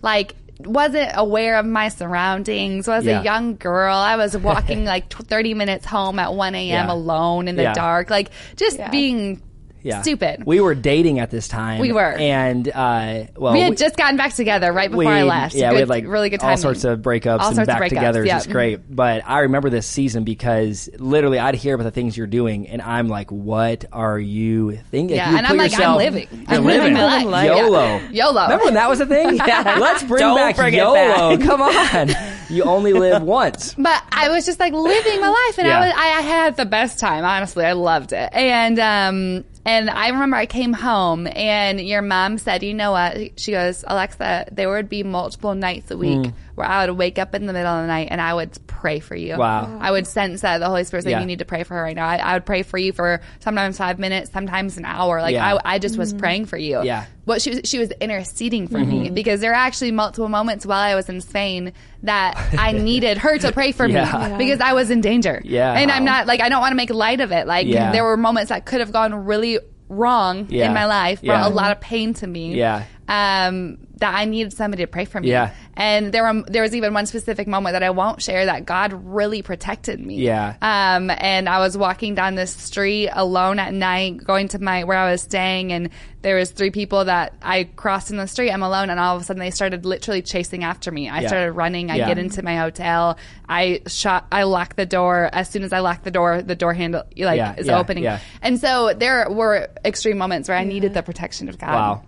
like 0.03 0.35
wasn't 0.61 1.11
aware 1.15 1.57
of 1.57 1.65
my 1.67 1.89
surroundings. 1.89 2.87
Was 2.87 3.05
Yeah. 3.07 3.21
a 3.21 3.25
young 3.25 3.57
girl. 3.57 3.97
I 3.97 4.17
was 4.17 4.37
walking 4.51 4.85
like 4.85 5.09
tw- 5.09 5.27
thirty 5.27 5.55
minutes 5.55 5.87
home 5.87 6.19
at 6.19 6.35
one 6.35 6.55
a.m. 6.55 6.87
Yeah. 6.89 6.93
alone 6.93 7.49
in 7.49 7.57
the 7.57 7.63
Yeah. 7.63 7.73
dark, 7.73 8.11
like 8.11 8.31
just 8.57 8.79
Yeah. 8.79 8.91
being 8.91 9.43
Yeah. 9.83 10.03
stupid. 10.03 10.45
We 10.47 10.61
were 10.61 10.75
dating 10.75 11.19
at 11.19 11.31
this 11.31 11.49
time. 11.49 11.81
We 11.81 11.93
were. 11.93 12.13
And, 12.13 12.69
uh, 12.69 13.25
well, 13.37 13.53
we 13.53 13.61
had 13.61 13.77
just 13.77 13.97
gotten 13.97 14.17
back 14.17 14.35
together 14.35 14.73
right 14.73 14.91
before 14.91 15.11
I 15.13 15.23
left. 15.25 15.55
Yeah, 15.55 15.71
Good- 15.71 15.75
we 15.75 15.81
had 15.81 15.89
like 15.89 16.07
really 16.07 16.31
good 16.31 16.41
all 16.43 16.57
sorts 16.57 16.85
of 16.85 17.01
breakups 17.01 17.41
All 17.41 17.49
and 17.49 17.57
sorts 17.57 17.61
of 17.61 17.67
back 17.67 17.81
breakups, 17.83 17.89
together. 17.89 18.25
yeah. 18.25 18.37
It's 18.39 18.47
great. 18.47 18.81
But 18.95 19.23
I 19.27 19.41
remember 19.41 19.71
this 19.71 19.87
season 19.87 20.25
because 20.25 20.89
literally 20.99 21.39
I'd 21.39 21.55
hear 21.55 21.75
about 21.75 21.85
the 21.85 21.91
things 21.91 22.17
you're 22.17 22.27
doing, 22.27 22.69
and 22.69 22.81
I'm 22.83 23.09
like, 23.09 23.31
"What 23.33 23.85
are 23.93 24.19
you 24.19 24.79
thinking?" 24.91 25.17
Yeah, 25.17 25.31
You 25.31 25.37
and 25.39 25.47
I'm 25.47 25.57
like, 25.57 25.79
I'm 25.79 25.97
living. 25.97 26.29
You're 26.33 26.59
I'm 26.59 26.65
living 26.65 26.95
life. 26.95 27.47
YOLO. 27.47 27.81
Yeah. 27.85 28.09
YOLO. 28.11 28.43
Remember 28.45 28.65
when 28.67 28.75
that 28.75 28.89
was 28.89 29.01
a 29.01 29.07
thing? 29.07 29.37
Yeah. 29.47 29.77
Let's 29.81 30.03
bring 30.05 30.21
Don't 30.21 30.37
back 30.37 30.57
bring 30.57 30.75
YOLO. 30.75 31.37
back. 31.37 31.41
Come 31.47 31.63
on, 31.63 32.11
you 32.49 32.63
only 32.65 32.93
live 33.05 33.23
once. 33.23 33.75
But 33.75 34.03
I 34.13 34.29
was 34.29 34.47
just 34.47 34.61
like 34.61 34.73
living 34.73 35.21
my 35.21 35.29
life, 35.29 35.59
and 35.59 35.67
Yeah. 35.67 35.79
I 35.81 35.87
was 35.87 35.95
I, 35.97 36.07
I 36.19 36.21
had 36.21 36.57
the 36.57 36.67
best 36.67 36.99
time. 37.01 37.25
Honestly, 37.25 37.65
I 37.65 37.73
loved 37.73 38.13
it. 38.13 38.31
And 38.33 38.79
um 38.79 39.45
and 39.65 39.89
I 39.91 40.09
remember 40.09 40.37
I 40.37 40.47
came 40.47 40.73
home, 40.73 41.27
and 41.29 41.81
your 41.81 42.03
mom 42.03 42.39
said, 42.39 42.63
"You 42.63 42.75
know 42.75 42.93
what?" 42.93 43.39
She 43.39 43.53
goes, 43.53 43.85
"Alexa, 43.87 44.47
there 44.53 44.69
would 44.71 44.89
be 44.89 45.03
multiple 45.03 45.55
nights 45.55 45.91
a 45.91 45.97
week 45.97 46.19
Mm. 46.19 46.33
Where 46.55 46.67
I 46.67 46.87
would 46.87 46.97
wake 46.97 47.19
up 47.19 47.35
in 47.35 47.47
the 47.47 47.53
middle 47.53 47.73
of 47.73 47.83
the 47.83 47.87
night 47.87 48.09
and 48.11 48.21
I 48.21 48.35
would 48.35 48.59
pray 48.67 49.01
for 49.01 49.15
you. 49.17 49.37
Wow. 49.37 49.79
I 49.81 49.91
would 49.91 50.07
sense 50.07 50.43
that 50.43 50.59
the 50.59 50.67
Holy 50.67 50.85
Spirit 50.85 51.05
saying 51.05 51.13
Yeah. 51.13 51.21
you 51.21 51.27
need 51.27 51.39
to 51.39 51.45
pray 51.45 51.63
for 51.63 51.75
her 51.75 51.83
right 51.83 51.97
now. 51.97 52.07
I, 52.07 52.17
I 52.17 52.35
would 52.35 52.45
pray 52.45 52.63
for 52.63 52.79
you 52.79 52.93
for 52.93 53.21
sometimes 53.41 53.79
five 53.79 53.99
minutes, 53.99 54.31
sometimes 54.33 54.77
an 54.77 54.85
hour. 54.85 55.21
Like 55.23 55.35
Yeah. 55.35 55.55
I, 55.55 55.75
I 55.75 55.79
just 55.79 55.97
was 55.97 56.11
mm-hmm. 56.11 56.21
praying 56.21 56.47
for 56.47 56.59
you. 56.59 56.83
Yeah. 56.83 57.07
What 57.25 57.41
she 57.41 57.51
was, 57.51 57.61
she 57.65 57.79
was 57.79 57.91
interceding 57.93 58.69
for 58.69 58.79
me 58.79 59.07
mm-hmm. 59.07 59.15
because 59.15 59.41
there 59.41 59.53
are 59.53 59.55
actually 59.55 59.93
multiple 59.93 60.29
moments 60.29 60.67
while 60.67 60.81
I 60.81 60.95
was 60.95 61.09
in 61.09 61.21
Spain 61.21 61.73
that 62.03 62.37
I 62.59 62.73
needed 62.73 63.19
her 63.19 63.39
to 63.39 63.53
pray 63.53 63.73
for 63.73 63.87
Yeah. 63.87 64.05
me 64.05 64.11
Yeah. 64.11 64.37
because 64.37 64.61
I 64.61 64.73
was 64.75 64.91
in 64.91 65.01
danger. 65.01 65.41
Yeah. 65.45 65.73
And 65.73 65.91
I'm 65.91 66.05
not 66.05 66.27
like 66.27 66.41
I 66.41 66.49
don't 66.49 66.61
want 66.61 66.73
to 66.73 66.77
make 66.77 66.91
light 66.91 67.21
of 67.21 67.33
it. 67.33 67.47
Like 67.47 67.67
Yeah. 67.67 67.93
there 67.93 68.05
were 68.05 68.17
moments 68.17 68.51
that 68.51 68.67
could 68.67 68.81
have 68.81 68.93
gone 68.93 69.15
really 69.25 69.59
wrong 69.89 70.47
Yeah. 70.49 70.67
in 70.67 70.75
my 70.75 70.87
life, 70.87 71.23
brought 71.23 71.41
Yeah. 71.43 71.49
a 71.49 71.51
lot 71.51 71.71
of 71.71 71.81
pain 71.81 72.15
to 72.15 72.27
me. 72.27 72.55
Yeah. 72.57 72.85
Um, 73.13 73.79
that 73.99 74.15
I 74.17 74.25
needed 74.25 74.53
somebody 74.53 74.83
to 74.83 74.87
pray 74.89 75.05
for 75.05 75.21
me. 75.21 75.29
Yeah. 75.29 75.53
And 75.77 76.13
there 76.13 76.25
were 76.25 76.43
there 76.49 76.63
was 76.63 76.75
even 76.75 76.93
one 76.95 77.07
specific 77.07 77.47
moment 77.47 77.75
that 77.75 77.83
I 77.83 77.91
won't 77.91 78.21
share 78.23 78.47
that 78.47 78.65
God 78.67 78.93
really 78.93 79.43
protected 79.43 80.01
me. 80.01 80.17
Yeah. 80.17 80.55
Um, 80.61 81.09
and 81.11 81.49
I 81.49 81.59
was 81.59 81.77
walking 81.79 82.15
down 82.17 82.35
this 82.35 82.51
street 82.51 83.11
alone 83.13 83.59
at 83.59 83.73
night, 83.75 84.25
going 84.25 84.49
to 84.49 84.59
my 84.59 84.85
where 84.85 84.97
I 84.99 85.11
was 85.13 85.21
staying, 85.23 85.73
and 85.73 85.91
there 86.23 86.37
was 86.37 86.51
three 86.51 86.71
people 86.71 87.05
that 87.05 87.35
I 87.43 87.65
crossed 87.65 88.11
in 88.11 88.17
the 88.17 88.27
street. 88.27 88.51
I'm 88.51 88.63
alone, 88.63 88.91
and 88.91 88.99
all 88.99 89.15
of 89.15 89.23
a 89.23 89.25
sudden 89.25 89.41
they 89.41 89.51
started 89.51 89.85
literally 89.85 90.23
chasing 90.23 90.65
after 90.65 90.91
me. 90.91 91.09
I 91.09 91.21
Yeah. 91.21 91.29
started 91.29 91.53
running. 91.53 91.91
I 91.91 91.97
Yeah. 91.97 92.09
get 92.09 92.19
into 92.19 92.43
my 92.43 92.57
hotel. 92.57 93.19
I 93.49 93.83
shot. 93.87 94.27
I 94.33 94.45
lock 94.45 94.75
the 94.75 94.87
door. 94.87 95.29
As 95.33 95.49
soon 95.51 95.63
as 95.65 95.73
I 95.73 95.79
lock 95.81 96.03
the 96.03 96.11
door, 96.11 96.43
the 96.43 96.57
door 96.57 96.73
handle 96.75 97.05
like 97.17 97.37
Yeah, 97.37 97.55
is 97.57 97.69
opening. 97.69 98.05
yeah. 98.05 98.19
And 98.41 98.59
so 98.59 98.95
there 98.97 99.29
were 99.31 99.69
extreme 99.85 100.17
moments 100.19 100.49
where 100.49 100.59
I 100.59 100.65
needed 100.65 100.95
the 100.95 101.03
protection 101.03 101.49
of 101.49 101.59
God. 101.59 101.73
Wow. 101.75 102.03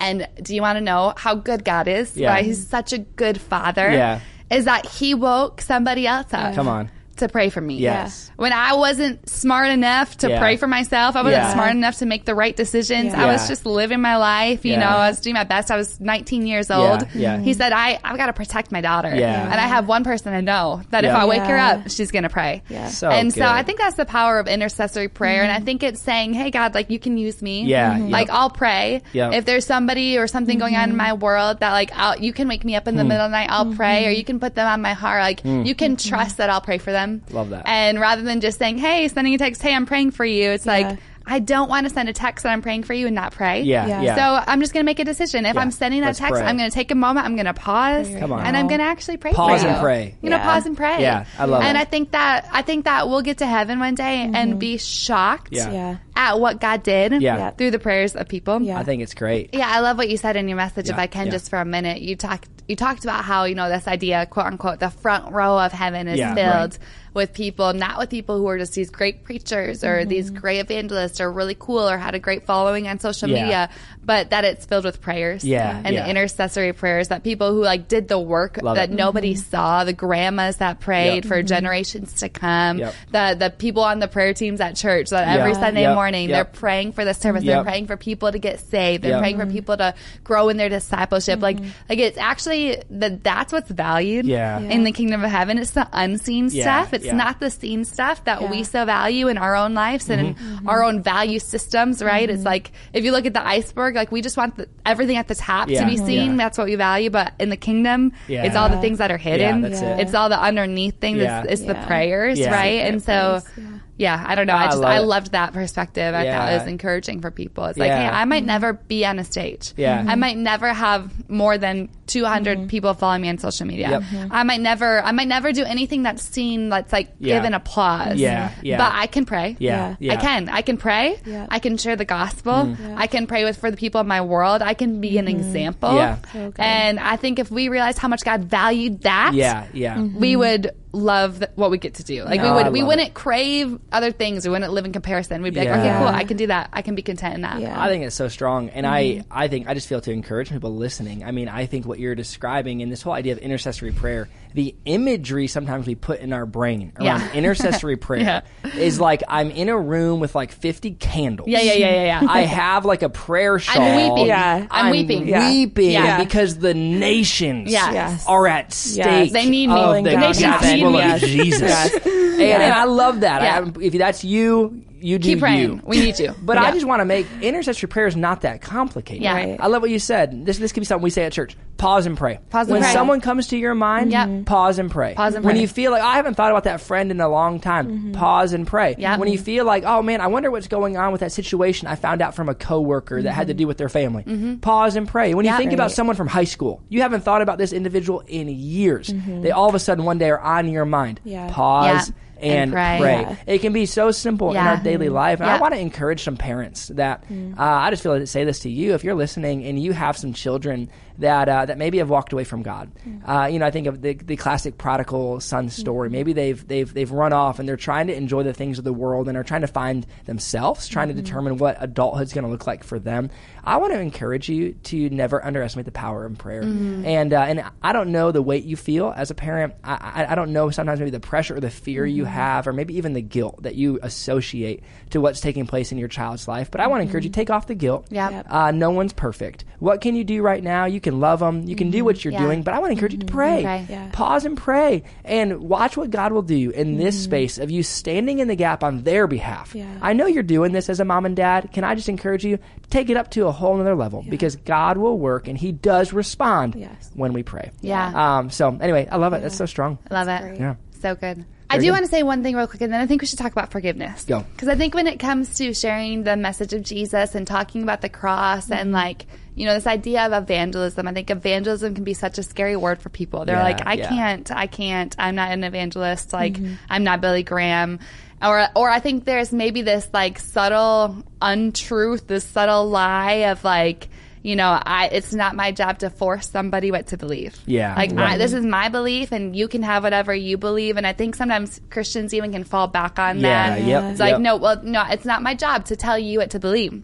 And 0.00 0.26
do 0.42 0.54
you 0.54 0.62
want 0.62 0.76
to 0.76 0.80
know 0.80 1.12
how 1.16 1.34
good 1.34 1.64
God 1.64 1.86
is? 1.86 2.16
Yeah. 2.16 2.30
Why 2.30 2.42
He's 2.42 2.66
such 2.66 2.92
a 2.92 2.98
good 2.98 3.40
Father? 3.40 3.90
Yeah. 3.90 4.20
Is 4.50 4.64
that 4.64 4.86
He 4.86 5.14
woke 5.14 5.60
somebody 5.60 6.06
else 6.06 6.32
up? 6.32 6.54
Come 6.54 6.68
on. 6.68 6.90
To 7.20 7.28
pray 7.28 7.50
for 7.50 7.60
me. 7.60 7.76
Yes. 7.76 8.30
When 8.36 8.52
I 8.52 8.74
wasn't 8.74 9.28
smart 9.28 9.68
enough 9.68 10.16
to 10.18 10.28
Yeah. 10.30 10.40
pray 10.40 10.56
for 10.56 10.66
myself, 10.66 11.16
I 11.16 11.22
wasn't 11.22 11.42
Yeah. 11.42 11.52
smart 11.52 11.70
enough 11.72 11.98
to 11.98 12.06
make 12.06 12.24
the 12.24 12.34
right 12.34 12.56
decisions. 12.56 13.12
Yeah. 13.12 13.24
I 13.24 13.32
was 13.32 13.46
just 13.46 13.66
living 13.66 14.00
my 14.00 14.16
life. 14.16 14.64
You 14.64 14.72
Yeah. 14.72 14.80
know, 14.80 14.86
I 14.86 15.08
was 15.10 15.20
doing 15.20 15.34
my 15.34 15.44
best. 15.44 15.70
I 15.70 15.76
was 15.76 16.00
19 16.00 16.46
years 16.46 16.70
old. 16.70 17.06
yeah. 17.14 17.38
He 17.38 17.52
said, 17.52 17.72
I, 17.72 17.98
I've 18.02 18.16
got 18.16 18.26
to 18.26 18.32
protect 18.32 18.72
my 18.72 18.80
daughter. 18.80 19.14
Yeah. 19.14 19.44
And 19.44 19.60
I 19.60 19.66
have 19.66 19.86
one 19.86 20.02
person 20.02 20.32
I 20.32 20.40
know 20.40 20.82
that 20.90 21.04
if 21.04 21.14
I 21.14 21.26
wake 21.26 21.42
her 21.42 21.58
up, 21.58 21.90
she's 21.90 22.10
going 22.10 22.22
to 22.22 22.30
pray. 22.30 22.62
Yeah. 22.68 22.88
So 22.88 23.10
and 23.10 23.32
so. 23.32 23.44
I 23.44 23.62
think 23.62 23.78
that's 23.78 23.96
the 23.96 24.06
power 24.06 24.38
of 24.38 24.48
intercessory 24.48 25.08
prayer. 25.08 25.42
And 25.42 25.52
I 25.52 25.56
mm-hmm. 25.56 25.64
think 25.66 25.82
it's 25.82 26.00
saying, 26.00 26.34
hey, 26.34 26.50
God, 26.50 26.74
like 26.74 26.90
you 26.90 26.98
can 26.98 27.18
use 27.18 27.42
me. 27.42 27.64
Yeah, 27.64 27.98
Mhm. 27.98 28.10
Like 28.10 28.28
yep. 28.28 28.36
I'll 28.36 28.50
pray. 28.50 29.02
Yep. 29.12 29.32
If 29.34 29.44
there's 29.44 29.66
somebody 29.66 30.18
or 30.18 30.26
something 30.26 30.58
going 30.58 30.76
on 30.76 30.84
in 30.84 30.88
mm-hmm. 30.90 30.96
my 30.96 31.12
world 31.14 31.60
that 31.60 31.72
like 31.72 31.90
I'll, 31.94 32.18
you 32.18 32.32
can 32.32 32.48
wake 32.48 32.64
me 32.64 32.76
up 32.76 32.88
in 32.88 32.96
the 32.96 33.02
hmm. 33.02 33.08
middle 33.08 33.26
of 33.26 33.30
the 33.30 33.36
night, 33.36 33.48
I'll 33.50 33.74
pray, 33.74 34.06
or 34.06 34.08
mm-hmm. 34.08 34.18
you 34.18 34.24
can 34.24 34.40
put 34.40 34.54
them 34.54 34.66
on 34.66 34.80
my 34.80 34.94
heart. 34.94 35.22
Like 35.22 35.40
hmm. 35.40 35.62
you 35.62 35.74
can 35.74 35.96
trust 35.96 36.38
that 36.38 36.50
I'll 36.50 36.60
pray 36.60 36.78
for 36.78 36.92
them. 36.92 37.09
Love 37.30 37.50
that. 37.50 37.64
And 37.66 37.98
rather 38.00 38.22
than 38.22 38.40
just 38.40 38.58
saying, 38.58 38.78
hey, 38.78 39.08
sending 39.08 39.34
a 39.34 39.38
text, 39.38 39.62
hey, 39.62 39.74
I'm 39.74 39.86
praying 39.86 40.12
for 40.12 40.24
you, 40.24 40.50
it's 40.50 40.66
Yeah. 40.66 40.72
like, 40.72 40.98
I 41.26 41.38
don't 41.38 41.68
want 41.68 41.86
to 41.86 41.90
send 41.94 42.08
a 42.08 42.12
text 42.12 42.42
that 42.42 42.50
I'm 42.50 42.60
praying 42.62 42.82
for 42.84 42.92
you 42.94 43.06
and 43.06 43.14
not 43.14 43.32
pray. 43.32 43.62
Yeah, 43.62 43.86
Yeah. 43.86 44.02
yeah. 44.02 44.14
So 44.16 44.44
I'm 44.50 44.58
just 44.60 44.72
going 44.72 44.82
to 44.82 44.86
make 44.86 44.98
a 44.98 45.04
decision. 45.04 45.46
If 45.46 45.54
Yeah. 45.54 45.60
I'm 45.60 45.70
sending 45.70 46.00
that 46.00 46.08
Let's 46.08 46.18
text, 46.18 46.32
pray. 46.40 46.42
I'm 46.42 46.56
going 46.56 46.68
to 46.68 46.74
take 46.74 46.90
a 46.90 46.94
moment. 46.96 47.24
I'm 47.24 47.36
going 47.36 47.46
to 47.46 47.54
pause, 47.54 48.08
Come 48.18 48.32
on. 48.32 48.44
and 48.44 48.56
I'm 48.56 48.66
going 48.66 48.80
to 48.80 48.86
actually 48.86 49.18
pray. 49.18 49.32
Pause 49.32 49.60
for 49.62 49.68
and 49.68 49.76
you. 49.76 49.82
pray. 49.82 50.14
You 50.22 50.30
know, 50.30 50.38
pause 50.38 50.66
and 50.66 50.76
pray. 50.76 51.02
Yeah, 51.02 51.26
I 51.38 51.44
love 51.44 51.62
And 51.62 51.76
it. 51.76 51.80
I 51.80 51.84
think 51.84 52.12
that 52.12 52.48
I 52.50 52.62
think 52.62 52.86
that 52.86 53.08
we'll 53.08 53.22
get 53.22 53.38
to 53.38 53.46
heaven 53.46 53.78
one 53.78 53.94
day 53.94 54.24
mm-hmm. 54.24 54.34
and 54.34 54.58
be 54.58 54.78
shocked 54.78 55.52
Yeah. 55.52 55.70
Yeah. 55.70 55.96
at 56.16 56.40
what 56.40 56.60
God 56.60 56.82
did 56.82 57.12
Yeah. 57.22 57.36
Yeah. 57.36 57.50
through 57.50 57.70
the 57.70 57.78
prayers 57.78 58.16
of 58.16 58.26
people. 58.26 58.60
Yeah. 58.62 58.78
I 58.80 58.82
think 58.82 59.02
it's 59.02 59.14
great. 59.14 59.50
Yeah, 59.52 59.68
I 59.70 59.80
love 59.80 59.98
what 59.98 60.08
you 60.08 60.16
said 60.16 60.36
in 60.36 60.48
your 60.48 60.56
message. 60.56 60.88
If 60.88 60.98
I 60.98 61.06
can, 61.06 61.26
yeah. 61.26 61.32
just 61.32 61.50
for 61.50 61.60
a 61.60 61.64
minute, 61.64 62.00
you 62.00 62.16
talked. 62.16 62.48
You 62.70 62.76
talked 62.76 63.02
about 63.04 63.24
how 63.24 63.44
you 63.44 63.54
know 63.56 63.68
this 63.68 63.88
idea, 63.88 64.26
quote 64.26 64.46
unquote, 64.46 64.78
the 64.78 64.90
front 64.90 65.32
row 65.32 65.58
of 65.58 65.72
heaven 65.72 66.06
is 66.08 66.18
Yeah, 66.18 66.34
filled 66.34 66.54
right. 66.54 66.78
With 67.14 67.32
people, 67.32 67.72
not 67.72 67.98
with 67.98 68.10
people 68.10 68.38
who 68.38 68.46
are 68.48 68.58
just 68.58 68.74
these 68.74 68.90
great 68.90 69.24
preachers 69.24 69.82
or 69.84 70.04
these 70.04 70.30
mm-hmm. 70.30 70.40
great 70.40 70.58
evangelists 70.60 71.20
or 71.20 71.30
really 71.30 71.56
cool 71.58 71.88
or 71.88 71.98
had 71.98 72.14
a 72.14 72.18
great 72.18 72.44
following 72.46 72.86
on 72.88 72.98
social 73.00 73.28
Yeah. 73.28 73.42
media, 73.42 73.70
but 74.04 74.30
that 74.30 74.44
it's 74.44 74.64
filled 74.64 74.84
with 74.84 75.00
prayers, 75.00 75.44
Yeah, 75.44 75.80
and 75.84 75.94
yeah. 75.94 76.06
intercessory 76.08 76.72
prayers. 76.72 77.08
That 77.08 77.22
people 77.22 77.52
who 77.52 77.62
like 77.62 77.88
did 77.88 78.08
the 78.08 78.18
work 78.18 78.58
Love 78.62 78.76
that 78.76 78.90
it. 78.90 78.94
nobody 78.94 79.34
mm-hmm. 79.34 79.50
saw, 79.50 79.84
the 79.84 79.92
grandmas 79.92 80.58
that 80.58 80.80
prayed 80.80 81.16
Yep. 81.16 81.24
for 81.26 81.38
mm-hmm. 81.38 81.46
generations 81.46 82.12
to 82.20 82.28
come, 82.28 82.78
Yep. 82.78 82.94
the 83.10 83.36
the 83.38 83.50
people 83.50 83.82
on 83.82 83.98
the 83.98 84.08
prayer 84.08 84.32
teams 84.34 84.60
at 84.60 84.76
church 84.76 85.10
that 85.10 85.26
every 85.38 85.52
Yeah. 85.52 85.60
Sunday 85.60 85.82
Yep. 85.82 85.94
morning 85.94 86.28
they're 86.28 86.44
praying 86.44 86.92
for 86.92 87.04
the 87.04 87.14
service, 87.14 87.44
they're 87.44 87.62
praying 87.64 87.86
for 87.86 87.96
people 87.96 88.30
to 88.30 88.38
get 88.38 88.60
saved, 88.60 89.02
they're 89.04 89.18
praying 89.18 89.38
for 89.38 89.46
people 89.46 89.76
to 89.76 89.94
grow 90.24 90.48
in 90.48 90.56
their 90.56 90.68
discipleship. 90.68 91.40
Like 91.42 91.58
like 91.88 91.98
it's 91.98 92.18
actually 92.18 92.82
that 92.90 93.22
that's 93.24 93.52
what's 93.52 93.70
valued 93.70 94.26
Yeah. 94.26 94.60
in 94.60 94.84
the 94.84 94.92
kingdom 94.92 95.24
of 95.24 95.30
heaven. 95.30 95.58
It's 95.58 95.72
the 95.72 95.88
unseen 95.92 96.50
stuff. 96.50 96.92
It's 96.92 96.99
yeah. 97.04 97.14
not 97.14 97.40
the 97.40 97.50
seen 97.50 97.84
stuff 97.84 98.24
that 98.24 98.40
Yeah. 98.42 98.50
we 98.50 98.64
so 98.64 98.84
value 98.84 99.28
in 99.28 99.38
our 99.38 99.54
own 99.56 99.74
lives 99.74 100.08
and 100.10 100.36
Mm-hmm. 100.36 100.68
our 100.68 100.82
own 100.84 101.02
value 101.02 101.38
systems. 101.38 102.02
Right? 102.02 102.28
It's 102.28 102.44
like 102.44 102.72
if 102.92 103.04
you 103.04 103.12
look 103.12 103.26
at 103.26 103.34
the 103.34 103.46
iceberg, 103.46 103.94
like 103.94 104.10
we 104.12 104.22
just 104.22 104.36
want 104.36 104.56
the, 104.56 104.68
everything 104.86 105.16
at 105.16 105.28
the 105.28 105.34
top 105.34 105.68
Yeah. 105.68 105.80
to 105.84 105.86
be 105.90 105.96
seen. 105.96 106.32
Yeah. 106.32 106.36
That's 106.36 106.58
what 106.58 106.66
we 106.66 106.76
value. 106.76 107.10
But 107.10 107.32
in 107.38 107.48
the 107.50 107.56
kingdom, 107.56 108.12
Yeah. 108.28 108.44
it's 108.44 108.56
all 108.56 108.68
the 108.68 108.80
things 108.80 108.98
that 108.98 109.10
are 109.10 109.18
hidden. 109.18 109.62
Yeah, 109.62 109.68
that's 109.68 109.82
it. 109.82 110.00
It's 110.00 110.14
all 110.14 110.28
the 110.28 110.40
underneath 110.40 111.00
things. 111.00 111.18
Yeah. 111.18 111.42
It's, 111.42 111.52
it's 111.60 111.62
the 111.64 111.74
prayers, 111.86 112.38
Yeah. 112.38 112.52
right? 112.52 112.78
Secret 112.78 112.88
And 112.88 113.02
so. 113.02 113.40
place, 113.54 113.66
yeah. 114.00 114.10
Yeah, 114.10 114.24
I 114.26 114.34
don't 114.34 114.46
know. 114.46 114.54
I 114.54 114.64
I 114.64 114.66
just 114.66 114.78
love 114.78 114.90
I 114.90 114.96
it. 114.98 115.02
loved 115.02 115.32
that 115.32 115.52
perspective. 115.52 116.14
I 116.14 116.24
thought 116.24 116.52
it 116.52 116.58
was 116.58 116.66
encouraging 116.66 117.20
for 117.20 117.30
people. 117.30 117.66
It's 117.66 117.78
like, 117.78 117.88
Yeah. 117.88 118.10
hey, 118.10 118.16
I 118.16 118.24
might 118.24 118.44
never 118.44 118.72
be 118.72 119.04
on 119.04 119.18
a 119.18 119.24
stage. 119.24 119.72
Yeah. 119.76 119.98
I 119.98 120.02
mm-hmm. 120.02 120.20
might 120.20 120.36
never 120.36 120.72
have 120.72 121.10
more 121.28 121.58
than 121.58 121.88
200 122.06 122.58
mm-hmm. 122.58 122.66
people 122.66 122.94
following 122.94 123.22
me 123.22 123.28
on 123.28 123.38
social 123.38 123.66
media. 123.66 124.02
Yep. 124.10 124.30
I 124.30 124.42
might 124.42 124.60
never 124.60 125.02
I 125.02 125.12
might 125.12 125.28
never 125.28 125.52
do 125.52 125.64
anything 125.64 126.02
that's 126.02 126.22
seen 126.22 126.68
that's 126.70 126.92
like 126.92 127.12
Yeah. 127.18 127.36
given 127.36 127.54
applause. 127.54 128.18
Yeah, 128.18 128.52
yeah. 128.62 128.78
But 128.78 128.92
I 128.94 129.06
can 129.06 129.24
pray. 129.26 129.56
Yeah, 129.58 129.96
yeah. 129.98 130.14
I 130.14 130.16
can. 130.16 130.48
I 130.48 130.62
can 130.62 130.76
pray. 130.76 131.20
Yeah. 131.24 131.46
I 131.48 131.58
can 131.58 131.76
share 131.76 131.96
the 131.96 132.04
gospel. 132.04 132.52
Mm-hmm. 132.52 132.94
I 132.96 133.06
can 133.06 133.26
pray 133.26 133.44
with 133.44 133.58
for 133.58 133.70
the 133.70 133.76
people 133.76 134.00
of 134.00 134.06
my 134.06 134.22
world. 134.22 134.62
I 134.62 134.74
can 134.74 135.00
be 135.00 135.18
an 135.18 135.26
mm-hmm. 135.26 135.38
example. 135.38 135.94
Yeah. 135.94 136.18
So 136.32 136.52
and 136.56 136.98
I 136.98 137.16
think 137.16 137.38
if 137.38 137.50
we 137.50 137.68
realize 137.68 137.98
how 137.98 138.08
much 138.08 138.24
God 138.24 138.44
valued 138.44 139.02
that, 139.02 139.34
Yeah, 139.34 139.66
yeah. 139.72 140.00
we 140.00 140.36
would 140.36 140.72
love 140.92 141.38
th- 141.38 141.50
what 141.54 141.70
we 141.70 141.78
get 141.78 141.94
to 141.94 142.04
do. 142.04 142.24
Like 142.24 142.40
No, 142.40 142.56
we 142.56 142.62
would, 142.62 142.72
we 142.72 142.82
wouldn't 142.82 143.08
it. 143.08 143.14
crave 143.14 143.78
other 143.92 144.10
things. 144.12 144.44
We 144.44 144.50
wouldn't 144.50 144.72
live 144.72 144.84
in 144.84 144.92
comparison. 144.92 145.40
We'd 145.42 145.54
be 145.54 145.60
like, 145.60 145.68
okay, 145.68 145.96
cool. 145.98 146.08
I 146.08 146.24
can 146.24 146.36
do 146.36 146.48
that. 146.48 146.70
I 146.72 146.82
can 146.82 146.94
be 146.94 147.02
content 147.02 147.34
in 147.36 147.40
that. 147.42 147.60
Yeah. 147.60 147.80
I 147.80 147.88
think 147.88 148.04
it's 148.04 148.16
so 148.16 148.28
strong, 148.28 148.68
and 148.70 148.84
Mm-hmm. 148.86 149.32
I 149.32 149.44
I 149.44 149.48
think 149.48 149.68
I 149.68 149.74
just 149.74 149.88
feel 149.88 150.00
to 150.00 150.10
encourage 150.12 150.50
people 150.50 150.74
listening. 150.74 151.24
I 151.24 151.30
mean, 151.30 151.48
I 151.48 151.66
think 151.66 151.86
what 151.86 151.98
you're 151.98 152.14
describing 152.14 152.82
and 152.82 152.90
this 152.90 153.02
whole 153.02 153.12
idea 153.12 153.32
of 153.34 153.38
intercessory 153.38 153.92
prayer, 153.92 154.28
the 154.54 154.74
imagery 154.84 155.46
sometimes 155.46 155.86
we 155.86 155.94
put 155.94 156.20
in 156.20 156.32
our 156.32 156.46
brain 156.46 156.92
around 156.96 157.20
Yeah. 157.20 157.32
intercessory 157.34 157.96
prayer 157.96 158.42
is 158.74 158.98
like 159.00 159.22
I'm 159.28 159.50
in 159.50 159.68
a 159.68 159.78
room 159.78 160.20
with 160.20 160.34
like 160.34 160.52
50 160.52 160.92
candles. 160.92 161.48
Yeah, 161.48 161.60
yeah, 161.60 161.72
yeah, 161.74 161.90
yeah, 162.04 162.20
yeah. 162.22 162.30
I 162.30 162.42
have 162.42 162.84
like 162.84 163.02
a 163.02 163.08
prayer 163.08 163.58
shawl. 163.58 163.82
I'm 163.82 164.10
weeping. 164.10 164.26
Yeah. 164.26 164.66
I'm, 164.70 164.90
weeping. 164.90 165.28
Yeah. 165.28 165.50
weeping 165.50 165.90
Yeah. 165.92 166.22
because 166.24 166.58
the 166.58 166.74
nations 166.74 167.70
Yes. 167.70 167.92
Yes. 167.94 168.26
are 168.26 168.46
at 168.46 168.72
stake. 168.72 169.32
They 169.32 169.48
need 169.48 169.68
me. 169.68 169.74
of 169.80 170.04
the 170.04 170.16
Nations 170.16 170.62
need 170.62 170.84
me. 170.84 171.18
Jesus. 171.20 171.60
Yes. 171.62 171.94
And, 172.04 172.40
and 172.62 172.72
I 172.72 172.84
love 172.84 173.20
that. 173.20 173.42
Yeah. 173.42 173.60
I- 173.60 173.80
if 173.84 173.92
that's 173.94 174.24
you, 174.24 174.82
you 175.00 175.18
do 175.18 175.28
Keep 175.30 175.40
praying. 175.40 175.60
you. 175.60 175.80
We 175.84 176.00
need 176.00 176.14
to. 176.16 176.34
But 176.42 176.58
I 176.58 176.72
just 176.72 176.86
want 176.86 177.00
to 177.00 177.04
make 177.04 177.26
intercessory 177.42 177.88
prayers 177.88 178.16
not 178.16 178.40
that 178.42 178.60
complicated. 178.60 179.22
Yeah. 179.22 179.34
Right. 179.34 179.56
I 179.60 179.66
love 179.68 179.82
what 179.82 179.90
you 179.90 179.98
said. 179.98 180.44
This 180.46 180.58
this 180.58 180.72
could 180.72 180.80
be 180.80 180.84
something 180.86 181.02
we 181.04 181.10
say 181.10 181.24
at 181.24 181.32
church. 181.32 181.56
Pause 181.76 182.06
and 182.06 182.16
pray. 182.18 182.40
Pause 182.50 182.66
and 182.68 182.72
when 182.74 182.82
pray. 182.82 182.92
someone 182.92 183.20
comes 183.20 183.48
to 183.48 183.56
your 183.56 183.74
mind, 183.74 184.12
Yep. 184.12 184.28
Mm-hmm. 184.28 184.44
pause 184.44 184.78
and 184.78 184.90
pray. 184.90 185.14
Pause 185.14 185.36
and 185.36 185.44
pray. 185.44 185.52
When 185.54 185.60
you 185.60 185.68
feel 185.68 185.92
like 185.92 186.02
"Oh, 186.02 186.06
I 186.06 186.16
haven't 186.16 186.34
thought 186.34 186.50
about 186.50 186.64
that 186.64 186.80
friend 186.80 187.10
in 187.10 187.20
a 187.20 187.28
long 187.28 187.60
time, 187.60 187.86
mm-hmm. 187.88 188.12
pause 188.12 188.52
and 188.52 188.66
pray. 188.66 188.96
Yep. 188.98 189.18
When 189.18 189.28
you 189.32 189.38
feel 189.38 189.64
like, 189.64 189.84
oh 189.84 190.02
man, 190.02 190.20
I 190.20 190.26
wonder 190.26 190.50
what's 190.50 190.68
going 190.68 190.96
on 190.96 191.12
with 191.12 191.20
that 191.20 191.32
situation 191.32 191.88
I 191.88 191.94
found 191.94 192.20
out 192.20 192.34
from 192.34 192.48
a 192.48 192.54
coworker 192.54 193.22
that 193.22 193.32
had 193.32 193.46
to 193.46 193.52
mm-hmm. 193.52 193.58
do 193.58 193.66
with 193.66 193.78
their 193.78 193.88
family. 193.88 194.58
Pause 194.60 194.96
and 194.96 195.08
pray. 195.08 195.34
When 195.34 195.44
you 195.44 195.52
Yeah. 195.52 195.58
think 195.58 195.72
about 195.72 195.92
someone 195.92 196.16
from 196.16 196.26
high 196.28 196.44
school, 196.44 196.82
you 196.88 197.02
haven't 197.02 197.22
thought 197.22 197.42
about 197.42 197.58
this 197.58 197.72
individual 197.72 198.22
in 198.26 198.48
years. 198.48 199.12
They 199.26 199.50
all 199.50 199.68
of 199.68 199.74
a 199.74 199.78
sudden 199.78 200.04
one 200.04 200.18
day 200.18 200.30
are 200.30 200.40
on 200.40 200.68
your 200.68 200.84
mind. 200.84 201.20
Yeah. 201.24 201.48
Pause 201.50 202.08
Yeah. 202.08 202.14
And, 202.40 202.52
And 202.52 202.72
pray. 202.72 202.96
pray. 203.00 203.20
Yeah. 203.20 203.36
It 203.46 203.58
can 203.60 203.72
be 203.72 203.86
so 203.86 204.10
simple 204.10 204.50
in 204.50 204.56
our 204.56 204.76
daily 204.78 205.08
life. 205.08 205.40
And 205.40 205.48
I 205.50 205.58
want 205.58 205.74
to 205.74 205.80
encourage 205.80 206.22
some 206.22 206.36
parents 206.36 206.88
that 206.88 207.24
uh, 207.30 207.62
I 207.62 207.90
just 207.90 208.02
feel 208.02 208.12
like 208.12 208.22
to 208.22 208.26
say 208.26 208.44
this 208.44 208.60
to 208.60 208.70
you. 208.70 208.94
If 208.94 209.04
you're 209.04 209.14
listening 209.14 209.64
and 209.64 209.80
you 209.80 209.92
have 209.92 210.16
some 210.16 210.32
children 210.32 210.90
that 211.20 211.48
uh, 211.48 211.66
that 211.66 211.78
maybe 211.78 211.98
have 211.98 212.10
walked 212.10 212.32
away 212.32 212.44
from 212.44 212.62
God, 212.62 212.90
uh, 213.26 213.48
you 213.50 213.58
know, 213.58 213.66
I 213.66 213.70
think 213.70 213.86
of 213.86 214.02
the, 214.02 214.14
the 214.14 214.36
classic 214.36 214.78
prodigal 214.78 215.40
son 215.40 215.68
story. 215.70 216.10
Maybe 216.10 216.32
they've 216.32 216.66
they've 216.66 216.92
they've 216.92 217.10
run 217.10 217.32
off 217.32 217.58
and 217.58 217.68
they're 217.68 217.76
trying 217.76 218.08
to 218.08 218.14
enjoy 218.14 218.42
the 218.42 218.52
things 218.52 218.78
of 218.78 218.84
the 218.84 218.92
world 218.92 219.28
and 219.28 219.36
are 219.36 219.44
trying 219.44 219.60
to 219.62 219.66
find 219.66 220.06
themselves, 220.26 220.88
trying 220.88 221.08
to 221.08 221.14
determine 221.14 221.58
what 221.58 221.76
adulthood's 221.80 222.32
going 222.32 222.44
to 222.44 222.50
look 222.50 222.66
like 222.66 222.84
for 222.84 222.98
them. 222.98 223.30
I 223.62 223.76
want 223.76 223.92
to 223.92 224.00
encourage 224.00 224.48
you 224.48 224.72
to 224.84 225.10
never 225.10 225.44
underestimate 225.44 225.84
the 225.84 225.92
power 225.92 226.24
of 226.24 226.38
prayer. 226.38 226.62
And 226.62 227.32
uh, 227.32 227.40
and 227.40 227.64
I 227.82 227.92
don't 227.92 228.12
know 228.12 228.32
the 228.32 228.42
weight 228.42 228.64
you 228.64 228.76
feel 228.76 229.12
as 229.16 229.30
a 229.30 229.34
parent. 229.34 229.74
I, 229.84 230.24
I 230.26 230.32
I 230.32 230.34
don't 230.34 230.52
know 230.52 230.70
sometimes 230.70 231.00
maybe 231.00 231.10
the 231.10 231.20
pressure 231.20 231.56
or 231.56 231.60
the 231.60 231.70
fear 231.70 232.06
you 232.06 232.24
have, 232.24 232.66
or 232.66 232.72
maybe 232.72 232.96
even 232.96 233.12
the 233.12 233.20
guilt 233.20 233.62
that 233.62 233.74
you 233.74 233.98
associate 234.02 234.82
to 235.10 235.20
what's 235.20 235.40
taking 235.40 235.66
place 235.66 235.92
in 235.92 235.98
your 235.98 236.08
child's 236.08 236.48
life. 236.48 236.70
But 236.70 236.80
I 236.80 236.86
want 236.86 237.00
to 237.00 237.06
encourage 237.06 237.24
you 237.24 237.30
to 237.30 237.34
take 237.34 237.50
off 237.50 237.66
the 237.66 237.74
guilt. 237.74 238.06
Yep. 238.10 238.46
Uh, 238.48 238.70
no 238.70 238.90
one's 238.90 239.12
perfect. 239.12 239.64
What 239.78 240.00
can 240.00 240.14
you 240.16 240.24
do 240.24 240.42
right 240.42 240.62
now? 240.62 240.86
You 240.86 241.00
can 241.00 241.09
love 241.10 241.40
them. 241.40 241.64
You 241.64 241.76
can 241.76 241.90
do 241.90 242.04
what 242.04 242.24
you're 242.24 242.32
Yeah. 242.32 242.40
doing. 242.42 242.62
But 242.62 242.74
I 242.74 242.78
want 242.78 242.90
to 242.90 242.92
encourage 242.92 243.12
you 243.12 243.18
to 243.20 243.26
pray. 243.26 243.62
Pray. 243.62 243.86
Yeah. 243.88 244.08
Pause 244.12 244.44
and 244.46 244.56
pray 244.56 245.02
and 245.24 245.60
watch 245.60 245.96
what 245.96 246.10
God 246.10 246.32
will 246.32 246.42
do 246.42 246.70
in 246.70 246.96
this 246.96 247.22
space 247.22 247.58
of 247.58 247.70
you 247.70 247.82
standing 247.82 248.38
in 248.38 248.48
the 248.48 248.56
gap 248.56 248.82
on 248.84 249.02
their 249.02 249.26
behalf. 249.26 249.74
Yeah. 249.74 249.86
I 250.02 250.12
know 250.12 250.26
you're 250.26 250.42
doing 250.42 250.72
this 250.72 250.88
as 250.88 251.00
a 251.00 251.04
mom 251.04 251.26
and 251.26 251.36
dad. 251.36 251.70
Can 251.72 251.84
I 251.84 251.94
just 251.94 252.08
encourage 252.08 252.44
you 252.44 252.56
to 252.56 252.88
take 252.90 253.10
it 253.10 253.16
up 253.16 253.30
to 253.32 253.46
a 253.46 253.52
whole 253.52 253.80
other 253.80 253.94
level 253.94 254.24
because 254.28 254.56
God 254.56 254.96
will 254.98 255.18
work 255.18 255.48
and 255.48 255.56
He 255.58 255.72
does 255.72 256.12
respond 256.12 256.74
Yes. 256.76 257.10
when 257.14 257.32
we 257.32 257.42
pray. 257.42 257.70
Yeah. 257.80 258.38
Um, 258.38 258.50
so 258.50 258.76
anyway, 258.80 259.08
I 259.10 259.16
love 259.16 259.32
it. 259.32 259.42
That's 259.42 259.56
so 259.56 259.66
strong. 259.66 259.98
I 260.10 260.14
Love 260.14 260.28
it. 260.28 260.40
great. 260.42 260.60
Yeah. 260.60 260.74
So 261.00 261.14
good. 261.14 261.44
I 261.72 261.78
do 261.78 261.84
good. 261.84 261.90
want 261.92 262.04
to 262.04 262.10
say 262.10 262.24
one 262.24 262.42
thing 262.42 262.56
real 262.56 262.66
quick, 262.66 262.80
and 262.82 262.92
then 262.92 263.00
I 263.00 263.06
think 263.06 263.20
we 263.22 263.28
should 263.28 263.38
talk 263.38 263.52
about 263.52 263.70
forgiveness. 263.70 264.24
Go. 264.24 264.40
Because 264.40 264.66
I 264.66 264.74
think 264.74 264.92
when 264.92 265.06
it 265.06 265.20
comes 265.20 265.54
to 265.58 265.72
sharing 265.72 266.24
the 266.24 266.36
message 266.36 266.72
of 266.72 266.82
Jesus 266.82 267.36
and 267.36 267.46
talking 267.46 267.84
about 267.84 268.00
the 268.00 268.08
cross 268.08 268.64
Mm-hmm. 268.64 268.72
and 268.72 268.92
like, 268.92 269.26
you 269.60 269.66
know, 269.66 269.74
this 269.74 269.86
idea 269.86 270.24
of 270.26 270.32
evangelism, 270.32 271.06
I 271.06 271.12
think 271.12 271.30
evangelism 271.30 271.94
can 271.94 272.04
be 272.04 272.14
such 272.14 272.38
a 272.38 272.42
scary 272.42 272.76
word 272.76 273.02
for 273.02 273.10
people. 273.10 273.44
They're 273.44 273.56
Yeah, 273.56 273.62
like, 273.62 273.86
I 273.86 273.92
yeah. 273.94 274.08
can't, 274.08 274.50
I 274.50 274.66
can't, 274.66 275.14
I'm 275.18 275.34
not 275.34 275.50
an 275.52 275.64
evangelist. 275.64 276.32
Like, 276.32 276.54
Mm-hmm. 276.54 276.74
I'm 276.88 277.04
not 277.04 277.20
Billy 277.20 277.42
Graham. 277.42 277.98
Or, 278.42 278.66
or 278.74 278.88
I 278.88 279.00
think 279.00 279.26
there's 279.26 279.52
maybe 279.52 279.82
this 279.82 280.08
like 280.14 280.38
subtle 280.38 281.22
untruth, 281.42 282.26
this 282.26 282.44
subtle 282.44 282.88
lie 282.88 283.50
of 283.52 283.62
like, 283.64 284.08
you 284.42 284.56
know, 284.56 284.70
I, 284.82 285.08
it's 285.12 285.34
not 285.34 285.54
my 285.54 285.72
job 285.72 285.98
to 285.98 286.08
force 286.08 286.48
somebody 286.48 286.90
what 286.90 287.08
to 287.08 287.18
believe. 287.18 287.54
Yeah, 287.66 287.94
Like, 287.94 288.16
I, 288.16 288.38
this 288.38 288.54
is 288.54 288.64
my 288.64 288.88
belief 288.88 289.30
and 289.32 289.54
you 289.54 289.68
can 289.68 289.82
have 289.82 290.02
whatever 290.04 290.34
you 290.34 290.56
believe 290.56 290.96
and 290.96 291.06
i 291.06 291.12
think 291.12 291.34
sometimes 291.36 291.78
christians 291.90 292.32
even 292.32 292.50
can 292.52 292.64
fall 292.64 292.86
back 292.88 293.18
on 293.18 293.40
Yeah, 293.40 293.76
that 293.76 293.82
yep, 293.84 294.04
it's 294.12 294.20
like 294.20 294.40
no 294.40 294.56
well 294.56 294.80
no 294.82 295.04
it's 295.10 295.26
not 295.26 295.42
my 295.42 295.54
job 295.54 295.84
to 295.86 295.96
tell 295.96 296.18
you 296.18 296.38
what 296.38 296.50
to 296.52 296.58
believe 296.58 297.02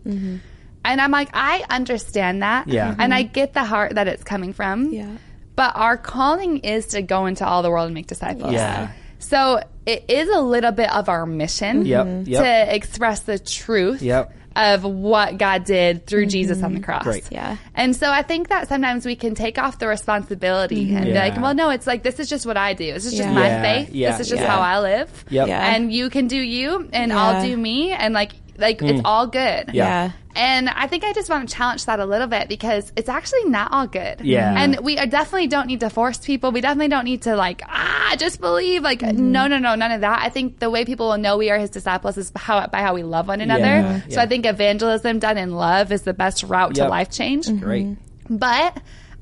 and 0.86 1.00
i'm 1.00 1.10
like 1.10 1.28
i 1.34 1.64
understand 1.68 2.42
that 2.42 2.66
Yeah. 2.68 2.94
and 2.98 3.12
i 3.12 3.24
mm-hmm. 3.24 3.32
get 3.32 3.52
the 3.52 3.64
heart 3.64 3.94
that 3.96 4.08
it's 4.08 4.24
coming 4.24 4.52
from 4.52 4.92
Yeah. 4.92 5.10
but 5.54 5.76
our 5.76 5.96
calling 5.96 6.58
is 6.58 6.86
to 6.88 7.02
go 7.02 7.26
into 7.26 7.46
all 7.46 7.62
the 7.62 7.70
world 7.70 7.86
and 7.86 7.94
make 7.94 8.06
disciples 8.06 8.52
Yeah. 8.52 8.92
so 9.18 9.60
it 9.84 10.04
is 10.08 10.28
a 10.28 10.40
little 10.40 10.72
bit 10.72 10.90
of 10.92 11.08
our 11.08 11.26
mission 11.26 11.84
Yep, 11.86 12.06
mm-hmm. 12.06 12.30
yep. 12.30 12.42
to 12.42 12.74
express 12.74 13.20
the 13.20 13.38
truth 13.38 14.02
Yep. 14.02 14.32
of 14.56 14.84
what 14.84 15.36
God 15.38 15.64
did 15.64 16.06
through 16.06 16.22
mm-hmm. 16.22 16.30
Jesus 16.30 16.62
on 16.62 16.72
the 16.72 16.80
cross. 16.80 17.04
Great. 17.04 17.30
Yeah. 17.30 17.58
And 17.74 17.94
so 17.94 18.10
I 18.10 18.22
think 18.22 18.48
that 18.48 18.68
sometimes 18.68 19.04
we 19.04 19.14
can 19.14 19.34
take 19.34 19.58
off 19.58 19.78
the 19.78 19.86
responsibility 19.86 20.94
and 20.94 21.04
be 21.04 21.12
like, 21.12 21.36
well, 21.36 21.54
no, 21.54 21.68
it's 21.68 21.86
like, 21.86 22.02
this 22.02 22.18
is 22.18 22.28
just 22.28 22.46
what 22.46 22.56
I 22.56 22.72
do. 22.72 22.90
This 22.92 23.04
is 23.04 23.12
just 23.12 23.28
Yeah. 23.28 23.34
my 23.34 23.46
Yeah, 23.46 23.62
faith. 23.62 23.90
yeah, 23.94 24.10
this 24.12 24.20
is 24.20 24.28
just 24.30 24.40
yeah. 24.40 24.48
how 24.48 24.60
I 24.60 24.80
live. 24.80 25.24
Yep. 25.28 25.48
Yeah. 25.48 25.74
And 25.74 25.92
you 25.92 26.08
can 26.08 26.26
do 26.26 26.38
you 26.38 26.88
and 26.92 27.10
Yeah. 27.12 27.22
I'll 27.22 27.44
do 27.46 27.54
me. 27.54 27.92
And 27.92 28.14
like, 28.14 28.32
like 28.58 28.82
it's 28.82 29.02
all 29.04 29.26
good. 29.26 29.66
Mm. 29.68 29.74
Yeah. 29.74 29.86
Yeah. 30.06 30.12
And 30.38 30.68
I 30.68 30.86
think 30.86 31.02
I 31.02 31.14
just 31.14 31.30
want 31.30 31.48
to 31.48 31.54
challenge 31.54 31.86
that 31.86 31.98
a 31.98 32.04
little 32.04 32.26
bit 32.26 32.46
because 32.48 32.92
it's 32.94 33.08
actually 33.08 33.44
not 33.46 33.72
all 33.72 33.86
good. 33.86 34.20
Yeah. 34.20 34.52
And 34.54 34.80
we 34.80 34.96
definitely 34.96 35.46
don't 35.46 35.66
need 35.66 35.80
to 35.80 35.88
force 35.88 36.18
people. 36.18 36.52
We 36.52 36.60
definitely 36.60 36.88
don't 36.88 37.06
need 37.06 37.22
to 37.22 37.36
like, 37.36 37.62
ah, 37.66 38.16
just 38.18 38.38
believe. 38.40 38.82
Like, 38.82 39.00
no, 39.00 39.46
no, 39.46 39.58
no, 39.58 39.74
none 39.76 39.92
of 39.92 40.02
that. 40.02 40.20
I 40.22 40.28
think 40.28 40.58
the 40.58 40.68
way 40.68 40.84
people 40.84 41.08
will 41.08 41.16
know 41.16 41.38
we 41.38 41.48
are 41.50 41.58
his 41.58 41.70
disciples 41.70 42.18
is 42.18 42.32
how, 42.36 42.66
by 42.66 42.82
how 42.82 42.92
we 42.94 43.02
love 43.02 43.28
one 43.28 43.40
another. 43.40 43.62
Yeah. 43.64 44.00
So 44.00 44.06
Yeah. 44.16 44.22
I 44.22 44.26
think 44.26 44.44
evangelism 44.44 45.20
done 45.20 45.38
in 45.38 45.52
love 45.52 45.90
is 45.90 46.02
the 46.02 46.12
best 46.12 46.42
route 46.42 46.76
Yep. 46.76 46.84
to 46.86 46.90
life 46.90 47.10
change. 47.10 47.48
Great. 47.60 47.96
But 48.28 48.76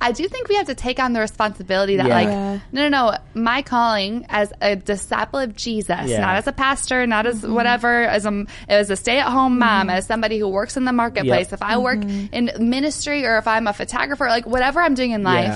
I 0.05 0.13
do 0.13 0.29
think 0.29 0.49
we 0.49 0.55
have 0.57 0.67
to 0.67 0.75
take 0.75 0.99
on 1.01 1.15
the 1.15 1.21
responsibility 1.21 1.97
that, 1.97 2.07
Yeah. 2.07 2.15
like, 2.15 2.29
no, 2.73 2.89
no, 2.89 2.89
no, 2.89 3.17
my 3.35 3.63
calling 3.63 4.27
as 4.29 4.53
a 4.61 4.77
disciple 4.77 5.39
of 5.41 5.57
Jesus, 5.57 6.11
Yeah. 6.11 6.21
not 6.21 6.37
as 6.37 6.47
a 6.47 6.53
pastor, 6.53 7.07
not 7.07 7.27
as 7.27 7.41
Mm-hmm. 7.41 7.55
whatever, 7.55 8.03
as 8.03 8.27
a 8.27 8.45
as 8.69 8.91
a 8.91 8.97
stay 8.97 9.19
at 9.19 9.27
home 9.29 9.59
mom, 9.59 9.89
as 9.89 10.07
somebody 10.07 10.39
who 10.39 10.47
works 10.49 10.77
in 10.77 10.85
the 10.85 10.93
marketplace. 10.93 11.47
Yep. 11.47 11.53
If 11.55 11.63
I 11.63 11.79
work 11.79 12.03
in 12.05 12.51
ministry 12.61 13.25
or 13.27 13.39
if 13.39 13.49
I'm 13.49 13.67
a 13.67 13.73
photographer, 13.73 14.27
like 14.27 14.47
whatever 14.47 14.81
I'm 14.83 14.95
doing 14.95 15.13
in 15.13 15.23
life. 15.23 15.55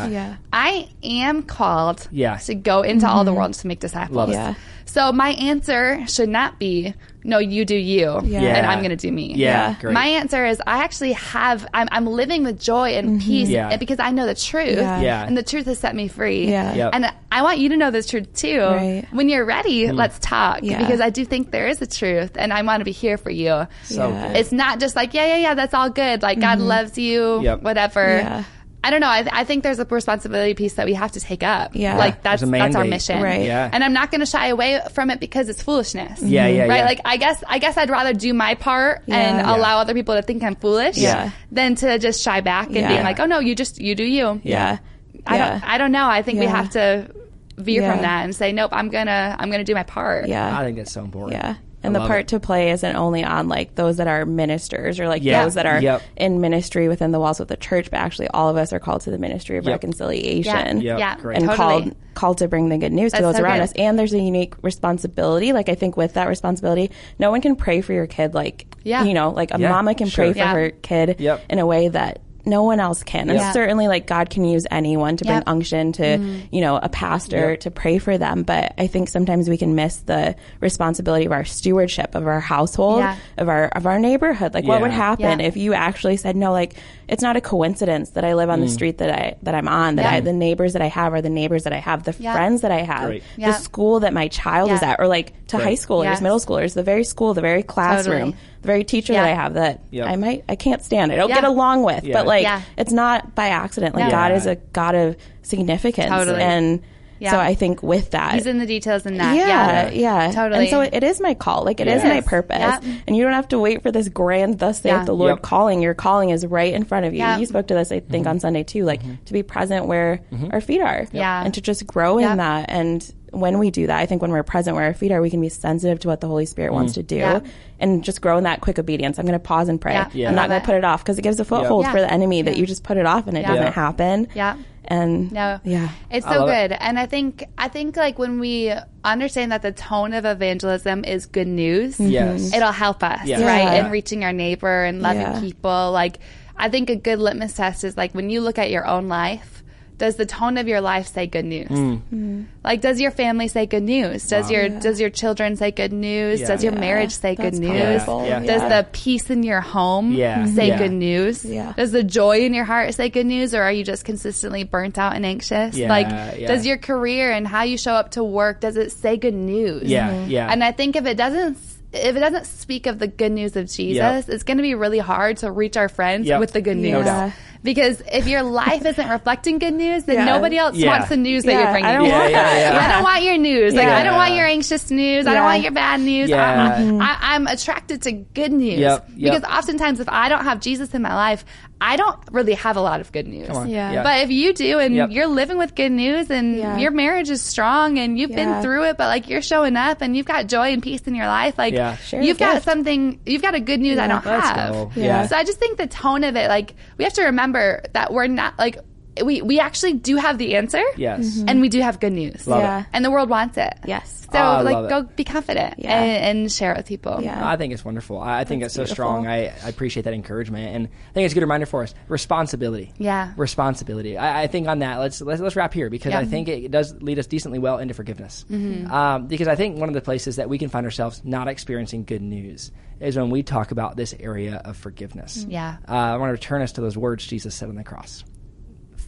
I 0.52 0.88
am 1.02 1.42
called 1.42 2.08
to 2.11 2.54
go 2.54 2.82
into 2.82 3.06
all 3.08 3.24
the 3.24 3.32
world 3.34 3.52
to 3.54 3.66
make 3.66 3.80
disciples. 3.80 4.30
Yeah. 4.30 4.54
So 4.88 5.12
my 5.12 5.31
answer 5.33 6.03
should 6.09 6.31
not 6.31 6.59
be, 6.59 6.94
no, 7.22 7.38
you 7.38 7.66
do 7.66 7.77
you, 7.77 8.21
Yeah. 8.25 8.40
and 8.40 8.67
I'm 8.67 8.79
going 8.79 8.88
to 8.88 8.96
do 8.96 9.12
me. 9.12 9.35
Yeah, 9.35 9.69
Yeah. 9.71 9.77
great. 9.81 9.92
My 9.92 10.06
answer 10.06 10.46
is 10.46 10.62
I 10.67 10.83
actually 10.83 11.12
have 11.12 11.67
I'm, 11.75 11.88
I'm 11.92 12.06
living 12.06 12.42
with 12.42 12.58
joy 12.58 12.92
and 12.94 13.21
mm-hmm. 13.21 13.29
peace 13.29 13.48
Yeah. 13.50 13.77
because 13.77 13.98
I 14.00 14.12
know 14.12 14.25
the 14.25 14.35
truth 14.35 14.79
Yeah. 14.79 15.00
Yeah. 15.02 15.27
and 15.27 15.37
the 15.37 15.42
truth 15.42 15.67
has 15.67 15.79
set 15.79 15.94
me 15.94 16.08
free. 16.08 16.48
Yeah. 16.48 16.73
Yep. 16.75 16.90
And 16.94 17.12
I 17.31 17.42
want 17.42 17.58
you 17.58 17.69
to 17.69 17.77
know 17.77 17.90
this 17.90 18.06
truth 18.08 18.33
too. 18.35 18.60
Right. 18.60 19.06
When 19.10 19.29
you're 19.29 19.44
ready, 19.44 19.85
mm-hmm. 19.85 19.96
let's 19.96 20.19
talk 20.21 20.60
Yeah. 20.62 20.79
because 20.79 21.02
I 21.02 21.10
do 21.10 21.27
think 21.27 21.50
there 21.50 21.69
is 21.69 21.83
a 21.83 21.87
truth 21.87 22.33
and 22.37 22.50
I 22.50 22.62
want 22.62 22.81
to 22.81 22.87
be 22.87 22.92
here 22.92 23.19
for 23.19 23.31
you. 23.31 23.67
So 23.85 24.08
Yeah. 24.08 24.29
good. 24.29 24.37
It's 24.38 24.52
not 24.52 24.81
just 24.81 24.96
like 24.96 25.12
yeah 25.12 25.27
yeah 25.27 25.37
yeah 25.37 25.54
that's 25.54 25.75
all 25.75 25.90
good 25.90 26.23
like 26.23 26.40
God 26.40 26.58
mm-hmm. 26.58 26.67
loves 26.67 26.96
you 26.96 27.42
Yep. 27.42 27.60
whatever. 27.62 28.46
Yeah. 28.83 28.88
I 28.88 28.90
don't 28.90 29.00
know. 29.00 29.08
I, 29.08 29.26
I 29.40 29.44
think 29.44 29.62
there's 29.64 29.79
a 29.79 29.85
responsibility 29.85 30.54
piece 30.54 30.74
that 30.74 30.87
we 30.87 30.94
have 30.94 31.12
to 31.12 31.20
take 31.20 31.42
up. 31.42 31.72
Yeah. 31.74 31.96
like 31.98 32.22
that's 32.22 32.42
that's 32.42 32.76
our 32.76 32.85
mission. 32.85 33.20
Right. 33.22 33.44
Yeah. 33.44 33.68
And 33.72 33.83
I'm 33.83 33.92
not 33.92 34.10
going 34.10 34.20
to 34.20 34.26
shy 34.26 34.46
away 34.48 34.81
from 34.94 35.10
it 35.10 35.20
because 35.20 35.48
it's 35.48 35.62
foolishness. 35.62 36.22
Yeah, 36.22 36.46
yeah, 36.46 36.66
right. 36.66 36.76
yeah. 36.79 36.85
Like 36.85 37.00
I 37.04 37.16
guess 37.16 37.42
I 37.46 37.58
guess 37.58 37.76
I'd 37.76 37.90
rather 37.90 38.12
do 38.12 38.33
my 38.33 38.54
part 38.54 39.00
and 39.08 39.08
Yeah. 39.08 39.37
Yeah. 39.38 39.56
allow 39.56 39.79
other 39.79 39.94
people 39.94 40.14
to 40.14 40.22
think 40.22 40.42
I'm 40.42 40.54
foolish 40.56 40.96
Yeah. 40.96 41.31
than 41.50 41.74
to 41.76 41.98
just 41.98 42.22
shy 42.22 42.40
back 42.40 42.66
and 42.68 42.76
Yeah. 42.76 42.88
being 42.88 43.02
like, 43.04 43.18
oh 43.20 43.26
no, 43.26 43.40
you 43.40 43.54
just 43.54 43.81
you 43.81 43.94
do 43.94 44.04
you. 44.04 44.40
Yeah. 44.44 44.79
I 45.26 45.38
don't 45.38 45.64
I 45.64 45.79
don't 45.79 45.92
know. 45.92 46.08
I 46.08 46.22
think 46.22 46.38
we 46.38 46.46
have 46.46 46.70
to 46.70 47.10
veer 47.56 47.83
Yeah. 47.83 47.92
from 47.92 48.02
that 48.02 48.24
and 48.24 48.35
say, 48.35 48.52
nope, 48.52 48.70
I'm 48.72 48.88
gonna 48.88 49.35
I'm 49.38 49.50
gonna 49.50 49.64
do 49.64 49.74
my 49.74 49.83
part. 49.83 50.29
Yeah. 50.29 50.56
I 50.56 50.64
think 50.64 50.76
that's 50.76 50.92
so 50.92 51.02
important. 51.02 51.42
Yeah. 51.42 51.56
I 51.94 51.96
And 52.00 52.04
the 52.04 52.06
part 52.08 52.20
it. 52.20 52.28
to 52.28 52.40
play 52.40 52.70
isn't 52.70 52.96
only 52.96 53.24
on 53.24 53.48
like 53.48 53.74
those 53.74 53.96
that 53.98 54.06
are 54.08 54.24
ministers 54.26 55.00
or 55.00 55.08
like 55.08 55.22
Yeah. 55.24 55.44
those 55.44 55.54
that 55.54 55.66
are 55.66 55.80
Yep. 55.80 56.02
in 56.16 56.40
ministry 56.40 56.88
within 56.88 57.10
the 57.12 57.20
walls 57.20 57.40
of 57.40 57.48
the 57.48 57.56
church, 57.56 57.90
but 57.90 57.98
actually 57.98 58.28
all 58.28 58.48
of 58.48 58.56
us 58.56 58.72
are 58.72 58.78
called 58.78 59.00
to 59.02 59.10
the 59.10 59.18
ministry 59.18 59.56
of 59.58 59.64
Yep. 59.64 59.72
reconciliation. 59.72 60.80
Yep, 60.80 60.98
Yeah. 60.98 61.16
great. 61.20 61.38
And 61.38 61.46
Totally. 61.48 61.56
called 61.82 61.94
called 62.14 62.38
to 62.38 62.48
bring 62.48 62.68
the 62.68 62.78
good 62.78 62.92
news 62.92 63.12
to 63.12 63.22
those 63.22 63.36
so 63.36 63.42
around 63.44 63.58
good. 63.58 63.62
us. 63.62 63.72
And 63.78 63.96
there's 63.96 64.12
a 64.12 64.18
unique 64.18 64.54
responsibility. 64.62 65.52
Like 65.52 65.68
I 65.68 65.76
think 65.76 65.96
with 65.96 66.14
that 66.14 66.26
responsibility, 66.28 66.90
no 67.20 67.30
one 67.30 67.40
can 67.40 67.54
pray 67.54 67.80
for 67.80 67.92
your 67.92 68.06
kid 68.08 68.34
like 68.34 68.66
Yeah. 68.82 69.04
you 69.04 69.14
know, 69.14 69.30
like 69.30 69.54
a 69.54 69.60
Yeah, 69.60 69.70
mama 69.70 69.94
can 69.94 70.08
sure. 70.08 70.24
pray 70.24 70.32
for 70.32 70.38
Yeah. 70.38 70.52
her 70.52 70.70
kid 70.70 71.16
Yep. 71.20 71.40
in 71.48 71.58
a 71.60 71.66
way 71.66 71.86
that 71.88 72.18
no 72.49 72.63
one 72.65 72.81
else 72.81 73.03
can. 73.03 73.31
And 73.31 73.38
Yep. 73.38 73.53
certainly 73.53 73.87
like 73.88 74.07
God 74.07 74.31
can 74.31 74.44
use 74.44 74.67
anyone 74.71 75.17
to 75.19 75.25
bring 75.25 75.42
unction 75.46 75.92
to, 75.92 76.19
you 76.51 76.61
know, 76.61 76.77
a 76.83 76.88
pastor 76.88 77.51
Yep. 77.51 77.61
to 77.61 77.71
pray 77.71 77.99
for 77.99 78.19
them. 78.19 78.42
But 78.42 78.73
I 78.79 78.87
think 78.87 79.09
sometimes 79.09 79.49
we 79.49 79.57
can 79.57 79.75
miss 79.75 79.96
the 79.99 80.35
responsibility 80.61 81.25
of 81.27 81.33
our 81.33 81.44
stewardship 81.44 82.15
of 82.15 82.27
our 82.27 82.40
household, 82.40 83.01
Yeah. 83.01 83.17
of 83.37 83.49
our 83.49 83.67
of 83.69 83.87
our 83.87 83.99
neighborhood. 83.99 84.55
Like 84.55 84.65
what 84.67 84.81
would 84.81 84.90
happen 84.90 85.40
Yeah. 85.40 85.46
if 85.46 85.57
you 85.57 85.75
actually 85.75 86.17
said, 86.17 86.37
No, 86.37 86.53
like 86.53 86.75
it's 87.09 87.23
not 87.23 87.37
a 87.37 87.40
coincidence 87.40 88.11
that 88.11 88.25
I 88.25 88.35
live 88.35 88.49
Mm. 88.49 88.53
on 88.55 88.61
the 88.61 88.69
street 88.69 88.99
that 88.99 89.11
I 89.11 89.35
that 89.42 89.55
I'm 89.55 89.69
on, 89.69 89.96
that 89.96 90.03
Yeah. 90.05 90.13
I 90.19 90.21
the 90.21 90.33
neighbors 90.33 90.73
that 90.73 90.83
I 90.83 90.87
have 90.88 91.13
are 91.15 91.23
the 91.23 91.31
neighbors 91.31 91.65
that 91.65 91.73
I 91.73 91.79
have, 91.79 92.03
the 92.05 92.15
Yeah. 92.19 92.33
friends 92.33 92.63
that 92.63 92.71
I 92.73 92.83
have, 92.83 93.07
Great. 93.07 93.23
Yeah. 93.37 93.49
the 93.53 93.59
school 93.59 94.01
that 94.01 94.13
my 94.13 94.29
child 94.29 94.71
is 94.71 94.83
at, 94.83 94.96
or 94.99 95.07
like 95.07 95.33
to 95.49 95.57
Great. 95.57 95.65
high 95.67 95.73
schoolers, 95.75 96.05
Yes. 96.05 96.21
middle 96.21 96.38
schoolers, 96.40 96.75
the 96.75 96.83
very 96.83 97.05
school, 97.05 97.35
the 97.35 97.40
very 97.40 97.63
classroom, 97.63 98.19
Totally. 98.33 98.37
The 98.63 98.67
very 98.67 98.85
teacher 98.85 99.13
Yeah. 99.13 99.23
that 99.23 99.31
I 99.31 99.35
have 99.35 99.54
that 99.54 99.81
Yep. 99.90 100.06
I 100.09 100.17
might 100.17 100.44
I 100.48 100.56
can't 100.56 100.83
stand. 100.83 101.13
I 101.13 101.17
don't 101.17 101.29
Yeah. 101.29 101.37
get 101.37 101.44
along 101.44 101.83
with. 101.83 102.04
Yeah. 102.04 102.15
But 102.15 102.27
like 102.27 102.42
Yeah. 102.42 102.63
it's 102.77 102.92
not 102.92 103.35
by 103.35 103.48
accident. 103.48 103.94
Like 103.94 104.04
Yeah. 104.04 104.11
God 104.11 104.33
is 104.33 104.46
a 104.46 104.56
God 104.56 104.94
of 104.94 105.17
significance. 105.42 106.11
Totally. 106.11 106.42
And 106.42 106.81
Yeah. 107.21 107.33
so 107.33 107.40
I 107.40 107.54
think 107.54 107.83
with 107.83 108.11
that 108.13 108.35
He's 108.35 108.46
in 108.46 108.59
the 108.59 108.67
details 108.67 109.04
in 109.04 109.17
that. 109.19 109.35
yeah, 109.37 109.88
Yeah. 109.90 109.90
yeah, 110.27 110.31
Totally. 110.33 110.61
And 110.61 110.69
so 110.71 110.81
it 110.83 111.02
is 111.02 111.21
my 111.21 111.35
call. 111.35 111.65
Like 111.65 111.81
it 111.81 111.88
is 111.88 112.02
Yes. 112.04 112.15
my 112.15 112.21
purpose. 112.21 112.59
Yep. 112.61 112.85
And 113.09 113.17
you 113.17 113.25
don't 113.25 113.33
have 113.33 113.48
to 113.48 113.59
wait 113.59 113.83
for 113.83 113.90
this 113.90 114.09
grand 114.09 114.59
thus 114.61 114.81
saith 114.83 114.92
Yeah. 114.92 115.04
the 115.04 115.15
Lord 115.15 115.31
Yep. 115.37 115.42
calling. 115.42 115.83
Your 115.83 115.94
calling 115.94 116.31
is 116.31 116.46
right 116.46 116.73
in 116.73 116.85
front 116.85 117.06
of 117.06 117.13
you. 117.15 117.19
Yeah. 117.19 117.38
You 117.38 117.46
spoke 117.46 117.67
to 117.69 117.75
this, 117.75 117.90
I 117.90 118.00
think, 118.00 118.23
mm-hmm. 118.25 118.29
on 118.31 118.40
Sunday 118.40 118.63
too. 118.63 118.85
Like 118.85 119.02
mm-hmm. 119.02 119.15
to 119.25 119.33
be 119.33 119.42
present 119.42 119.87
where 119.87 120.21
mm-hmm. 120.33 120.48
our 120.52 120.61
feet 120.61 120.81
are. 120.81 121.06
Yeah. 121.13 121.42
And 121.44 121.52
to 121.54 121.61
just 121.61 121.87
grow 121.87 122.19
Yep. 122.19 122.31
in 122.31 122.37
that. 122.38 122.67
And 122.69 123.13
when 123.33 123.58
we 123.58 123.70
do 123.70 123.87
that, 123.87 123.98
I 123.98 124.06
think 124.06 124.22
when 124.22 124.31
we're 124.31 124.42
present 124.42 124.76
where 124.76 124.85
our 124.87 124.94
feet 124.94 125.12
are, 125.12 125.20
we 125.20 125.31
can 125.31 125.40
be 125.40 125.48
sensitive 125.48 126.00
to 126.00 126.08
what 126.08 126.20
the 126.20 126.26
Holy 126.29 126.46
Spirit 126.46 126.72
wants 126.72 126.94
to 126.94 127.02
do. 127.02 127.16
Yeah. 127.16 127.40
And 127.81 128.02
just 128.02 128.20
grow 128.20 128.38
in 128.38 128.44
that 128.44 128.60
quick 128.60 128.79
obedience. 128.79 129.18
I'm 129.18 129.26
going 129.26 129.38
to 129.38 129.44
pause 129.44 129.68
and 129.68 129.81
pray. 129.81 129.92
Yeah. 129.94 130.08
Yeah. 130.12 130.29
I'm 130.31 130.35
not 130.35 130.48
going 130.48 130.60
to 130.60 130.66
put 130.66 130.74
it 130.76 130.85
off 130.85 131.02
because 131.04 131.18
it 131.18 131.22
gives 131.22 131.38
a 131.40 131.44
foothold 131.44 131.85
Yeah. 131.85 131.92
for 131.92 132.00
the 132.00 132.12
enemy 132.12 132.42
that 132.42 132.56
you 132.56 132.66
just 132.66 132.83
put 132.85 132.96
it 132.96 133.06
off 133.06 133.26
and 133.26 133.37
it 133.37 133.42
Yeah. 133.42 133.48
doesn't 133.48 133.64
Yeah. 133.64 133.70
happen. 133.72 134.29
Yeah. 134.35 134.56
And 134.90 135.31
No. 135.31 135.60
yeah. 135.64 135.90
It's 136.10 136.26
so 136.26 136.46
good. 136.46 136.72
it. 136.72 136.79
And 136.81 136.98
I 136.98 137.06
think 137.06 137.44
I 137.58 137.68
think 137.68 137.96
like 137.96 138.18
when 138.18 138.40
we 138.40 138.72
understand 139.04 139.52
that 139.52 139.62
the 139.62 139.72
tone 139.72 140.12
of 140.14 140.24
evangelism 140.24 141.04
is 141.04 141.26
good 141.26 141.46
news, 141.46 141.98
mm-hmm. 141.98 142.10
Yes. 142.10 142.54
it'll 142.54 142.72
help 142.72 143.02
us, 143.02 143.26
Yeah. 143.26 143.42
right? 143.44 143.74
Yeah. 143.74 143.85
In 143.87 143.90
reaching 143.92 144.24
our 144.24 144.33
neighbor 144.33 144.85
and 144.85 145.02
loving 145.02 145.20
Yeah. 145.20 145.40
people. 145.40 145.92
Like 145.92 146.18
I 146.56 146.68
think 146.70 146.90
a 146.90 146.96
good 146.96 147.18
litmus 147.18 147.52
test 147.52 147.85
is 147.85 147.96
like 147.96 148.12
when 148.14 148.31
you 148.31 148.40
look 148.40 148.58
at 148.58 148.70
your 148.70 148.87
own 148.87 149.08
life, 149.08 149.58
does 149.99 150.17
the 150.17 150.27
tone 150.27 150.57
of 150.59 150.69
your 150.69 150.81
life 150.81 151.09
say 151.09 151.27
good 151.27 151.44
news? 151.44 151.69
Mm. 151.69 152.01
Mm. 152.15 152.44
Like 152.65 152.81
does 152.81 153.01
your 153.01 153.11
family 153.11 153.49
say 153.49 153.67
good 153.67 153.83
news? 153.83 154.27
Does 154.29 154.46
Wow. 154.46 154.51
your 154.53 154.63
Yeah. 154.67 154.81
does 154.81 155.01
your 155.01 155.11
children 155.11 155.57
say 155.57 155.71
good 155.73 155.92
news? 155.92 156.40
Yeah. 156.40 156.46
Does 156.46 156.65
your 156.65 156.73
Yeah. 156.73 156.81
marriage 156.81 157.13
say 157.13 157.35
good 157.35 157.55
news? 157.55 158.03
powerful. 158.05 158.25
Yeah. 158.27 158.40
Does 158.40 158.63
Yeah. 158.63 158.69
the 158.83 158.87
peace 158.92 159.29
in 159.29 159.42
your 159.42 159.61
home 159.61 160.13
Yeah. 160.13 160.38
Mm-hmm. 160.44 160.55
say 160.55 160.69
Yeah. 160.69 160.79
good 160.79 160.92
news? 160.92 161.44
Yeah. 161.44 161.73
Does 161.77 161.90
the 161.92 162.05
joy 162.05 162.38
in 162.38 162.55
your 162.55 162.65
heart 162.65 162.94
say 162.94 163.09
good 163.09 163.27
news 163.27 163.55
or 163.55 163.63
are 163.63 163.73
you 163.73 163.85
just 163.85 164.05
consistently 164.05 164.65
burnt 164.65 164.99
out 164.99 165.17
and 165.17 165.27
anxious? 165.27 165.77
Yeah, 165.77 165.88
like 165.88 166.09
yeah. 166.09 166.46
does 166.46 166.65
your 166.65 166.79
career 166.79 167.31
and 167.33 167.46
how 167.46 167.65
you 167.65 167.77
show 167.77 167.92
up 167.94 168.13
to 168.13 168.23
work 168.25 168.61
does 168.61 168.77
it 168.77 168.92
say 168.92 169.17
good 169.17 169.35
news? 169.35 169.83
Yeah, 169.85 170.11
mm-hmm. 170.11 170.31
yeah. 170.31 170.49
And 170.51 170.63
I 170.63 170.73
think 170.73 170.94
if 170.96 171.07
it 171.07 171.17
doesn't 171.17 171.57
if 171.92 172.16
it 172.16 172.20
doesn't 172.20 172.46
speak 172.46 172.86
of 172.86 172.98
the 172.98 173.06
good 173.06 173.32
news 173.32 173.56
of 173.56 173.66
Jesus, 173.70 173.96
Yep. 173.96 174.28
it's 174.28 174.42
going 174.42 174.58
to 174.58 174.62
be 174.62 174.74
really 174.74 174.98
hard 174.98 175.38
to 175.38 175.50
reach 175.50 175.76
our 175.76 175.88
friends 175.88 176.26
Yep. 176.26 176.40
with 176.40 176.52
the 176.52 176.60
good 176.60 176.76
news. 176.76 176.92
No 176.92 176.98
Yeah. 176.98 177.04
doubt. 177.04 177.32
Because 177.60 178.00
if 178.12 178.28
your 178.28 178.42
life 178.44 178.86
isn't 178.86 179.08
reflecting 179.08 179.58
good 179.58 179.74
news, 179.74 180.04
then 180.04 180.14
Yeah. 180.16 180.24
nobody 180.26 180.56
else 180.58 180.76
Yeah. 180.76 180.90
wants 180.90 181.08
the 181.08 181.16
news 181.16 181.42
that 181.42 181.52
Yeah, 181.52 181.62
you're 181.62 181.70
bringing. 181.72 181.90
I 181.90 181.92
don't 181.94 182.04
Yeah, 182.06 182.18
want 182.18 182.30
yeah, 182.30 182.42
that. 182.44 182.72
yeah. 182.74 182.86
I 182.88 182.92
don't 182.92 183.02
want 183.02 183.22
your 183.24 183.36
news. 183.38 183.74
Like 183.74 183.86
Yeah. 183.88 183.96
I 183.96 184.04
don't 184.04 184.14
want 184.14 184.34
your 184.34 184.46
anxious 184.46 184.90
news. 184.92 185.26
I 185.26 185.34
don't 185.34 185.42
want 185.44 185.62
your 185.62 185.72
bad 185.72 186.00
news. 186.00 186.30
Yeah. 186.30 186.74
I'm, 186.76 187.00
I, 187.02 187.16
I'm 187.20 187.46
attracted 187.48 188.02
to 188.02 188.12
good 188.12 188.52
news 188.52 188.78
Yep, 188.78 189.08
yep. 189.16 189.32
because 189.42 189.50
oftentimes 189.58 189.98
if 189.98 190.08
I 190.08 190.28
don't 190.28 190.44
have 190.44 190.60
Jesus 190.60 190.94
in 190.94 191.02
my 191.02 191.14
life, 191.14 191.44
I 191.81 191.96
don't 191.96 192.18
really 192.33 192.54
have 192.54 192.76
a 192.76 192.81
lot 192.81 193.00
of 193.00 193.12
good 193.12 193.29
news. 193.29 193.46
Come 193.46 193.56
on. 193.56 193.68
Yeah. 193.70 194.02
But 194.02 194.22
if 194.24 194.31
you 194.31 194.52
do 194.52 194.81
and 194.81 194.94
Yep. 194.96 195.10
you're 195.12 195.29
living 195.29 195.58
with 195.58 195.76
good 195.76 195.92
news 195.92 196.29
and 196.31 196.56
Yeah. 196.56 196.76
your 196.76 196.90
marriage 196.90 197.31
is 197.31 197.40
strong 197.40 197.98
and 197.98 198.18
you've 198.18 198.31
Yeah. 198.31 198.37
been 198.54 198.62
through 198.62 198.85
it, 198.87 198.96
but 198.96 199.06
like 199.06 199.29
you're 199.29 199.42
showing 199.42 199.76
up 199.76 200.02
and 200.02 200.16
you've 200.16 200.26
got 200.26 200.48
joy 200.48 200.72
and 200.72 200.83
peace 200.83 201.02
in 201.02 201.14
your 201.14 201.26
life, 201.29 201.56
like 201.56 201.74
Yeah. 201.74 201.94
Share 201.96 202.20
you've 202.20 202.38
got 202.38 202.54
gift. 202.54 202.64
something, 202.64 203.20
you've 203.24 203.42
got 203.42 203.54
a 203.54 203.60
good 203.60 203.79
news 203.79 203.96
I 203.98 204.08
don't 204.08 204.26
Let's 204.26 204.48
have. 204.48 204.72
go. 204.72 204.90
Yeah. 204.96 205.04
Yeah. 205.04 205.26
So 205.29 205.37
I 205.37 205.44
just 205.44 205.58
think 205.60 205.79
the 205.79 205.87
tone 205.87 206.24
of 206.24 206.35
it, 206.35 206.48
like 206.48 206.74
we 206.96 207.04
have 207.04 207.12
to 207.14 207.24
remember 207.26 207.85
that 207.92 208.12
we're 208.12 208.26
not 208.26 208.58
like 208.58 208.79
we 209.25 209.42
we 209.42 209.60
actually 209.60 209.94
do 209.94 210.16
have 210.16 210.38
the 210.38 210.56
answer. 210.56 210.83
Yes. 210.96 211.42
And 211.46 211.60
we 211.60 211.69
do 211.69 211.81
have 211.81 212.00
good 212.00 212.12
news. 212.12 212.46
Love 212.46 212.60
Yeah. 212.62 212.81
it. 212.81 212.87
And 212.92 213.04
the 213.04 213.10
world 213.10 213.29
wants 213.31 213.56
it. 213.58 213.75
Yes. 213.87 214.27
So 214.31 214.38
Oh, 214.38 214.62
like 214.62 214.88
go 214.90 215.02
be 215.04 215.25
confident 215.25 215.75
Yeah. 215.79 216.02
and, 216.02 216.38
and 216.40 216.52
share 216.52 216.73
it 216.73 216.77
with 216.77 216.87
people. 216.87 217.21
Yeah. 217.23 217.48
I 217.48 217.56
think 217.56 217.73
it's 217.73 217.85
wonderful. 217.85 218.19
I 218.21 218.40
I 218.40 218.44
think 218.44 218.62
That's 218.62 218.77
it's 218.77 218.88
so 218.90 218.92
strong. 218.94 219.27
I, 219.27 219.46
I 219.64 219.69
appreciate 219.69 220.02
that 220.02 220.12
encouragement, 220.14 220.75
and 220.75 220.87
I 220.87 221.12
think 221.14 221.25
it's 221.25 221.33
a 221.33 221.35
good 221.35 221.40
reminder 221.42 221.66
for 221.66 221.83
us. 221.83 221.94
Responsibility. 222.08 222.92
Yeah. 222.98 223.33
responsibility. 223.37 224.19
I, 224.19 224.42
I 224.42 224.46
think 224.48 224.69
on 224.69 224.81
that, 224.81 224.98
let's 224.98 225.21
let's, 225.23 225.40
let's 225.40 225.56
wrap 225.56 225.73
here 225.73 225.88
because 225.88 226.12
Yeah. 226.12 226.19
I 226.21 226.25
think 226.27 226.48
it 226.48 226.71
does 226.71 226.94
lead 227.00 227.19
us 227.19 227.27
decently 227.27 227.58
well 227.58 227.79
into 227.79 227.94
forgiveness. 227.94 228.44
Mm-hmm. 228.50 228.92
Um, 228.92 229.27
because 229.29 229.48
I 229.48 229.54
think 229.56 229.79
one 229.79 229.88
of 229.88 229.94
the 229.94 230.00
places 230.02 230.37
that 230.37 230.48
we 230.50 230.58
can 230.58 230.69
find 230.69 230.85
ourselves 230.85 231.23
not 231.25 231.48
experiencing 231.48 232.04
good 232.04 232.23
news 232.23 232.71
is 233.00 233.16
when 233.16 233.31
we 233.31 233.42
talk 233.42 233.71
about 233.71 233.96
this 233.96 234.14
area 234.19 234.60
of 234.64 234.77
forgiveness. 234.77 235.46
Yeah. 235.48 235.77
Uh, 235.88 235.92
I 235.92 236.16
want 236.16 236.29
to 236.29 236.33
return 236.33 236.62
us 236.62 236.73
to 236.73 236.81
those 236.81 236.98
words 236.98 237.27
Jesus 237.27 237.54
said 237.54 237.69
on 237.69 237.77
the 237.77 237.85
cross. 237.85 238.25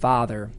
Father, 0.00 0.50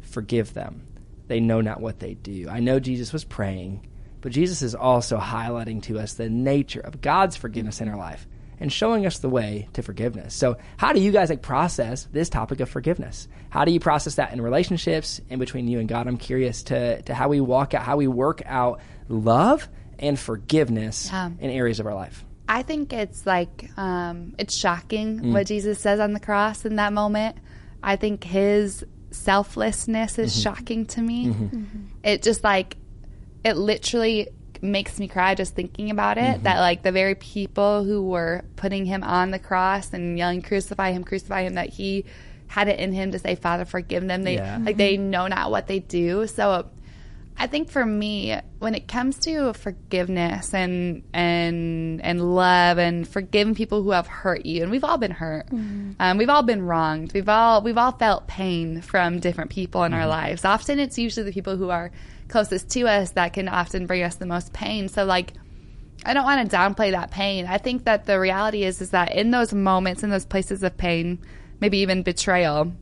forgive 0.00 0.54
them. 0.54 0.86
They 1.26 1.40
know 1.40 1.60
not 1.60 1.80
what 1.80 1.98
they 2.00 2.14
do. 2.14 2.48
I 2.48 2.60
know 2.60 2.78
Jesus 2.80 3.12
was 3.12 3.24
praying, 3.24 3.86
but 4.20 4.32
Jesus 4.32 4.62
is 4.62 4.74
also 4.74 5.18
highlighting 5.18 5.82
to 5.84 5.98
us 5.98 6.14
the 6.14 6.28
nature 6.30 6.80
of 6.80 7.00
God's 7.00 7.36
forgiveness 7.36 7.80
in 7.80 7.88
our 7.88 7.96
life 7.96 8.26
and 8.60 8.72
showing 8.72 9.04
us 9.04 9.18
the 9.18 9.28
way 9.28 9.68
to 9.72 9.82
forgiveness. 9.82 10.32
So, 10.34 10.56
how 10.76 10.92
do 10.92 11.00
you 11.00 11.10
guys 11.12 11.28
like 11.28 11.42
process 11.42 12.04
this 12.12 12.28
topic 12.28 12.60
of 12.60 12.68
forgiveness? 12.68 13.26
How 13.50 13.64
do 13.64 13.72
you 13.72 13.80
process 13.80 14.14
that 14.16 14.32
in 14.32 14.40
relationships 14.40 15.20
in 15.28 15.38
between 15.38 15.66
you 15.66 15.80
and 15.80 15.88
God? 15.88 16.06
I'm 16.06 16.16
curious 16.18 16.62
to 16.64 17.02
to 17.02 17.14
how 17.14 17.28
we 17.28 17.40
walk 17.40 17.74
out, 17.74 17.82
how 17.82 17.96
we 17.96 18.06
work 18.06 18.42
out 18.46 18.80
love 19.08 19.68
and 19.98 20.18
forgiveness 20.18 21.08
Yeah. 21.10 21.30
in 21.40 21.50
areas 21.50 21.80
of 21.80 21.86
our 21.86 21.94
life. 21.94 22.24
I 22.48 22.62
think 22.62 22.92
it's 22.92 23.26
like 23.26 23.70
um, 23.76 24.34
it's 24.38 24.56
shocking 24.56 25.20
Mm. 25.20 25.32
what 25.32 25.46
Jesus 25.46 25.78
says 25.80 25.98
on 25.98 26.12
the 26.12 26.20
cross 26.20 26.64
in 26.64 26.76
that 26.76 26.92
moment. 26.92 27.36
I 27.86 27.96
think 27.96 28.24
his 28.24 28.84
selflessness 29.10 30.12
Mm-hmm. 30.14 30.22
is 30.22 30.40
shocking 30.40 30.86
to 30.86 31.00
me. 31.02 31.32
It 32.02 32.22
just 32.22 32.42
like 32.44 32.76
it 33.44 33.56
literally 33.56 34.28
makes 34.62 34.98
me 34.98 35.06
cry 35.08 35.34
just 35.34 35.54
thinking 35.54 35.90
about 35.90 36.16
it. 36.18 36.22
Mm-hmm. 36.22 36.42
That 36.44 36.60
like 36.60 36.82
the 36.82 36.92
very 36.92 37.14
people 37.14 37.84
who 37.84 38.02
were 38.08 38.44
putting 38.56 38.86
him 38.86 39.02
on 39.04 39.30
the 39.30 39.38
cross 39.38 39.92
and 39.92 40.16
yelling 40.18 40.42
"Crucify 40.42 40.92
him! 40.92 41.04
Crucify 41.04 41.42
him!" 41.42 41.54
that 41.54 41.68
he 41.70 42.04
had 42.46 42.68
it 42.68 42.78
in 42.78 42.92
him 42.92 43.10
to 43.12 43.18
say, 43.18 43.34
Father, 43.34 43.64
forgive 43.64 44.06
them. 44.06 44.22
They 44.22 44.36
Yeah. 44.36 44.58
like 44.62 44.76
they 44.76 44.96
know 44.96 45.26
not 45.26 45.50
what 45.50 45.66
they 45.66 45.80
do. 45.80 46.26
So 46.26 46.68
I 47.36 47.46
think 47.48 47.68
for 47.68 47.84
me, 47.84 48.38
when 48.60 48.74
it 48.74 48.86
comes 48.86 49.18
to 49.20 49.52
forgiveness 49.54 50.54
and 50.54 51.02
and 51.12 52.00
and 52.02 52.34
love 52.34 52.78
and 52.78 53.06
forgiving 53.06 53.54
people 53.54 53.82
who 53.82 53.90
have 53.90 54.06
hurt 54.06 54.46
you, 54.46 54.62
and 54.62 54.70
we've 54.70 54.84
all 54.84 54.98
been 54.98 55.10
hurt, 55.10 55.48
um, 55.50 56.16
we've 56.16 56.30
all 56.30 56.42
been 56.44 56.62
wronged, 56.62 57.12
we've 57.12 57.28
all 57.28 57.60
we've 57.60 57.76
all 57.76 57.92
felt 57.92 58.28
pain 58.28 58.80
from 58.80 59.18
different 59.18 59.50
people 59.50 59.82
in 59.84 59.92
our 59.92 60.06
lives. 60.06 60.44
Often, 60.44 60.78
it's 60.78 60.96
usually 60.96 61.26
the 61.26 61.32
people 61.32 61.56
who 61.56 61.70
are 61.70 61.90
closest 62.28 62.70
to 62.70 62.82
us 62.82 63.10
that 63.12 63.32
can 63.32 63.48
often 63.48 63.86
bring 63.86 64.02
us 64.02 64.14
the 64.16 64.26
most 64.26 64.52
pain. 64.52 64.88
So, 64.88 65.04
like, 65.04 65.32
I 66.06 66.14
don't 66.14 66.24
want 66.24 66.48
to 66.48 66.56
downplay 66.56 66.92
that 66.92 67.10
pain. 67.10 67.46
I 67.46 67.58
think 67.58 67.84
that 67.84 68.06
the 68.06 68.20
reality 68.20 68.62
is 68.62 68.80
is 68.80 68.90
that 68.90 69.14
in 69.14 69.32
those 69.32 69.52
moments, 69.52 70.02
in 70.02 70.10
those 70.10 70.24
places 70.24 70.62
of 70.62 70.76
pain, 70.76 71.18
maybe 71.60 71.78
even 71.78 72.02
betrayal, 72.02 72.72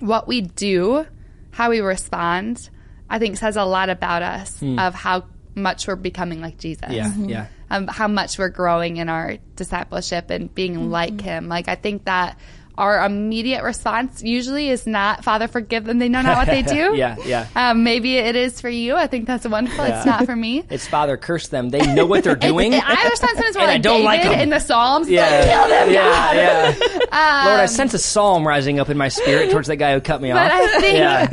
what 0.00 0.26
we 0.26 0.40
do, 0.40 1.06
how 1.50 1.70
we 1.70 1.80
respond, 1.80 2.70
I 3.10 3.18
think 3.18 3.36
says 3.36 3.56
a 3.56 3.64
lot 3.64 3.88
about 3.88 4.22
us 4.22 4.62
of 4.62 4.94
how 4.94 5.24
much 5.54 5.88
we're 5.88 5.96
becoming 5.96 6.40
like 6.40 6.58
Jesus. 6.58 6.90
Yeah, 6.90 7.12
yeah. 7.16 7.46
Um, 7.70 7.86
how 7.86 8.08
much 8.08 8.38
we're 8.38 8.48
growing 8.48 8.96
in 8.96 9.08
our 9.08 9.36
discipleship 9.56 10.30
and 10.30 10.54
being 10.54 10.90
like 10.90 11.20
Him. 11.20 11.48
Like 11.48 11.68
I 11.68 11.74
think 11.74 12.04
that 12.04 12.38
our 12.78 13.04
immediate 13.04 13.62
response 13.62 14.22
usually 14.22 14.68
is 14.70 14.86
not 14.86 15.24
"Father, 15.24 15.48
forgive 15.48 15.84
them; 15.84 15.98
they 15.98 16.08
know 16.08 16.22
not 16.22 16.36
what 16.38 16.46
they 16.46 16.62
do." 16.62 16.94
Yeah, 16.96 17.16
yeah. 17.26 17.46
Um, 17.54 17.84
maybe 17.84 18.16
it 18.16 18.34
is 18.36 18.60
for 18.60 18.68
you. 18.70 18.94
I 18.96 19.06
think 19.08 19.26
that's 19.26 19.46
wonderful. 19.46 19.84
It's 19.84 20.06
not 20.06 20.24
for 20.24 20.34
me. 20.34 20.64
It's 20.70 20.86
Father, 20.88 21.16
curse 21.16 21.48
them. 21.48 21.68
They 21.70 21.80
know 21.94 22.06
what 22.06 22.24
they're 22.24 22.34
doing. 22.50 22.72
I 22.74 22.78
understand 22.78 23.18
sometimes 23.36 23.54
more 23.56 23.62
And 23.64 23.70
I 23.72 23.78
don't 23.78 24.02
like 24.04 24.22
David 24.22 24.36
'em. 24.36 24.42
in 24.44 24.50
the 24.50 24.58
Psalms. 24.60 25.10
yeah, 25.10 25.22
like, 25.28 25.44
kill 25.50 25.68
them, 25.68 25.90
yeah, 25.92 26.32
yeah. 26.32 27.44
Lord, 27.46 27.60
I 27.60 27.66
sense 27.66 27.94
a 27.94 27.98
psalm 27.98 28.46
rising 28.46 28.80
up 28.80 28.88
in 28.88 28.96
my 28.96 29.08
spirit 29.08 29.50
towards 29.50 29.68
that 29.68 29.76
guy 29.76 29.92
who 29.94 30.00
cut 30.00 30.20
me 30.22 30.32
But 30.32 30.50
off. 30.50 30.52
I 30.60 30.80
think 30.80 30.98
yeah, 30.98 31.28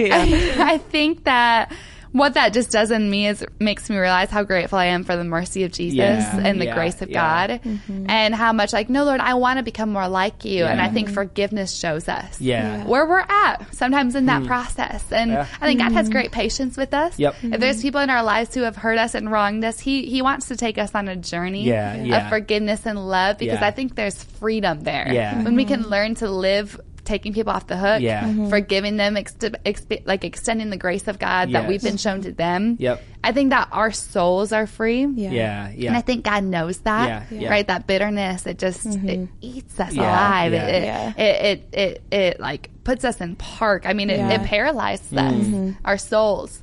I, 0.59 0.73
I 0.73 0.77
think 0.79 1.23
that 1.25 1.71
what 2.15 2.35
that 2.35 2.53
just 2.53 2.71
does 2.71 2.91
in 2.91 3.09
me 3.09 3.27
is 3.27 3.45
makes 3.59 3.89
me 3.89 3.97
realize 3.97 4.29
how 4.29 4.41
grateful 4.43 4.79
I 4.79 4.85
am 4.85 5.03
for 5.03 5.17
the 5.17 5.25
mercy 5.25 5.65
of 5.65 5.73
Jesus 5.73 5.97
Yeah, 5.97 6.37
and 6.37 6.61
the 6.61 6.65
yeah, 6.65 6.73
grace 6.73 7.01
of 7.01 7.09
yeah. 7.09 7.47
God, 7.47 7.61
mm-hmm. 7.61 8.09
and 8.09 8.33
how 8.33 8.53
much 8.53 8.71
like 8.71 8.89
no 8.89 9.03
Lord, 9.03 9.19
I 9.19 9.33
want 9.33 9.59
to 9.59 9.63
become 9.63 9.89
more 9.89 10.07
like 10.07 10.45
you, 10.45 10.63
and 10.63 10.79
I 10.79 10.87
think 10.87 11.09
forgiveness 11.09 11.75
shows 11.75 12.07
us 12.07 12.39
yeah. 12.39 12.85
where 12.85 13.05
we're 13.05 13.19
at 13.19 13.75
sometimes 13.75 14.15
in 14.15 14.27
that 14.27 14.43
hmm. 14.43 14.47
process. 14.47 15.03
And 15.11 15.31
Yeah. 15.31 15.47
I 15.59 15.65
think 15.67 15.81
God 15.81 15.91
has 15.91 16.05
mm-hmm. 16.05 16.13
great 16.13 16.31
patience 16.31 16.77
with 16.77 16.93
us. 16.93 17.19
Yep. 17.19 17.35
If 17.43 17.59
there's 17.59 17.81
people 17.81 17.99
in 17.99 18.09
our 18.09 18.23
lives 18.23 18.55
who 18.55 18.61
have 18.61 18.77
hurt 18.77 18.97
us 18.97 19.13
and 19.13 19.29
wronged 19.29 19.65
us, 19.65 19.77
He 19.77 20.05
He 20.05 20.21
wants 20.21 20.47
to 20.47 20.55
take 20.55 20.77
us 20.77 20.95
on 20.95 21.09
a 21.09 21.17
journey 21.17 21.65
Yeah, 21.65 22.01
yeah. 22.01 22.23
of 22.23 22.29
forgiveness 22.29 22.85
and 22.85 23.09
love 23.09 23.39
because 23.39 23.59
Yeah. 23.59 23.67
I 23.67 23.71
think 23.71 23.95
there's 23.95 24.23
freedom 24.23 24.83
there. 24.83 25.11
Yeah. 25.11 25.43
When 25.43 25.55
we 25.55 25.65
mm-hmm. 25.65 25.81
can 25.83 25.89
learn 25.89 26.15
to 26.15 26.29
live 26.29 26.79
taking 27.05 27.33
people 27.33 27.53
off 27.53 27.67
the 27.67 27.77
hook, 27.77 28.01
Yeah. 28.01 28.23
Mhm. 28.23 28.49
forgiving 28.49 28.97
them, 28.97 29.15
ex- 29.15 29.33
exp- 29.33 30.01
like 30.05 30.23
extending 30.25 30.69
the 30.69 30.77
grace 30.77 31.07
of 31.07 31.19
God 31.19 31.51
that 31.53 31.67
we've 31.67 31.81
been 31.81 31.97
shown 31.97 32.21
to 32.23 32.31
them. 32.31 32.75
Yep. 32.79 33.01
I 33.23 33.31
think 33.31 33.51
that 33.51 33.69
our 33.71 33.91
souls 33.91 34.51
are 34.51 34.67
free. 34.67 35.05
Yeah. 35.05 35.31
Yeah, 35.31 35.69
yeah. 35.75 35.87
And 35.89 35.97
I 35.97 36.01
think 36.01 36.25
God 36.25 36.43
knows 36.43 36.79
that, 36.79 37.07
Yeah, 37.31 37.39
yeah. 37.39 37.49
right? 37.49 37.67
That 37.67 37.87
bitterness, 37.87 38.45
it 38.45 38.57
just 38.59 38.85
it 38.85 39.29
eats 39.41 39.79
us 39.79 39.93
Yeah, 39.93 40.01
alive. 40.03 40.53
yeah. 40.53 40.67
It, 40.67 40.83
Yeah. 40.83 41.13
it, 41.23 41.45
it, 41.73 41.73
it, 41.79 42.13
it, 42.13 42.39
like 42.39 42.69
puts 42.83 43.05
us 43.05 43.21
in 43.21 43.35
park. 43.35 43.85
I 43.85 43.93
mean, 43.93 44.09
it, 44.09 44.17
Yeah. 44.17 44.29
it 44.41 44.43
paralyzes 44.43 45.11
us, 45.13 45.73
our 45.85 45.97
souls. 45.97 46.61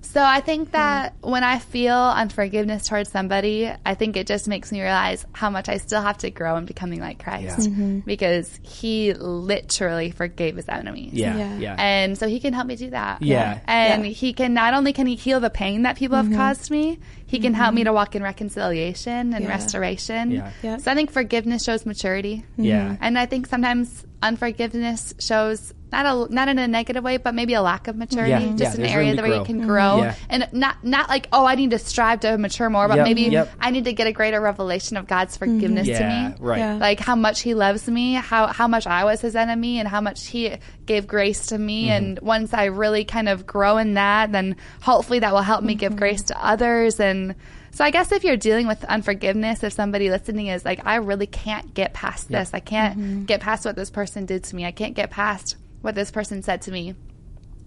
So 0.00 0.22
I 0.22 0.40
think 0.40 0.72
that 0.72 1.14
when 1.20 1.44
I 1.44 1.58
feel 1.58 1.94
unforgiveness 1.96 2.86
towards 2.88 3.10
somebody, 3.10 3.70
I 3.84 3.94
think 3.94 4.16
it 4.16 4.26
just 4.26 4.48
makes 4.48 4.72
me 4.72 4.80
realize 4.80 5.26
how 5.32 5.50
much 5.50 5.68
I 5.68 5.76
still 5.76 6.00
have 6.00 6.18
to 6.18 6.30
grow 6.30 6.56
in 6.56 6.64
becoming 6.64 7.00
like 7.00 7.22
Christ 7.22 7.44
Yeah. 7.44 7.66
Mm-hmm. 7.66 7.98
because 8.00 8.58
He 8.62 9.12
literally 9.12 10.10
forgave 10.10 10.56
His 10.56 10.68
enemies. 10.68 11.12
yeah, 11.12 11.36
Yeah. 11.36 11.58
yeah. 11.58 11.76
And 11.78 12.16
so 12.16 12.26
he 12.26 12.40
can 12.40 12.54
help 12.54 12.66
me 12.66 12.76
do 12.76 12.90
that. 12.90 13.20
Yeah. 13.22 13.60
And 13.66 14.04
Yeah. 14.06 14.10
he 14.12 14.32
can 14.32 14.54
not 14.54 14.72
only 14.72 14.92
can 14.92 15.06
he 15.06 15.14
heal 15.14 15.40
the 15.40 15.50
pain 15.50 15.82
that 15.82 15.96
people 15.96 16.16
have 16.16 16.26
mm-hmm. 16.26 16.36
caused 16.36 16.70
me, 16.70 16.98
he 17.26 17.38
can 17.38 17.52
help 17.52 17.74
me 17.74 17.82
mm-hmm. 17.82 17.88
to 17.88 17.92
walk 17.92 18.14
in 18.14 18.22
reconciliation 18.22 19.34
and 19.34 19.44
Yeah. 19.44 19.50
restoration. 19.50 20.30
Yeah. 20.30 20.50
Yeah. 20.62 20.76
So 20.78 20.90
I 20.90 20.94
think 20.94 21.10
forgiveness 21.10 21.64
shows 21.64 21.84
maturity. 21.84 22.44
yeah. 22.56 22.96
And 23.00 23.18
I 23.18 23.26
think 23.26 23.46
sometimes 23.46 24.04
unforgiveness 24.22 25.14
shows 25.18 25.74
not 25.90 26.06
a 26.06 26.32
not 26.32 26.48
in 26.48 26.58
a 26.58 26.68
negative 26.68 27.02
way, 27.02 27.16
but 27.16 27.34
maybe 27.34 27.54
a 27.54 27.62
lack 27.62 27.88
of 27.88 27.96
maturity, 27.96 28.30
Yeah. 28.30 28.38
just 28.56 28.60
Yeah, 28.60 28.70
an 28.74 28.80
there's 28.82 28.92
area 28.92 29.08
room 29.08 29.16
to 29.16 29.22
where 29.22 29.30
you 29.30 29.36
grow. 29.38 29.44
can 29.44 29.66
grow, 29.66 29.96
Yeah. 30.02 30.14
and 30.28 30.48
not 30.52 30.84
not 30.84 31.08
like 31.08 31.28
oh 31.32 31.46
I 31.46 31.54
need 31.54 31.70
to 31.70 31.78
strive 31.78 32.20
to 32.20 32.36
mature 32.38 32.68
more, 32.70 32.88
but 32.88 32.96
Yep, 32.98 33.04
maybe 33.04 33.22
yep. 33.22 33.50
I 33.60 33.70
need 33.70 33.84
to 33.84 33.92
get 33.92 34.06
a 34.06 34.12
greater 34.12 34.40
revelation 34.40 34.96
of 34.96 35.06
God's 35.06 35.36
forgiveness 35.36 35.86
to 35.86 35.92
Yeah, 35.92 36.28
me 36.30 36.34
right. 36.40 36.58
Yeah. 36.58 36.74
like 36.74 37.00
how 37.00 37.16
much 37.16 37.40
he 37.40 37.54
loves 37.54 37.86
me, 37.88 38.14
how 38.14 38.48
how 38.48 38.68
much 38.68 38.86
I 38.86 39.04
was 39.04 39.20
his 39.20 39.34
enemy, 39.36 39.78
and 39.78 39.88
how 39.88 40.00
much 40.00 40.26
he 40.26 40.56
gave 40.86 41.06
grace 41.06 41.46
to 41.46 41.58
me. 41.58 41.84
Mm-hmm. 41.86 41.92
And 42.04 42.18
once 42.20 42.52
I 42.54 42.66
really 42.66 43.04
kind 43.04 43.28
of 43.28 43.46
grow 43.46 43.78
in 43.78 43.94
that, 43.94 44.32
then 44.32 44.56
hopefully 44.80 45.20
that 45.20 45.32
will 45.32 45.42
help 45.42 45.62
me 45.64 45.72
Mm-hmm. 45.74 45.78
give 45.80 45.96
grace 45.96 46.22
to 46.24 46.44
others. 46.44 46.98
And 47.00 47.34
so 47.72 47.84
I 47.84 47.90
guess 47.90 48.10
if 48.12 48.24
you're 48.24 48.36
dealing 48.38 48.66
with 48.66 48.82
unforgiveness, 48.84 49.62
if 49.62 49.72
somebody 49.72 50.10
listening 50.10 50.48
is 50.48 50.64
like, 50.64 50.84
I 50.86 50.96
really 50.96 51.26
can't 51.26 51.72
get 51.74 51.92
past 51.94 52.28
this, 52.28 52.50
I 52.52 52.60
can't 52.60 52.98
Mm-hmm. 52.98 53.24
get 53.24 53.40
past 53.40 53.64
what 53.64 53.76
this 53.76 53.90
person 53.90 54.26
did 54.26 54.44
to 54.44 54.56
me, 54.56 54.64
I 54.64 54.70
can't 54.72 54.94
get 54.94 55.10
past 55.10 55.56
what 55.82 55.94
this 55.94 56.10
person 56.10 56.42
said 56.42 56.62
to 56.62 56.70
me. 56.70 56.94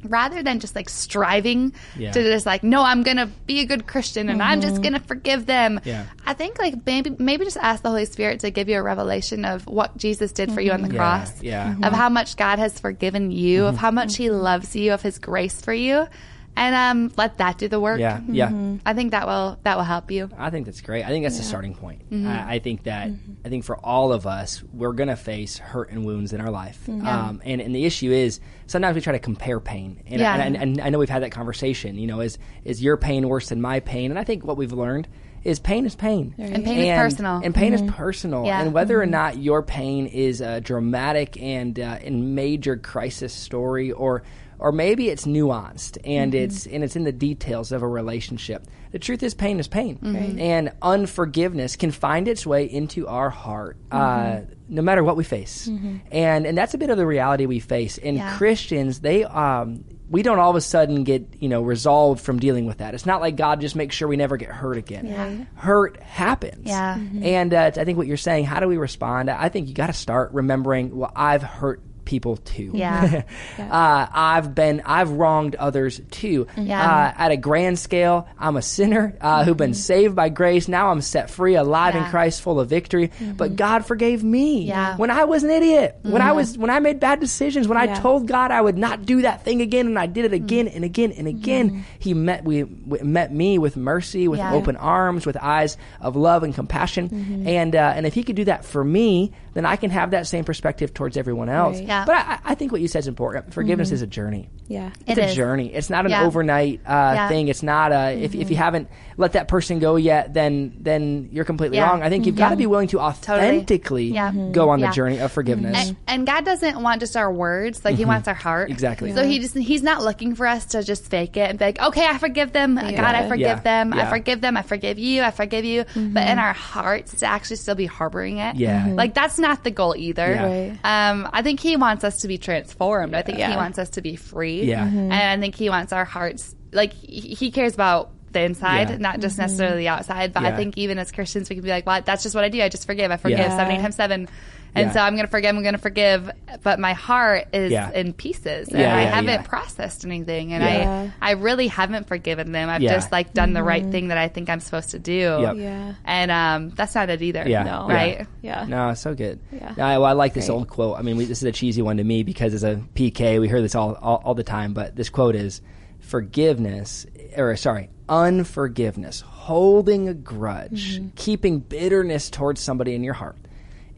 Rather 0.03 0.41
than 0.41 0.59
just 0.59 0.75
like 0.75 0.89
striving 0.89 1.73
Yeah. 1.95 2.11
to 2.11 2.23
just 2.23 2.43
like, 2.43 2.63
no, 2.63 2.81
I'm 2.81 3.03
gonna 3.03 3.27
be 3.45 3.59
a 3.59 3.65
good 3.65 3.85
Christian 3.85 4.29
and 4.29 4.41
I'm 4.41 4.59
just 4.59 4.75
mm-hmm. 4.75 4.83
gonna 4.83 4.99
forgive 4.99 5.45
them. 5.45 5.79
Yeah. 5.83 6.05
I 6.25 6.33
think 6.33 6.57
like 6.57 6.83
maybe 6.87 7.15
maybe 7.19 7.45
just 7.45 7.57
ask 7.57 7.83
the 7.83 7.89
Holy 7.89 8.05
Spirit 8.05 8.39
to 8.39 8.49
give 8.49 8.67
you 8.67 8.79
a 8.79 8.81
revelation 8.81 9.45
of 9.45 9.67
what 9.67 9.95
Jesus 9.97 10.31
did 10.31 10.51
for 10.51 10.59
you 10.59 10.71
on 10.71 10.81
the 10.81 10.87
mm-hmm. 10.87 10.95
Yeah, 10.95 11.17
cross. 11.19 11.43
yeah. 11.43 11.75
Of 11.83 11.93
how 11.93 12.09
much 12.09 12.35
God 12.35 12.57
has 12.57 12.79
forgiven 12.79 13.29
you, 13.29 13.65
of 13.65 13.75
mm-hmm. 13.75 13.81
how 13.81 13.91
much 13.91 14.17
He 14.17 14.31
loves 14.31 14.75
you, 14.75 14.91
of 14.93 15.03
His 15.03 15.19
grace 15.19 15.61
for 15.61 15.73
you, 15.73 16.07
and 16.55 16.75
um, 16.75 17.11
let 17.17 17.37
that 17.37 17.57
do 17.57 17.67
the 17.67 17.79
work. 17.79 17.99
Yeah, 17.99 18.19
yeah. 18.27 18.75
I 18.85 18.93
think 18.93 19.11
that 19.11 19.25
will 19.25 19.57
that 19.63 19.77
will 19.77 19.83
help 19.83 20.11
you. 20.11 20.29
I 20.37 20.49
think 20.49 20.65
that's 20.65 20.81
great. 20.81 21.03
I 21.05 21.07
think 21.09 21.23
that's 21.25 21.37
the 21.37 21.43
starting 21.43 21.73
point. 21.75 22.09
Mm-hmm. 22.09 22.27
I, 22.27 22.53
I 22.55 22.59
think 22.59 22.83
that 22.83 23.09
I 23.45 23.49
think 23.49 23.63
for 23.63 23.77
all 23.77 24.11
of 24.13 24.27
us, 24.27 24.61
we're 24.73 24.93
going 24.93 25.09
to 25.09 25.15
face 25.15 25.57
hurt 25.57 25.91
and 25.91 26.05
wounds 26.05 26.33
in 26.33 26.41
our 26.41 26.51
life, 26.51 26.87
um, 26.89 27.41
and 27.45 27.61
and 27.61 27.73
the 27.73 27.85
issue 27.85 28.11
is 28.11 28.39
sometimes 28.67 28.95
we 28.95 29.01
try 29.01 29.13
to 29.13 29.19
compare 29.19 29.59
pain, 29.59 30.01
and, 30.07 30.19
Yeah. 30.21 30.35
and, 30.35 30.55
and 30.57 30.81
I 30.81 30.89
know 30.89 30.99
we've 30.99 31.09
had 31.09 31.23
that 31.23 31.31
conversation. 31.31 31.97
You 31.97 32.07
know, 32.07 32.19
is 32.21 32.37
is 32.63 32.81
your 32.83 32.97
pain 32.97 33.27
worse 33.27 33.49
than 33.49 33.61
my 33.61 33.79
pain? 33.79 34.11
And 34.11 34.19
I 34.19 34.23
think 34.23 34.43
what 34.43 34.57
we've 34.57 34.73
learned 34.73 35.07
is 35.43 35.57
pain 35.57 35.85
is 35.87 35.95
pain, 35.95 36.35
And 36.37 36.63
pain 36.63 36.81
is 36.81 36.95
personal. 36.99 37.41
and 37.43 37.55
pain 37.55 37.73
is 37.73 37.81
personal, 37.93 38.45
Yeah. 38.45 38.61
and 38.61 38.73
whether 38.73 39.01
or 39.01 39.07
not 39.07 39.37
your 39.37 39.63
pain 39.63 40.05
is 40.05 40.39
a 40.39 40.61
dramatic 40.61 41.41
and 41.41 41.79
uh, 41.79 41.97
and 42.03 42.35
major 42.35 42.77
crisis 42.77 43.33
story 43.33 43.91
or 43.91 44.21
or 44.61 44.71
maybe 44.71 45.09
it's 45.09 45.25
nuanced 45.25 45.97
and 46.05 46.33
it's 46.35 46.65
and 46.67 46.83
it's 46.83 46.95
in 46.95 47.03
the 47.03 47.11
details 47.11 47.71
of 47.71 47.81
a 47.81 47.87
relationship. 47.87 48.65
The 48.91 48.99
truth 48.99 49.23
is, 49.23 49.33
pain 49.33 49.59
is 49.59 49.67
pain, 49.67 49.97
and 50.39 50.71
unforgiveness 50.81 51.75
can 51.75 51.91
find 51.91 52.27
its 52.27 52.45
way 52.45 52.65
into 52.65 53.07
our 53.07 53.29
heart, 53.29 53.77
uh, 53.91 54.41
no 54.69 54.81
matter 54.81 55.03
what 55.03 55.17
we 55.17 55.23
face, 55.23 55.67
and 55.67 56.45
and 56.45 56.57
that's 56.57 56.73
a 56.73 56.77
bit 56.77 56.89
of 56.89 56.97
the 56.97 57.05
reality 57.05 57.45
we 57.45 57.59
face. 57.59 57.97
And 57.97 58.17
Yeah. 58.17 58.37
Christians, 58.37 58.99
they 58.99 59.23
um, 59.23 59.83
we 60.09 60.23
don't 60.23 60.39
all 60.39 60.49
of 60.49 60.57
a 60.57 60.61
sudden 60.61 61.05
get 61.05 61.25
you 61.39 61.47
know 61.47 61.61
resolved 61.61 62.19
from 62.21 62.37
dealing 62.39 62.65
with 62.65 62.79
that. 62.79 62.93
It's 62.93 63.05
not 63.05 63.21
like 63.21 63.37
God 63.37 63.61
just 63.61 63.75
makes 63.77 63.95
sure 63.95 64.07
we 64.09 64.17
never 64.17 64.35
get 64.37 64.49
hurt 64.49 64.77
again. 64.77 65.47
Hurt 65.55 65.99
happens, 66.01 66.67
Yeah. 66.67 66.95
and 67.21 67.53
uh, 67.53 67.71
I 67.75 67.85
think 67.85 67.97
what 67.97 68.07
you're 68.07 68.17
saying, 68.17 68.43
how 68.45 68.59
do 68.59 68.67
we 68.67 68.77
respond? 68.77 69.29
I 69.29 69.47
think 69.49 69.69
you 69.69 69.73
got 69.73 69.87
to 69.87 69.93
start 69.93 70.33
remembering. 70.33 70.97
Well, 70.97 71.11
I've 71.15 71.43
hurt 71.43 71.81
people 72.11 72.35
too. 72.37 72.71
Yeah. 72.81 73.23
uh, 73.59 74.07
I've 74.11 74.53
been, 74.55 74.81
I've 74.85 75.11
wronged 75.11 75.55
others 75.55 76.01
too. 76.11 76.47
Yeah. 76.57 76.81
Uh, 76.81 77.13
at 77.23 77.31
a 77.31 77.37
grand 77.37 77.79
scale, 77.79 78.27
I'm 78.37 78.57
a 78.57 78.61
sinner 78.61 79.15
uh, 79.21 79.43
who've 79.43 79.55
been 79.55 79.73
saved 79.73 80.15
by 80.15 80.29
grace. 80.29 80.67
Now 80.67 80.91
I'm 80.91 81.01
set 81.01 81.29
free, 81.29 81.55
alive 81.55 81.95
in 81.95 82.03
Christ, 82.05 82.41
full 82.41 82.59
of 82.59 82.67
victory. 82.69 83.11
But 83.37 83.55
God 83.55 83.85
forgave 83.85 84.23
me 84.23 84.65
Yeah. 84.67 84.97
when 84.97 85.09
I 85.11 85.23
was 85.25 85.43
an 85.43 85.51
idiot. 85.51 85.97
When 86.01 86.21
I 86.21 86.31
was, 86.33 86.57
when 86.57 86.69
I 86.69 86.79
made 86.79 86.99
bad 86.99 87.19
decisions. 87.19 87.67
When 87.67 87.77
I 87.77 87.87
told 87.99 88.27
God 88.27 88.51
I 88.51 88.59
would 88.61 88.77
not 88.77 89.05
do 89.05 89.21
that 89.21 89.43
thing 89.45 89.61
again, 89.61 89.85
and 89.87 89.97
I 89.97 90.07
did 90.07 90.25
it 90.25 90.33
again 90.33 90.67
and 90.67 90.83
again 90.83 91.11
and 91.13 91.27
again. 91.27 91.85
He 91.99 92.13
met 92.13 92.43
we, 92.43 92.63
we 92.63 92.99
met 92.99 93.31
me 93.33 93.57
with 93.57 93.77
mercy, 93.77 94.27
with 94.27 94.39
Yeah. 94.39 94.53
open 94.53 94.75
arms, 94.75 95.25
with 95.25 95.37
eyes 95.37 95.77
of 96.01 96.15
love 96.15 96.43
and 96.43 96.53
compassion. 96.55 97.43
And 97.47 97.75
uh, 97.75 97.93
and 97.95 98.05
if 98.05 98.13
He 98.13 98.23
could 98.23 98.35
do 98.35 98.45
that 98.45 98.65
for 98.65 98.83
me, 98.83 99.31
then 99.53 99.65
I 99.65 99.75
can 99.75 99.91
have 99.91 100.11
that 100.11 100.27
same 100.27 100.43
perspective 100.43 100.93
towards 100.93 101.15
everyone 101.17 101.49
else. 101.49 101.77
Right. 101.77 101.87
Yeah. 101.87 102.00
But 102.05 102.15
I, 102.15 102.39
I 102.45 102.55
think 102.55 102.71
what 102.71 102.81
you 102.81 102.87
said 102.87 102.99
is 102.99 103.07
important. 103.07 103.53
Forgiveness 103.53 103.91
is 103.91 104.01
a 104.01 104.07
journey. 104.07 104.49
Yeah. 104.67 104.91
It's 105.05 105.17
It 105.17 105.21
a 105.21 105.25
is. 105.27 105.35
journey. 105.35 105.73
It's 105.73 105.89
not 105.89 106.05
an 106.05 106.11
Yeah. 106.11 106.25
overnight 106.25 106.81
uh, 106.85 106.91
Yeah. 107.15 107.27
thing. 107.29 107.47
It's 107.49 107.63
not 107.63 107.91
a 107.91 108.11
if, 108.11 108.33
if 108.35 108.49
you 108.49 108.55
haven't 108.55 108.87
let 109.17 109.33
that 109.33 109.47
person 109.47 109.79
go 109.79 109.95
yet, 109.97 110.33
then 110.33 110.73
then 110.79 111.29
you're 111.31 111.45
completely 111.45 111.77
Yeah. 111.77 111.89
wrong. 111.89 112.03
I 112.03 112.09
think 112.09 112.25
you've 112.25 112.35
got 112.37 112.49
to 112.49 112.55
be 112.55 112.65
willing 112.67 112.87
to 112.89 112.99
authentically 112.99 114.05
Yeah. 114.05 114.31
go 114.51 114.69
on 114.69 114.79
Yeah. 114.79 114.87
the 114.89 114.93
journey 114.95 115.17
of 115.19 115.31
forgiveness. 115.31 115.89
And, 115.89 115.97
and 116.07 116.27
God 116.27 116.45
doesn't 116.45 116.81
want 116.81 116.99
just 117.01 117.17
our 117.17 117.31
words; 117.31 117.83
like 117.83 117.95
He 117.95 118.05
wants 118.05 118.27
our 118.27 118.33
heart. 118.33 118.67
Mm-hmm. 118.67 118.73
Exactly. 118.73 119.13
So 119.13 119.25
He 119.25 119.39
just 119.39 119.57
He's 119.57 119.83
not 119.83 120.01
looking 120.03 120.35
for 120.35 120.47
us 120.47 120.65
to 120.67 120.83
just 120.83 121.05
fake 121.05 121.37
it 121.37 121.49
and 121.49 121.59
be 121.59 121.65
like, 121.65 121.81
"Okay, 121.81 122.05
I 122.05 122.17
forgive 122.17 122.53
them. 122.53 122.75
God, 122.75 122.99
I 122.99 123.27
forgive 123.27 123.39
Yeah. 123.47 123.55
them. 123.59 123.93
I 123.93 124.05
forgive 124.09 124.41
them. 124.41 124.57
I 124.57 124.61
forgive 124.61 124.97
you. 124.99 125.21
I 125.23 125.31
forgive 125.31 125.65
you." 125.65 125.83
But 125.95 126.27
in 126.29 126.39
our 126.39 126.53
hearts, 126.53 127.15
to 127.19 127.25
actually 127.25 127.57
still 127.57 127.75
be 127.75 127.85
harboring 127.85 128.37
it. 128.37 128.55
Yeah. 128.55 128.87
Like 128.93 129.13
that's 129.13 129.37
not 129.37 129.63
the 129.63 129.71
goal 129.71 129.95
either. 129.97 130.31
Yeah. 130.31 130.45
Right. 130.45 131.09
Um, 131.11 131.29
I 131.33 131.41
think 131.41 131.59
He 131.59 131.75
wants 131.75 131.90
wants 131.91 132.03
us 132.03 132.21
to 132.21 132.27
be 132.27 132.37
transformed. 132.37 133.13
I 133.13 133.21
think 133.21 133.37
He 133.37 133.55
wants 133.55 133.77
us 133.79 133.89
to 133.91 134.01
be 134.01 134.15
free. 134.15 134.63
Yeah. 134.63 134.87
Mhm. 134.87 135.11
And 135.11 135.13
I 135.13 135.37
think 135.39 135.55
He 135.55 135.69
wants 135.69 135.91
our 135.93 136.05
hearts, 136.05 136.55
like, 136.71 136.93
He 136.93 137.35
he 137.35 137.51
cares 137.51 137.73
about 137.73 138.11
the 138.31 138.41
inside, 138.41 138.89
Yeah. 138.89 138.97
not 138.97 139.19
just 139.19 139.37
necessarily 139.37 139.79
the 139.83 139.87
outside. 139.89 140.31
But 140.31 140.43
I 140.45 140.55
think 140.55 140.77
even 140.77 140.97
as 140.97 141.11
Christians, 141.11 141.49
we 141.49 141.55
can 141.57 141.63
be 141.65 141.69
like, 141.69 141.85
well, 141.85 142.01
that's 142.01 142.23
just 142.23 142.33
what 142.33 142.45
I 142.45 142.49
do. 142.49 142.61
I 142.61 142.69
just 142.69 142.85
forgive. 142.87 143.11
I 143.11 143.17
forgive 143.17 143.39
Yeah. 143.39 143.57
seven, 143.57 143.75
eight 143.75 143.81
times 143.81 143.95
seven. 143.95 144.29
And 144.73 144.87
Yeah. 144.87 144.91
so 144.93 144.99
I'm 145.01 145.15
going 145.15 145.25
to 145.25 145.29
forgive, 145.31 145.55
I'm 145.55 145.61
going 145.63 145.73
to 145.75 145.79
forgive, 145.81 146.31
but 146.63 146.79
my 146.79 146.93
heart 146.93 147.47
is 147.53 147.71
Yeah. 147.71 147.91
in 147.91 148.13
pieces. 148.13 148.69
And 148.69 148.79
Yeah, 148.79 148.95
I 148.95 149.01
yeah, 149.01 149.15
haven't 149.15 149.29
yeah. 149.33 149.41
processed 149.41 150.05
anything. 150.05 150.53
And 150.53 150.63
Yeah. 150.63 151.09
I, 151.21 151.29
I 151.29 151.31
really 151.33 151.67
haven't 151.67 152.07
forgiven 152.07 152.53
them. 152.53 152.69
I've 152.69 152.81
Yeah. 152.81 152.93
just 152.93 153.11
like 153.11 153.33
done 153.33 153.51
the 153.53 153.63
right 153.63 153.85
thing 153.85 154.07
that 154.07 154.17
I 154.17 154.29
think 154.29 154.49
I'm 154.49 154.61
supposed 154.61 154.91
to 154.91 154.99
do. 154.99 155.11
Yep. 155.41 155.55
Yeah. 155.57 155.93
And 156.05 156.31
um, 156.31 156.69
that's 156.69 156.95
not 156.95 157.09
it 157.09 157.21
either. 157.21 157.43
Yeah. 157.47 157.63
No. 157.63 157.87
Right? 157.89 158.25
Yeah. 158.41 158.65
No, 158.67 158.93
so 158.93 159.13
good. 159.13 159.39
Yeah. 159.51 159.73
I, 159.77 159.97
well, 159.97 160.05
I 160.05 160.13
like 160.13 160.33
this 160.33 160.45
Great. 160.47 160.55
old 160.55 160.67
quote. 160.69 160.97
I 160.97 161.01
mean, 161.01 161.17
we, 161.17 161.25
this 161.25 161.39
is 161.39 161.43
a 161.43 161.51
cheesy 161.51 161.81
one 161.81 161.97
to 161.97 162.03
me 162.03 162.23
because 162.23 162.53
as 162.53 162.63
a 162.63 162.75
PK, 162.95 163.41
we 163.41 163.47
hear 163.49 163.61
this 163.61 163.75
all, 163.75 163.95
all, 163.95 164.21
all 164.23 164.35
the 164.35 164.43
time. 164.43 164.73
But 164.73 164.95
this 164.95 165.09
quote 165.09 165.35
is 165.35 165.61
forgiveness, 165.99 167.05
or 167.35 167.55
sorry, 167.55 167.89
unforgiveness, 168.07 169.21
holding 169.21 170.07
a 170.07 170.13
grudge, 170.13 170.97
Mm-hmm. 170.99 171.07
keeping 171.15 171.59
bitterness 171.59 172.29
towards 172.29 172.61
somebody 172.61 172.93
in 172.95 173.03
your 173.03 173.13
heart 173.15 173.35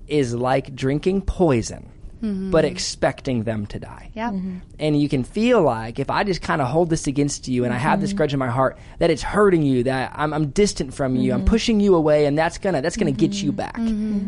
is 0.07 0.33
like 0.33 0.75
drinking 0.75 1.21
poison, 1.21 1.89
mm-hmm. 2.21 2.51
but 2.51 2.65
expecting 2.65 3.43
them 3.43 3.65
to 3.67 3.79
die. 3.79 4.11
Yeah. 4.13 4.31
Mm-hmm. 4.31 4.57
And 4.79 5.01
you 5.01 5.09
can 5.09 5.23
feel 5.23 5.61
like 5.61 5.99
if 5.99 6.09
I 6.09 6.23
just 6.23 6.41
kind 6.41 6.61
of 6.61 6.67
hold 6.67 6.89
this 6.89 7.07
against 7.07 7.47
you 7.47 7.65
and 7.65 7.73
I 7.73 7.77
have 7.77 8.01
this 8.01 8.11
mm-hmm. 8.11 8.17
grudge 8.17 8.33
in 8.33 8.39
my 8.39 8.49
heart, 8.49 8.77
that 8.99 9.09
it's 9.09 9.23
hurting 9.23 9.63
you, 9.63 9.83
that 9.83 10.11
I'm, 10.15 10.33
I'm 10.33 10.49
distant 10.49 10.93
from 10.93 11.15
you, 11.15 11.33
I'm 11.33 11.45
pushing 11.45 11.79
you 11.79 11.95
away, 11.95 12.25
and 12.25 12.37
that's 12.37 12.57
gonna 12.57 12.81
that's 12.81 12.97
gonna 12.97 13.11
get 13.11 13.33
you 13.33 13.51
back. 13.51 13.77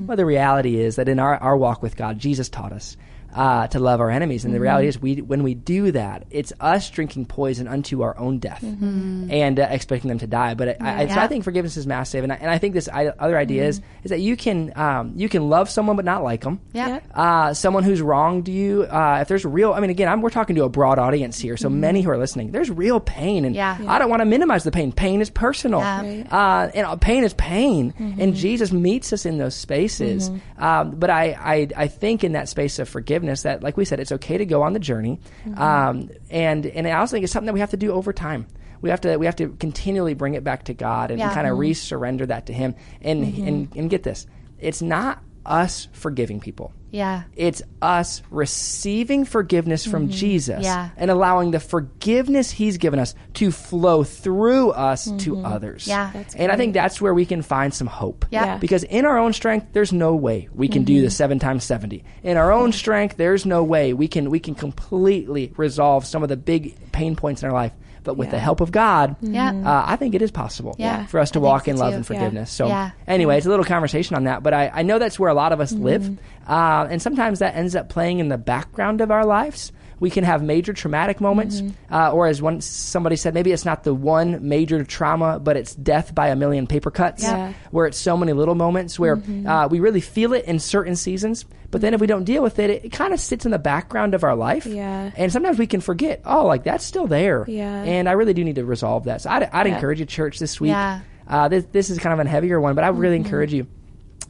Well, 0.07 0.17
the 0.17 0.25
reality 0.25 0.79
is 0.79 0.95
that 0.95 1.09
in 1.09 1.19
our, 1.19 1.37
our 1.37 1.57
walk 1.57 1.81
with 1.81 1.95
God, 1.95 2.19
Jesus 2.19 2.49
taught 2.49 2.73
us 2.73 2.97
uh, 3.35 3.67
to 3.67 3.79
love 3.79 3.99
our 3.99 4.09
enemies, 4.09 4.45
and 4.45 4.53
the 4.53 4.59
reality 4.59 4.87
is, 4.87 4.99
we 4.99 5.21
when 5.21 5.43
we 5.43 5.53
do 5.53 5.91
that, 5.91 6.25
it's 6.31 6.53
us 6.59 6.89
drinking 6.89 7.25
poison 7.25 7.67
unto 7.67 8.01
our 8.01 8.17
own 8.17 8.39
death 8.39 8.63
and 8.63 9.59
uh, 9.59 9.67
expecting 9.69 10.07
them 10.09 10.19
to 10.19 10.27
die. 10.27 10.53
But 10.53 10.81
I, 10.81 11.03
I, 11.03 11.07
so 11.07 11.19
I 11.19 11.27
think 11.27 11.43
forgiveness 11.43 11.75
is 11.77 11.85
massive, 11.85 12.23
and 12.23 12.31
I, 12.31 12.37
and 12.37 12.49
I 12.49 12.57
think 12.57 12.73
this 12.73 12.87
I, 12.87 13.07
other 13.07 13.37
idea 13.37 13.65
is 13.65 13.81
is 14.03 14.09
that 14.11 14.19
you 14.21 14.37
can 14.37 14.71
um, 14.77 15.13
you 15.15 15.27
can 15.29 15.49
love 15.49 15.69
someone 15.69 15.95
but 15.95 16.05
not 16.05 16.23
like 16.23 16.41
them 16.41 16.59
Yeah. 16.73 16.87
Yeah. 16.87 16.99
uh, 17.13 17.53
someone 17.53 17.83
who's 17.83 18.01
wronged 18.01 18.47
you, 18.47 18.83
uh, 18.83 19.19
if 19.21 19.27
there's 19.27 19.43
real, 19.43 19.73
I 19.73 19.79
mean, 19.79 19.89
again, 19.89 20.07
I'm, 20.07 20.21
we're 20.21 20.29
talking 20.29 20.55
to 20.55 20.63
a 20.63 20.69
broad 20.69 20.97
audience 20.99 21.37
here, 21.39 21.57
so 21.57 21.69
many 21.69 22.01
who 22.01 22.09
are 22.11 22.17
listening, 22.17 22.51
there's 22.51 22.69
real 22.69 22.99
pain, 22.99 23.43
and 23.45 23.53
Yeah. 23.55 23.77
I 23.87 23.99
don't 23.99 24.09
want 24.09 24.21
to 24.21 24.25
minimize 24.25 24.63
the 24.63 24.71
pain. 24.71 24.91
Pain 24.93 25.19
is 25.21 25.29
personal, 25.29 25.79
Yeah. 25.81 26.23
Uh, 26.31 26.71
and 26.73 26.85
uh, 26.87 26.95
pain 26.95 27.23
is 27.23 27.33
pain, 27.33 27.93
and 28.19 28.33
Jesus 28.35 28.71
meets 28.71 29.11
us 29.11 29.25
in 29.25 29.37
those 29.39 29.55
spaces. 29.55 30.29
Um, 30.57 30.91
but 30.91 31.09
I, 31.09 31.31
I, 31.33 31.67
I 31.75 31.87
think 31.87 32.23
in 32.23 32.31
that 32.33 32.47
space 32.47 32.79
of 32.79 32.87
forgiveness, 32.87 33.24
that 33.43 33.63
like 33.63 33.77
we 33.77 33.85
said, 33.85 33.99
it's 33.99 34.11
okay 34.11 34.37
to 34.37 34.45
go 34.45 34.61
on 34.63 34.73
the 34.73 34.79
journey, 34.79 35.19
mm-hmm. 35.45 35.61
um, 35.61 36.09
and 36.29 36.65
and 36.65 36.87
I 36.87 36.93
also 36.93 37.13
think 37.13 37.23
it's 37.23 37.33
something 37.33 37.47
that 37.47 37.53
we 37.53 37.59
have 37.59 37.71
to 37.71 37.77
do 37.77 37.91
over 37.91 38.13
time. 38.13 38.47
We 38.81 38.89
have 38.89 39.01
to 39.01 39.17
we 39.17 39.25
have 39.25 39.35
to 39.37 39.49
continually 39.49 40.13
bring 40.13 40.35
it 40.35 40.43
back 40.43 40.65
to 40.65 40.73
God 40.73 41.11
and, 41.11 41.19
Yeah. 41.19 41.33
kind 41.33 41.47
of 41.47 41.53
mm-hmm. 41.53 41.61
re-surrender 41.61 42.25
that 42.27 42.47
to 42.47 42.53
Him, 42.53 42.75
and 43.01 43.23
and 43.23 43.67
mm-hmm. 43.69 43.79
and 43.79 43.89
get 43.89 44.03
this, 44.03 44.27
it's 44.59 44.81
not 44.81 45.23
us 45.45 45.87
forgiving 45.91 46.39
people. 46.39 46.73
Yeah. 46.95 47.23
It's 47.35 47.61
us 47.81 48.21
receiving 48.31 49.25
forgiveness 49.25 49.85
from 49.85 50.03
mm-hmm. 50.03 50.17
Jesus 50.17 50.63
Yeah. 50.63 50.89
and 50.95 51.11
allowing 51.11 51.51
the 51.51 51.59
forgiveness 51.59 52.51
He's 52.51 52.77
given 52.77 52.99
us 52.99 53.15
to 53.35 53.51
flow 53.51 54.03
through 54.05 54.71
us 54.71 55.05
to 55.05 55.11
mm-hmm. 55.11 55.45
others. 55.45 55.87
Yeah. 55.87 56.11
That's 56.13 56.35
and 56.35 56.51
I 56.51 56.55
think 56.55 56.73
that's 56.73 57.01
where 57.01 57.13
we 57.13 57.25
can 57.25 57.41
find 57.41 57.73
some 57.73 57.87
hope. 57.87 58.25
Yeah. 58.31 58.45
Yeah. 58.45 58.57
Because 58.59 58.83
in 58.83 59.05
our 59.05 59.17
own 59.17 59.33
strength, 59.33 59.67
there's 59.73 59.91
no 59.91 60.15
way 60.15 60.47
we 60.53 60.69
can 60.69 60.85
do 60.85 61.01
the 61.01 61.07
mm-hmm. 61.07 61.11
seven 61.11 61.39
times 61.39 61.65
seventy. 61.65 62.05
In 62.23 62.37
our 62.37 62.53
own 62.53 62.71
strength, 62.71 63.17
there's 63.17 63.45
no 63.45 63.63
way 63.63 63.93
we 63.93 64.07
can 64.07 64.29
we 64.29 64.39
can 64.39 64.55
completely 64.55 65.53
resolve 65.57 66.05
some 66.05 66.23
of 66.23 66.29
the 66.29 66.37
big 66.37 66.91
pain 66.93 67.17
points 67.17 67.43
in 67.43 67.49
our 67.49 67.53
life. 67.53 67.73
But 68.05 68.15
with 68.15 68.31
the 68.31 68.39
help 68.39 68.61
of 68.61 68.71
God, 68.71 69.15
Yeah. 69.19 69.49
uh, 69.51 69.83
I 69.85 69.97
think 69.97 70.15
it 70.15 70.21
is 70.21 70.31
possible 70.31 70.75
Yeah. 70.77 71.05
for 71.07 71.19
us 71.19 71.31
to 71.31 71.39
I 71.39 71.41
walk 71.41 71.65
so 71.65 71.71
in 71.71 71.77
love 71.77 71.89
too. 71.91 71.95
and 71.97 72.05
Yeah. 72.05 72.07
forgiveness. 72.19 72.51
So, 72.51 72.67
Yeah. 72.67 72.91
anyway, 73.07 73.37
it's 73.37 73.45
a 73.45 73.49
little 73.49 73.65
conversation 73.65 74.15
on 74.15 74.23
that, 74.25 74.43
but 74.43 74.53
I, 74.53 74.71
I 74.73 74.83
know 74.83 74.99
that's 74.99 75.19
where 75.19 75.29
a 75.29 75.33
lot 75.33 75.51
of 75.51 75.59
us 75.59 75.73
live, 75.73 76.17
uh, 76.47 76.87
and 76.89 77.01
sometimes 77.01 77.39
that 77.39 77.55
ends 77.55 77.75
up 77.75 77.89
playing 77.89 78.19
in 78.19 78.29
the 78.29 78.37
background 78.37 79.01
of 79.01 79.11
our 79.11 79.25
lives. 79.25 79.71
We 79.99 80.09
can 80.09 80.23
have 80.23 80.43
major 80.43 80.73
traumatic 80.73 81.21
moments, 81.21 81.61
uh, 81.89 82.11
or 82.11 82.27
as 82.27 82.41
one 82.41 82.61
somebody 82.61 83.15
said, 83.15 83.33
maybe 83.33 83.51
it's 83.51 83.65
not 83.65 83.83
the 83.83 83.93
one 83.93 84.47
major 84.47 84.83
trauma, 84.83 85.39
but 85.39 85.55
it's 85.57 85.73
death 85.75 86.13
by 86.13 86.27
a 86.29 86.35
million 86.35 86.67
paper 86.67 86.91
cuts, 86.91 87.23
Yeah. 87.23 87.53
where 87.71 87.85
it's 87.85 87.97
so 87.97 88.17
many 88.17 88.33
little 88.33 88.55
moments 88.55 88.99
where 88.99 89.21
uh, 89.45 89.67
we 89.69 89.79
really 89.79 90.01
feel 90.01 90.33
it 90.33 90.45
in 90.45 90.59
certain 90.59 90.95
seasons, 90.95 91.45
but 91.71 91.81
then 91.81 91.93
if 91.93 92.01
we 92.01 92.07
don't 92.07 92.23
deal 92.25 92.43
with 92.43 92.59
it, 92.59 92.69
it, 92.69 92.85
it 92.85 92.91
kind 92.91 93.13
of 93.13 93.19
sits 93.19 93.45
in 93.45 93.51
the 93.51 93.59
background 93.59 94.13
of 94.13 94.23
our 94.23 94.35
life. 94.35 94.65
Yeah. 94.65 95.11
And 95.15 95.31
sometimes 95.31 95.57
we 95.59 95.67
can 95.67 95.81
forget, 95.81 96.21
oh, 96.25 96.45
like 96.45 96.63
that's 96.63 96.83
still 96.85 97.07
there. 97.07 97.45
Yeah. 97.47 97.83
And 97.83 98.07
I 98.09 98.13
really 98.13 98.33
do 98.33 98.43
need 98.43 98.55
to 98.55 98.65
resolve 98.65 99.05
that. 99.05 99.21
So 99.21 99.29
I'd, 99.29 99.43
I'd 99.43 99.67
Yeah. 99.67 99.75
encourage 99.75 99.99
you, 99.99 100.05
church, 100.05 100.39
this 100.39 100.59
week. 100.59 100.69
Yeah. 100.69 101.01
Uh, 101.27 101.47
this, 101.47 101.65
this 101.71 101.89
is 101.89 101.97
kind 101.99 102.19
of 102.19 102.25
a 102.25 102.29
heavier 102.29 102.59
one, 102.61 102.75
but 102.75 102.83
I 102.83 102.89
really 102.89 103.15
Mm-hmm. 103.17 103.25
encourage 103.25 103.53
you 103.53 103.67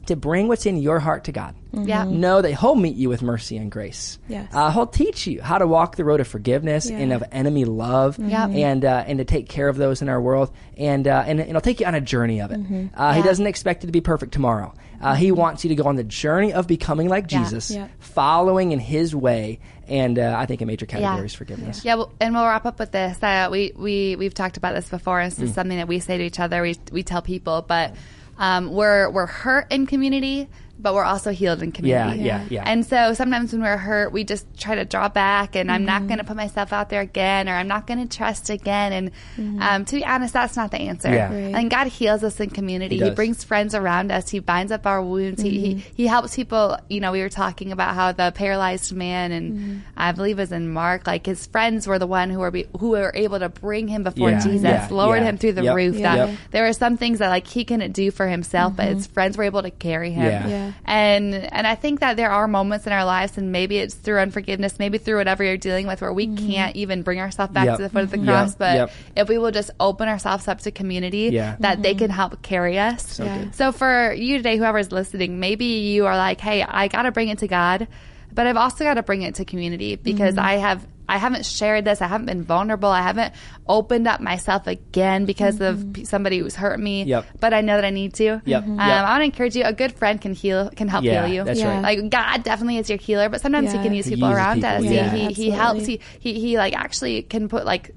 to 0.06 0.16
bring 0.16 0.48
what's 0.48 0.66
in 0.66 0.76
your 0.76 0.98
heart 0.98 1.24
to 1.24 1.32
God. 1.32 1.54
Yeah. 1.72 2.04
Know 2.04 2.40
that 2.40 2.52
He'll 2.54 2.74
meet 2.74 2.96
you 2.96 3.08
with 3.10 3.20
mercy 3.22 3.56
and 3.58 3.70
grace. 3.70 4.18
Yes. 4.28 4.48
Uh, 4.54 4.70
he'll 4.70 4.86
teach 4.86 5.26
you 5.26 5.42
how 5.42 5.58
to 5.58 5.66
walk 5.66 5.96
the 5.96 6.04
road 6.04 6.20
of 6.20 6.26
forgiveness 6.28 6.88
Yeah. 6.88 6.96
and 6.98 7.12
of 7.12 7.22
enemy 7.32 7.64
love, 7.66 8.18
Yep. 8.18 8.50
and 8.50 8.84
uh, 8.84 9.04
and 9.06 9.18
to 9.18 9.24
take 9.26 9.48
care 9.48 9.68
of 9.68 9.76
those 9.76 10.00
in 10.00 10.08
our 10.08 10.20
world, 10.20 10.50
and 10.78 11.06
uh, 11.06 11.24
and, 11.26 11.38
and 11.38 11.50
he'll 11.50 11.60
take 11.60 11.80
you 11.80 11.86
on 11.86 11.94
a 11.94 12.00
journey 12.00 12.40
of 12.40 12.50
it. 12.50 12.60
Mm-hmm. 12.62 12.86
Uh, 12.94 13.12
He 13.12 13.22
doesn't 13.22 13.46
expect 13.46 13.82
you 13.82 13.88
to 13.88 13.92
be 13.92 14.00
perfect 14.00 14.32
tomorrow. 14.32 14.72
Uh, 15.02 15.14
he 15.14 15.30
wants 15.30 15.62
you 15.64 15.68
to 15.68 15.74
go 15.74 15.84
on 15.84 15.96
the 15.96 16.04
journey 16.04 16.54
of 16.54 16.66
becoming 16.66 17.08
like 17.10 17.30
Yeah. 17.30 17.40
Jesus, 17.42 17.70
Yeah. 17.70 17.88
following 17.98 18.72
in 18.72 18.78
His 18.78 19.14
way, 19.14 19.58
and 19.86 20.18
uh, 20.18 20.34
I 20.38 20.46
think 20.46 20.62
a 20.62 20.66
major 20.66 20.86
category 20.86 21.26
is 21.26 21.34
forgiveness. 21.34 21.84
Yeah, 21.84 21.96
well, 21.96 22.12
and 22.20 22.34
we'll 22.34 22.46
wrap 22.46 22.64
up 22.64 22.78
with 22.78 22.92
this. 22.92 23.22
Uh, 23.22 23.48
we 23.52 23.72
we 23.76 24.16
we've 24.16 24.32
talked 24.34 24.56
about 24.56 24.74
this 24.74 24.88
before. 24.88 25.22
This 25.24 25.38
Mm. 25.38 25.42
is 25.42 25.52
something 25.54 25.76
that 25.76 25.88
we 25.88 25.98
say 25.98 26.16
to 26.16 26.24
each 26.24 26.40
other. 26.40 26.62
We 26.62 26.76
we 26.90 27.02
tell 27.02 27.20
people, 27.20 27.62
but 27.68 27.94
um, 28.38 28.72
we're 28.72 29.08
we're 29.10 29.26
hurt 29.26 29.70
in 29.72 29.86
community, 29.86 30.48
but 30.78 30.94
we're 30.94 31.04
also 31.04 31.30
healed 31.32 31.62
in 31.62 31.72
community. 31.72 32.22
Yeah, 32.22 32.42
yeah, 32.42 32.46
yeah. 32.50 32.64
And 32.66 32.84
so 32.84 33.14
sometimes 33.14 33.52
when 33.52 33.62
we're 33.62 33.76
hurt, 33.76 34.12
we 34.12 34.24
just 34.24 34.46
try 34.58 34.74
to 34.74 34.84
draw 34.84 35.08
back, 35.08 35.56
and 35.56 35.70
I'm 35.70 35.84
not 35.84 36.00
mm-hmm. 36.00 36.08
going 36.08 36.18
to 36.18 36.24
put 36.24 36.36
myself 36.36 36.72
out 36.72 36.90
there 36.90 37.00
again, 37.00 37.48
or 37.48 37.52
I'm 37.52 37.68
not 37.68 37.86
going 37.86 38.06
to 38.06 38.16
trust 38.16 38.50
again. 38.50 38.92
And 38.92 39.10
mm-hmm. 39.36 39.62
um, 39.62 39.84
to 39.86 39.96
be 39.96 40.04
honest, 40.04 40.34
that's 40.34 40.56
not 40.56 40.70
the 40.70 40.78
answer. 40.78 41.10
Yeah. 41.10 41.32
Right. 41.32 41.54
And 41.54 41.70
God 41.70 41.86
heals 41.86 42.22
us 42.22 42.38
in 42.40 42.50
community. 42.50 42.98
He 42.98 43.04
He, 43.04 43.10
brings 43.10 43.44
friends 43.44 43.74
around 43.74 44.12
us. 44.12 44.28
He 44.28 44.38
binds 44.40 44.72
up 44.72 44.86
our 44.86 45.02
wounds. 45.02 45.42
He, 45.42 45.60
he 45.60 45.74
mm-hmm. 45.74 45.94
he 45.96 46.06
helps 46.06 46.36
people. 46.36 46.78
You 46.88 47.00
know, 47.00 47.12
we 47.12 47.20
were 47.20 47.30
talking 47.30 47.72
about 47.72 47.94
how 47.94 48.12
the 48.12 48.32
paralyzed 48.34 48.92
man, 48.92 49.32
and 49.32 49.82
I 49.96 50.12
believe 50.12 50.38
it 50.38 50.42
was 50.42 50.52
in 50.52 50.68
Mark, 50.68 51.06
like 51.06 51.24
his 51.26 51.46
friends 51.46 51.86
were 51.86 51.98
the 51.98 52.06
one 52.06 52.30
who 52.30 52.40
were 52.40 52.50
be, 52.50 52.66
who 52.78 52.90
were 52.90 53.12
able 53.14 53.38
to 53.38 53.48
bring 53.48 53.88
him 53.88 54.02
before 54.02 54.30
Yeah, 54.30 54.40
Jesus, 54.40 54.62
yeah, 54.62 54.88
lowered 54.90 55.22
yeah. 55.22 55.28
him 55.30 55.38
through 55.38 55.52
the 55.52 55.64
Yep, 55.64 55.76
roof. 55.76 55.96
Yeah. 55.96 56.16
That 56.16 56.28
yep. 56.28 56.38
there 56.50 56.62
were 56.64 56.72
some 56.72 56.96
things 56.96 57.18
that 57.20 57.28
like 57.28 57.46
he 57.46 57.64
couldn't 57.64 57.92
do 57.92 58.10
for 58.10 58.26
himself, 58.26 58.76
but 58.76 58.88
his 58.88 59.06
friends 59.06 59.36
were 59.36 59.44
able 59.44 59.62
to 59.62 59.70
carry 59.70 60.10
him. 60.10 60.65
Yeah. 60.66 60.72
And 60.84 61.34
and 61.34 61.66
I 61.66 61.74
think 61.74 62.00
that 62.00 62.16
there 62.16 62.30
are 62.30 62.46
moments 62.48 62.86
in 62.86 62.92
our 62.92 63.04
lives, 63.04 63.38
and 63.38 63.52
maybe 63.52 63.78
it's 63.78 63.94
through 63.94 64.18
unforgiveness, 64.18 64.78
maybe 64.78 64.98
through 64.98 65.16
whatever 65.18 65.44
you're 65.44 65.56
dealing 65.56 65.86
with, 65.86 66.00
where 66.00 66.12
we 66.12 66.26
can't 66.34 66.74
even 66.76 67.02
bring 67.02 67.20
ourselves 67.20 67.52
back 67.52 67.66
Yep. 67.66 67.76
to 67.76 67.82
the 67.84 67.88
foot 67.90 68.02
of 68.04 68.10
the 68.10 68.18
Mhm. 68.18 68.26
cross. 68.26 68.50
Yep, 68.50 68.58
But 68.58 68.74
yep. 68.76 68.90
if 69.16 69.28
we 69.28 69.38
will 69.38 69.50
just 69.52 69.70
open 69.80 70.08
ourselves 70.08 70.48
up 70.48 70.60
to 70.60 70.70
community, 70.70 71.30
Yeah. 71.32 71.56
that 71.60 71.82
they 71.82 71.94
can 71.94 72.10
help 72.10 72.42
carry 72.42 72.78
us. 72.78 73.18
Yeah. 73.18 73.50
So 73.52 73.72
for 73.72 74.12
you 74.12 74.36
today, 74.38 74.56
whoever's 74.56 74.92
listening, 74.92 75.40
maybe 75.40 75.64
you 75.64 76.06
are 76.06 76.16
like, 76.16 76.40
"Hey, 76.40 76.62
I 76.62 76.88
got 76.88 77.02
to 77.02 77.12
bring 77.12 77.28
it 77.28 77.38
to 77.38 77.48
God, 77.48 77.86
but 78.34 78.46
I've 78.46 78.56
also 78.56 78.84
got 78.84 78.94
to 78.94 79.02
bring 79.02 79.22
it 79.22 79.36
to 79.36 79.44
community 79.44 79.96
because 79.96 80.34
Mm-hmm. 80.34 80.46
I 80.46 80.52
have." 80.58 80.86
I 81.08 81.18
haven't 81.18 81.46
shared 81.46 81.84
this. 81.84 82.02
I 82.02 82.06
haven't 82.08 82.26
been 82.26 82.42
vulnerable. 82.42 82.88
I 82.88 83.02
haven't 83.02 83.32
opened 83.68 84.08
up 84.08 84.20
myself 84.20 84.66
again 84.66 85.24
because 85.24 85.60
of 85.60 85.84
somebody 86.04 86.38
who's 86.38 86.54
hurt 86.56 86.80
me. 86.80 87.04
Yep. 87.04 87.26
But 87.40 87.54
I 87.54 87.60
know 87.60 87.76
that 87.76 87.84
I 87.84 87.90
need 87.90 88.14
to. 88.14 88.42
Yep. 88.44 88.62
Um, 88.64 88.78
Yep. 88.78 88.80
I 88.88 89.02
want 89.10 89.20
to 89.20 89.24
encourage 89.24 89.54
you. 89.56 89.62
A 89.64 89.72
good 89.72 89.92
friend 89.92 90.20
can 90.20 90.32
heal, 90.34 90.70
can 90.70 90.88
help 90.88 91.04
Yeah, 91.04 91.24
heal 91.26 91.34
you. 91.36 91.44
that's 91.44 91.60
Yeah. 91.60 91.80
right. 91.80 91.82
Like 92.00 92.10
God 92.10 92.42
definitely 92.42 92.78
is 92.78 92.88
your 92.90 92.98
healer, 92.98 93.28
but 93.28 93.40
sometimes 93.40 93.70
He 93.72 93.78
can 93.78 93.94
use 93.94 94.08
people 94.08 94.28
around 94.30 94.56
people, 94.56 94.70
us. 94.70 94.84
yeah. 94.84 95.10
He, 95.10 95.26
he, 95.26 95.32
he 95.32 95.50
helps. 95.50 95.86
He, 95.86 96.00
he 96.18 96.40
he 96.40 96.58
like 96.58 96.74
actually 96.74 97.22
can 97.22 97.48
put 97.48 97.64
like 97.64 97.92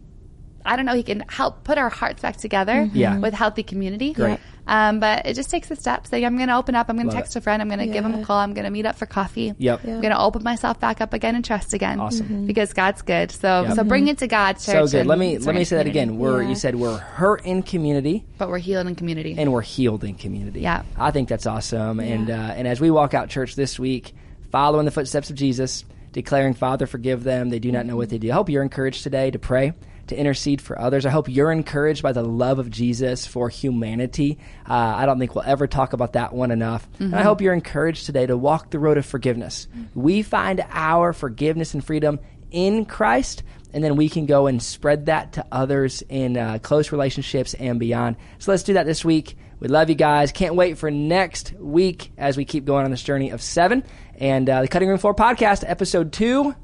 I 0.65 0.75
don't 0.75 0.85
know. 0.85 0.93
He 0.93 1.03
can 1.03 1.23
help 1.29 1.63
put 1.63 1.77
our 1.77 1.89
hearts 1.89 2.21
back 2.21 2.37
together. 2.37 2.87
Yeah. 2.93 3.17
With 3.17 3.33
healthy 3.33 3.63
community. 3.63 4.13
Great. 4.13 4.39
Um, 4.69 4.99
but 4.99 5.25
it 5.25 5.33
just 5.33 5.49
takes 5.49 5.71
a 5.71 5.75
step. 5.75 6.05
Saying 6.05 6.23
I'm 6.25 6.37
going 6.37 6.47
to 6.49 6.55
open 6.55 6.75
up. 6.75 6.89
I'm 6.89 6.95
going 6.95 7.09
to 7.09 7.15
text 7.15 7.35
it. 7.35 7.39
a 7.39 7.41
friend. 7.41 7.59
I'm 7.61 7.67
going 7.69 7.79
to 7.79 7.87
give 7.87 8.05
him 8.05 8.13
a 8.13 8.23
call. 8.23 8.37
I'm 8.37 8.53
going 8.53 8.65
to 8.65 8.69
meet 8.69 8.85
up 8.85 8.95
for 8.97 9.07
coffee. 9.07 9.53
Yep. 9.57 9.81
Yeah. 9.83 9.95
I'm 9.95 10.01
going 10.01 10.13
to 10.13 10.19
open 10.19 10.43
myself 10.43 10.79
back 10.79 11.01
up 11.01 11.11
again 11.13 11.33
and 11.35 11.43
trust 11.43 11.73
again. 11.73 11.99
Awesome. 11.99 12.45
Because 12.45 12.71
God's 12.73 13.01
good. 13.01 13.31
So 13.31 13.63
Yep. 13.63 13.73
so 13.75 13.83
bring 13.83 14.07
it 14.07 14.19
to 14.19 14.27
God, 14.27 14.53
Church, 14.53 14.61
So 14.65 14.87
good. 14.87 15.07
Let 15.07 15.17
me 15.17 15.39
let 15.39 15.55
me 15.55 15.61
to 15.61 15.65
say 15.65 15.77
that 15.77 15.85
community. 15.87 15.89
again. 16.11 16.17
We're 16.19 16.43
Yeah. 16.43 16.49
you 16.49 16.55
said 16.55 16.75
we're 16.75 16.97
hurt 16.99 17.45
in 17.45 17.63
community. 17.63 18.25
But 18.37 18.49
we're 18.49 18.59
healed 18.59 18.85
in 18.87 18.95
community. 18.95 19.35
and 19.37 19.51
we're 19.51 19.61
healed 19.61 20.03
in 20.03 20.13
community. 20.15 20.61
Yeah. 20.61 20.83
I 20.97 21.09
think 21.11 21.29
that's 21.29 21.47
awesome. 21.47 21.99
And 21.99 22.29
uh, 22.29 22.33
and 22.55 22.67
as 22.67 22.79
we 22.79 22.91
walk 22.91 23.13
out 23.15 23.29
church 23.29 23.55
this 23.55 23.79
week, 23.79 24.13
following 24.51 24.85
the 24.85 24.91
footsteps 24.91 25.29
of 25.31 25.35
Jesus, 25.35 25.83
declaring, 26.11 26.53
"Father, 26.53 26.85
forgive 26.85 27.23
them; 27.23 27.49
they 27.49 27.59
do 27.59 27.71
not 27.71 27.85
know 27.87 27.95
what 27.97 28.09
they 28.09 28.17
do." 28.19 28.29
I 28.29 28.33
hope 28.35 28.49
you're 28.49 28.63
encouraged 28.63 29.01
today 29.03 29.31
to 29.31 29.39
pray, 29.39 29.73
to 30.09 30.17
intercede 30.17 30.61
for 30.61 30.79
others. 30.79 31.05
I 31.05 31.09
hope 31.09 31.29
you're 31.29 31.51
encouraged 31.51 32.03
by 32.03 32.11
the 32.11 32.23
love 32.23 32.59
of 32.59 32.69
Jesus 32.69 33.25
for 33.25 33.49
humanity. 33.49 34.37
Uh, 34.67 34.73
I 34.73 35.05
don't 35.05 35.17
think 35.17 35.33
we'll 35.33 35.45
ever 35.45 35.67
talk 35.67 35.93
about 35.93 36.13
that 36.13 36.33
one 36.33 36.51
enough. 36.51 36.87
And 36.99 37.15
I 37.15 37.23
hope 37.23 37.41
you're 37.41 37.53
encouraged 37.53 38.05
today 38.05 38.25
to 38.25 38.37
walk 38.37 38.69
the 38.69 38.79
road 38.79 38.97
of 38.97 39.05
forgiveness. 39.05 39.67
We 39.95 40.21
find 40.21 40.63
our 40.69 41.13
forgiveness 41.13 41.73
and 41.73 41.83
freedom 41.83 42.19
in 42.51 42.85
Christ, 42.85 43.43
and 43.73 43.83
then 43.83 43.95
we 43.95 44.09
can 44.09 44.25
go 44.25 44.47
and 44.47 44.61
spread 44.61 45.05
that 45.05 45.33
to 45.33 45.45
others 45.51 46.01
in 46.09 46.37
uh, 46.37 46.57
close 46.61 46.91
relationships 46.91 47.53
and 47.53 47.79
beyond. 47.79 48.17
So 48.39 48.51
let's 48.51 48.63
do 48.63 48.73
that 48.73 48.85
this 48.85 49.05
week. 49.05 49.37
We 49.59 49.67
love 49.67 49.89
you 49.89 49.95
guys. 49.95 50.31
Can't 50.31 50.55
wait 50.55 50.77
for 50.77 50.89
next 50.89 51.53
week 51.53 52.11
as 52.17 52.37
we 52.37 52.45
keep 52.45 52.65
going 52.65 52.85
on 52.85 52.91
this 52.91 53.03
journey 53.03 53.29
of 53.31 53.41
seven. 53.41 53.83
And 54.15 54.49
uh, 54.49 54.61
the 54.61 54.67
Cutting 54.67 54.89
Room 54.89 54.97
Floor 54.97 55.13
podcast, 55.13 55.63
episode 55.67 56.13
two, 56.13 56.55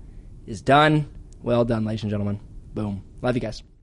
is 0.48 0.62
done. 0.62 1.08
Well 1.44 1.66
done, 1.66 1.86
ladies 1.86 2.04
and 2.04 2.10
gentlemen. 2.10 2.40
Boom. 2.74 3.04
Love 3.26 3.36
you 3.36 3.42
guys. 3.42 3.75